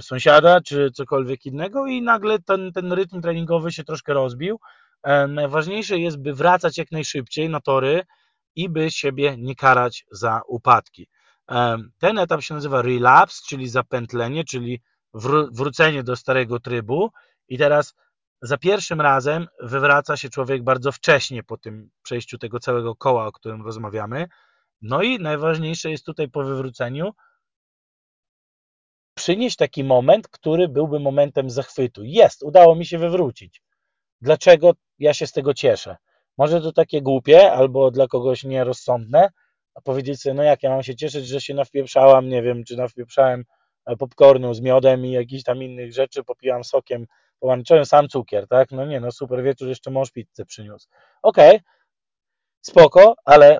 sąsiada, 0.00 0.60
czy 0.60 0.90
cokolwiek 0.90 1.46
innego 1.46 1.86
i 1.86 2.02
nagle 2.02 2.38
ten, 2.38 2.72
ten 2.72 2.92
rytm 2.92 3.20
treningowy 3.20 3.72
się 3.72 3.84
troszkę 3.84 4.14
rozbił. 4.14 4.60
Najważniejsze 5.28 5.98
jest, 5.98 6.22
by 6.22 6.34
wracać 6.34 6.78
jak 6.78 6.92
najszybciej 6.92 7.48
na 7.48 7.60
tory, 7.60 8.02
i 8.54 8.68
by 8.68 8.90
siebie 8.90 9.36
nie 9.38 9.54
karać 9.54 10.06
za 10.10 10.40
upadki. 10.48 11.08
Ten 11.98 12.18
etap 12.18 12.42
się 12.42 12.54
nazywa 12.54 12.82
relapse, 12.82 13.42
czyli 13.48 13.68
zapętlenie, 13.68 14.44
czyli 14.44 14.80
wrócenie 15.52 16.02
do 16.02 16.16
starego 16.16 16.60
trybu 16.60 17.10
i 17.48 17.58
teraz 17.58 17.94
za 18.42 18.58
pierwszym 18.58 19.00
razem 19.00 19.46
wywraca 19.60 20.16
się 20.16 20.28
człowiek 20.28 20.64
bardzo 20.64 20.92
wcześnie 20.92 21.42
po 21.42 21.58
tym 21.58 21.90
przejściu 22.02 22.38
tego 22.38 22.60
całego 22.60 22.96
koła, 22.96 23.26
o 23.26 23.32
którym 23.32 23.62
rozmawiamy. 23.62 24.26
No 24.82 25.02
i 25.02 25.18
najważniejsze 25.18 25.90
jest 25.90 26.06
tutaj 26.06 26.28
po 26.28 26.44
wywróceniu 26.44 27.10
przynieść 29.14 29.56
taki 29.56 29.84
moment, 29.84 30.28
który 30.28 30.68
byłby 30.68 31.00
momentem 31.00 31.50
zachwytu. 31.50 32.04
Jest, 32.04 32.42
udało 32.42 32.74
mi 32.74 32.86
się 32.86 32.98
wywrócić. 32.98 33.62
Dlaczego 34.20 34.72
ja 34.98 35.14
się 35.14 35.26
z 35.26 35.32
tego 35.32 35.54
cieszę? 35.54 35.96
Może 36.40 36.60
to 36.60 36.72
takie 36.72 37.02
głupie 37.02 37.52
albo 37.52 37.90
dla 37.90 38.06
kogoś 38.06 38.44
nierozsądne, 38.44 39.30
a 39.74 39.80
powiedzieć 39.80 40.20
sobie, 40.20 40.34
no 40.34 40.42
jak 40.42 40.62
ja 40.62 40.70
mam 40.70 40.82
się 40.82 40.96
cieszyć, 40.96 41.26
że 41.26 41.40
się 41.40 41.54
nawpieprzałam, 41.54 42.28
nie 42.28 42.42
wiem, 42.42 42.64
czy 42.64 42.76
nawpieprzałem 42.76 43.44
e, 43.86 43.96
popcornu 43.96 44.54
z 44.54 44.60
miodem 44.60 45.06
i 45.06 45.10
jakichś 45.10 45.42
tam 45.42 45.62
innych 45.62 45.92
rzeczy, 45.92 46.24
popijam 46.24 46.64
sokiem 46.64 47.06
pomarańczowym, 47.40 47.84
sam 47.84 48.08
cukier, 48.08 48.48
tak? 48.48 48.70
No 48.70 48.86
nie, 48.86 49.00
no 49.00 49.12
super 49.12 49.42
wieczór, 49.42 49.68
jeszcze 49.68 49.90
mąż 49.90 50.10
pizzę 50.10 50.44
przyniósł. 50.44 50.88
Okej, 51.22 51.56
okay, 51.56 51.60
spoko, 52.60 53.14
ale 53.24 53.58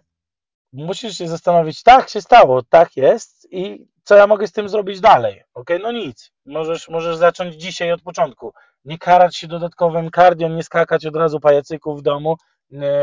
musisz 0.72 1.18
się 1.18 1.28
zastanowić, 1.28 1.82
tak 1.82 2.08
się 2.08 2.20
stało, 2.20 2.62
tak 2.62 2.96
jest 2.96 3.48
i 3.50 3.86
co 4.04 4.16
ja 4.16 4.26
mogę 4.26 4.46
z 4.46 4.52
tym 4.52 4.68
zrobić 4.68 5.00
dalej? 5.00 5.42
Ok, 5.54 5.70
no 5.82 5.92
nic. 5.92 6.32
Możesz, 6.46 6.88
możesz 6.88 7.16
zacząć 7.16 7.54
dzisiaj 7.54 7.92
od 7.92 8.02
początku. 8.02 8.52
Nie 8.84 8.98
karać 8.98 9.36
się 9.36 9.48
dodatkowym 9.48 10.10
cardio, 10.10 10.48
nie 10.48 10.62
skakać 10.62 11.06
od 11.06 11.16
razu 11.16 11.40
pajacyków 11.40 11.98
w 11.98 12.02
domu, 12.02 12.36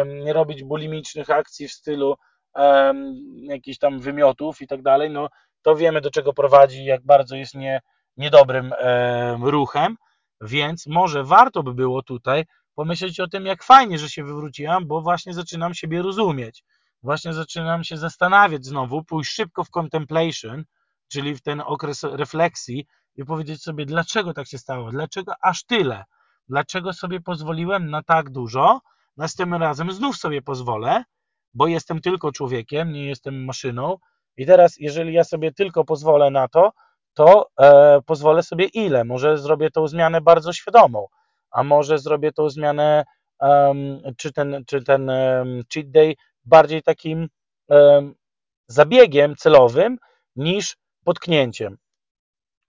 nie 0.05 0.33
robić 0.33 0.63
bulimicznych 0.63 1.29
akcji 1.29 1.67
w 1.67 1.71
stylu 1.71 2.15
um, 2.55 3.15
jakichś 3.43 3.77
tam 3.77 3.99
wymiotów 3.99 4.61
i 4.61 4.67
tak 4.67 4.81
dalej, 4.81 5.09
no 5.09 5.29
to 5.61 5.75
wiemy 5.75 6.01
do 6.01 6.11
czego 6.11 6.33
prowadzi, 6.33 6.85
jak 6.85 7.05
bardzo 7.05 7.35
jest 7.35 7.55
nie, 7.55 7.81
niedobrym 8.17 8.71
um, 8.71 9.43
ruchem, 9.43 9.97
więc 10.41 10.87
może 10.87 11.23
warto 11.23 11.63
by 11.63 11.73
było 11.73 12.03
tutaj 12.03 12.45
pomyśleć 12.75 13.19
o 13.19 13.27
tym, 13.27 13.45
jak 13.45 13.63
fajnie, 13.63 13.99
że 13.99 14.09
się 14.09 14.23
wywróciłam, 14.23 14.87
bo 14.87 15.01
właśnie 15.01 15.33
zaczynam 15.33 15.73
siebie 15.73 16.01
rozumieć, 16.01 16.63
właśnie 17.03 17.33
zaczynam 17.33 17.83
się 17.83 17.97
zastanawiać 17.97 18.65
znowu, 18.65 19.03
pójść 19.03 19.31
szybko 19.31 19.63
w 19.63 19.69
contemplation, 19.69 20.63
czyli 21.07 21.35
w 21.35 21.41
ten 21.41 21.61
okres 21.65 22.03
refleksji 22.03 22.87
i 23.15 23.25
powiedzieć 23.25 23.63
sobie, 23.63 23.85
dlaczego 23.85 24.33
tak 24.33 24.47
się 24.47 24.57
stało, 24.57 24.91
dlaczego 24.91 25.33
aż 25.41 25.63
tyle, 25.63 26.03
dlaczego 26.49 26.93
sobie 26.93 27.21
pozwoliłem 27.21 27.89
na 27.89 28.03
tak 28.03 28.29
dużo, 28.29 28.81
Następnym 29.17 29.61
razem 29.61 29.91
znów 29.91 30.17
sobie 30.17 30.41
pozwolę, 30.41 31.03
bo 31.53 31.67
jestem 31.67 32.01
tylko 32.01 32.31
człowiekiem, 32.31 32.91
nie 32.91 33.05
jestem 33.05 33.45
maszyną. 33.45 33.97
I 34.37 34.45
teraz, 34.45 34.75
jeżeli 34.79 35.13
ja 35.13 35.23
sobie 35.23 35.51
tylko 35.51 35.85
pozwolę 35.85 36.31
na 36.31 36.47
to, 36.47 36.71
to 37.13 37.49
e, 37.59 37.99
pozwolę 38.05 38.43
sobie 38.43 38.65
ile? 38.65 39.03
Może 39.03 39.37
zrobię 39.37 39.71
tą 39.71 39.87
zmianę 39.87 40.21
bardzo 40.21 40.53
świadomą, 40.53 41.07
a 41.51 41.63
może 41.63 41.99
zrobię 41.99 42.31
tą 42.31 42.49
zmianę, 42.49 43.05
um, 43.39 44.01
czy 44.17 44.33
ten, 44.33 44.63
czy 44.67 44.83
ten 44.83 45.09
um, 45.09 45.61
cheat 45.73 45.91
day 45.91 46.15
bardziej 46.45 46.83
takim 46.83 47.27
um, 47.67 48.15
zabiegiem 48.67 49.35
celowym 49.35 49.97
niż 50.35 50.77
potknięciem. 51.03 51.77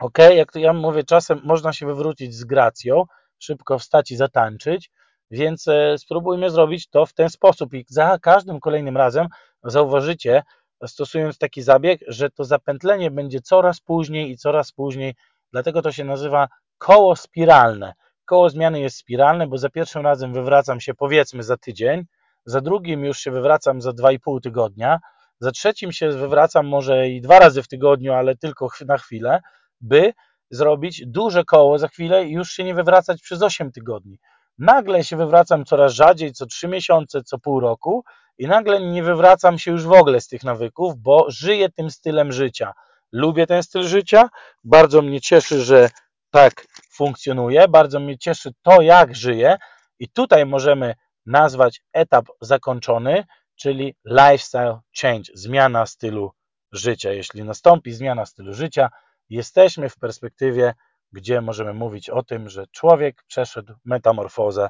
Ok, 0.01 0.18
jak 0.36 0.53
to 0.53 0.59
ja 0.59 0.72
mówię, 0.72 1.05
czasem 1.05 1.40
można 1.44 1.72
się 1.72 1.86
wywrócić 1.86 2.34
z 2.34 2.44
gracją, 2.44 3.05
szybko 3.38 3.78
wstać 3.78 4.11
i 4.11 4.16
zatańczyć, 4.16 4.90
więc 5.31 5.68
e, 5.68 5.99
spróbujmy 5.99 6.51
zrobić 6.51 6.89
to 6.89 7.07
w 7.07 7.12
ten 7.12 7.31
sposób 7.31 7.74
i 7.74 7.85
za 7.89 8.18
każdym 8.18 8.61
kolejnym 8.61 8.97
razem 8.97 9.26
zauważycie, 9.64 10.43
stosując 10.87 11.39
taki 11.39 11.62
zabieg, 11.62 12.01
że 12.07 12.31
to 12.31 12.45
zapętlenie 12.45 13.11
będzie 13.11 13.41
coraz 13.41 13.81
później 13.81 14.31
i 14.31 14.37
coraz 14.37 14.72
później, 14.72 15.14
dlatego 15.53 15.83
to 15.83 15.93
się 15.93 16.05
nazywa 16.05 16.49
koło 16.79 17.16
spiralne. 17.16 17.95
Koło 18.24 18.51
zmiany 18.51 18.81
jest 18.81 18.97
spiralne, 18.97 19.47
bo 19.47 19.59
za 19.59 19.70
pierwszym 19.70 20.03
razem 20.03 20.33
wywracam 20.33 20.81
się 20.81 20.95
powiedzmy 20.95 21.43
za 21.43 21.57
tydzień, 21.57 22.05
za 22.45 22.61
drugim 22.61 23.05
już 23.05 23.18
się 23.18 23.31
wywracam 23.31 23.81
za 23.81 23.91
2,5 23.91 24.41
tygodnia, 24.43 24.99
za 25.41 25.51
trzecim 25.51 25.93
się 25.93 26.11
wywracam 26.11 26.66
może 26.66 27.09
i 27.09 27.20
dwa 27.20 27.39
razy 27.39 27.62
w 27.62 27.68
tygodniu, 27.68 28.12
ale 28.12 28.37
tylko 28.37 28.68
na 28.87 28.99
chwilę, 28.99 29.41
by 29.81 30.12
zrobić 30.51 31.03
duże 31.07 31.45
koło 31.45 31.79
za 31.79 31.89
chwilę 31.89 32.24
i 32.24 32.33
już 32.33 32.51
się 32.51 32.64
nie 32.64 32.74
wywracać 32.74 33.22
przez 33.22 33.43
8 33.43 33.72
tygodni. 33.72 34.18
Nagle 34.59 35.04
się 35.04 35.16
wywracam 35.16 35.64
coraz 35.64 35.92
rzadziej, 35.92 36.32
co 36.32 36.46
trzy 36.46 36.68
miesiące, 36.68 37.22
co 37.22 37.38
pół 37.38 37.61
roku 37.61 38.04
i 38.38 38.46
nagle 38.46 38.80
nie 38.80 39.02
wywracam 39.02 39.59
się 39.59 39.70
już 39.70 39.84
w 39.84 39.92
ogóle 39.92 40.20
z 40.20 40.28
tych 40.28 40.44
nawyków, 40.44 40.96
bo 40.96 41.30
żyję 41.30 41.68
tym 41.68 41.90
stylem 41.90 42.32
życia. 42.32 42.72
Lubię 43.12 43.46
ten 43.46 43.62
styl 43.62 43.82
życia, 43.82 44.28
bardzo 44.64 45.02
mnie 45.02 45.20
cieszy, 45.20 45.62
że 45.64 45.90
tak 46.30 46.66
funkcjonuje, 46.92 47.68
bardzo 47.68 48.00
mnie 48.00 48.18
cieszy 48.18 48.50
to, 48.62 48.82
jak 48.82 49.16
żyję 49.16 49.56
i 49.98 50.09
tutaj 50.09 50.46
możemy 50.46 50.94
nazwać 51.26 51.82
etap 51.92 52.26
zakończony, 52.40 53.24
czyli 53.56 53.94
lifestyle 54.04 54.80
change, 55.00 55.32
zmiana 55.34 55.86
stylu 55.86 56.32
życia. 56.72 57.12
Jeśli 57.12 57.44
nastąpi 57.44 57.92
zmiana 57.92 58.26
stylu 58.26 58.54
życia, 58.54 58.90
jesteśmy 59.28 59.88
w 59.88 59.98
perspektywie 59.98 60.74
gdzie 61.12 61.40
możemy 61.40 61.74
mówić 61.74 62.11
o 62.11 62.22
tym, 62.22 62.48
że 62.48 62.66
człowiek 62.66 63.22
przeszedł 63.26 63.74
metamorfozę. 63.84 64.68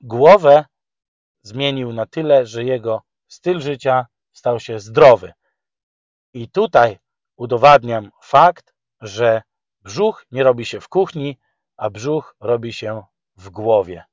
Głowę 0.00 0.64
zmienił 1.42 1.92
na 1.92 2.06
tyle, 2.06 2.46
że 2.46 2.64
jego 2.64 3.02
styl 3.28 3.60
życia 3.60 4.06
stał 4.32 4.60
się 4.60 4.78
zdrowy. 4.78 5.32
I 6.32 6.48
tutaj 6.48 6.98
udowadniam 7.36 8.10
fakt, 8.22 8.74
że 9.00 9.42
brzuch 9.80 10.24
nie 10.30 10.42
robi 10.42 10.64
się 10.64 10.80
w 10.80 10.88
kuchni, 10.88 11.38
a 11.76 11.90
brzuch 11.90 12.36
robi 12.40 12.72
się 12.72 13.02
w 13.36 13.50
głowie. 13.50 14.04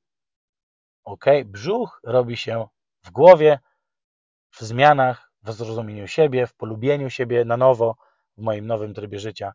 Ok? 1.03 1.25
Brzuch 1.45 1.99
robi 2.03 2.37
się 2.37 2.67
w 3.03 3.11
głowie, 3.11 3.59
w 4.51 4.61
zmianach, 4.61 5.31
w 5.43 5.51
zrozumieniu 5.51 6.07
siebie, 6.07 6.47
w 6.47 6.53
polubieniu 6.53 7.09
siebie 7.09 7.45
na 7.45 7.57
nowo, 7.57 7.95
w 8.37 8.41
moim 8.41 8.67
nowym 8.67 8.93
trybie 8.93 9.19
życia 9.19 9.53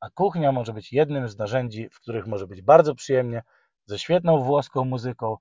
a 0.00 0.10
kuchnia 0.10 0.52
może 0.52 0.72
być 0.72 0.92
jednym 0.92 1.28
z 1.28 1.38
narzędzi, 1.38 1.88
w 1.88 2.00
których 2.00 2.26
może 2.26 2.46
być 2.46 2.62
bardzo 2.62 2.94
przyjemnie, 2.94 3.42
ze 3.86 3.98
świetną 3.98 4.42
włoską 4.42 4.84
muzyką, 4.84 5.36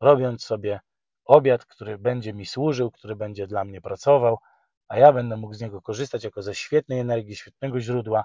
robiąc 0.00 0.44
sobie 0.44 0.80
obiad, 1.24 1.64
który 1.66 1.98
będzie 1.98 2.34
mi 2.34 2.46
służył, 2.46 2.90
który 2.90 3.16
będzie 3.16 3.46
dla 3.46 3.64
mnie 3.64 3.80
pracował, 3.80 4.38
a 4.88 4.98
ja 4.98 5.12
będę 5.12 5.36
mógł 5.36 5.54
z 5.54 5.60
niego 5.60 5.82
korzystać 5.82 6.24
jako 6.24 6.42
ze 6.42 6.54
świetnej 6.54 6.98
energii, 6.98 7.36
świetnego 7.36 7.80
źródła. 7.80 8.24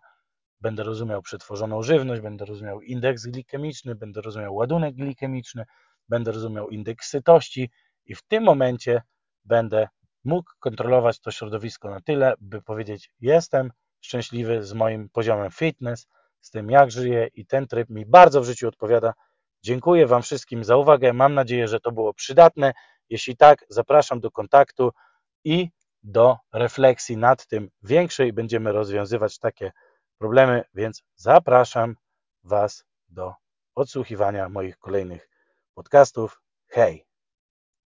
Będę 0.62 0.84
rozumiał 0.84 1.22
przetworzoną 1.22 1.84
żywność, 1.84 2.22
będę 2.22 2.46
rozumiał 2.46 2.82
indeks 2.82 3.26
glikemiczny, 3.28 3.96
będę 3.96 4.22
rozumiał 4.22 4.56
ładunek 4.56 4.96
glikemiczny, 4.96 5.66
będę 6.10 6.32
rozumiał 6.32 6.70
indeks 6.70 7.10
sytości 7.10 7.72
i 8.06 8.16
w 8.16 8.24
tym 8.24 8.44
momencie 8.44 9.02
będę 9.46 9.88
mógł 10.24 10.52
kontrolować 10.60 11.20
to 11.20 11.32
środowisko 11.32 11.90
na 11.90 12.02
tyle, 12.02 12.34
by 12.40 12.62
powiedzieć: 12.62 13.12
Jestem 13.20 13.72
szczęśliwy 14.08 14.64
z 14.64 14.74
moim 14.74 15.10
poziomem 15.10 15.52
fitness, 15.52 16.08
z 16.42 16.52
tym 16.52 16.70
jak 16.70 16.92
żyję 16.92 17.28
i 17.34 17.46
ten 17.46 17.68
tryb 17.68 17.90
mi 17.90 18.06
bardzo 18.06 18.42
w 18.42 18.46
życiu 18.46 18.68
odpowiada. 18.68 19.14
Dziękuję 19.64 20.08
Wam 20.08 20.22
wszystkim 20.22 20.64
za 20.64 20.78
uwagę. 20.78 21.14
Mam 21.14 21.34
nadzieję, 21.34 21.68
że 21.68 21.80
to 21.80 21.92
było 21.92 22.14
przydatne. 22.14 22.74
Jeśli 23.10 23.38
tak, 23.38 23.66
zapraszam 23.70 24.20
do 24.20 24.32
kontaktu 24.32 24.92
i 25.44 25.70
do 26.04 26.38
refleksji 26.54 27.18
nad 27.18 27.48
tym 27.48 27.70
większej. 27.84 28.34
Będziemy 28.34 28.72
rozwiązywać 28.72 29.40
takie 29.40 29.72
problemy, 30.18 30.64
więc 30.74 31.04
zapraszam 31.16 31.96
Was 32.44 32.86
do 33.10 33.34
odsłuchiwania 33.76 34.50
moich 34.50 34.78
kolejnych 34.78 35.30
podcastów. 35.74 36.42
Hej! 36.68 37.07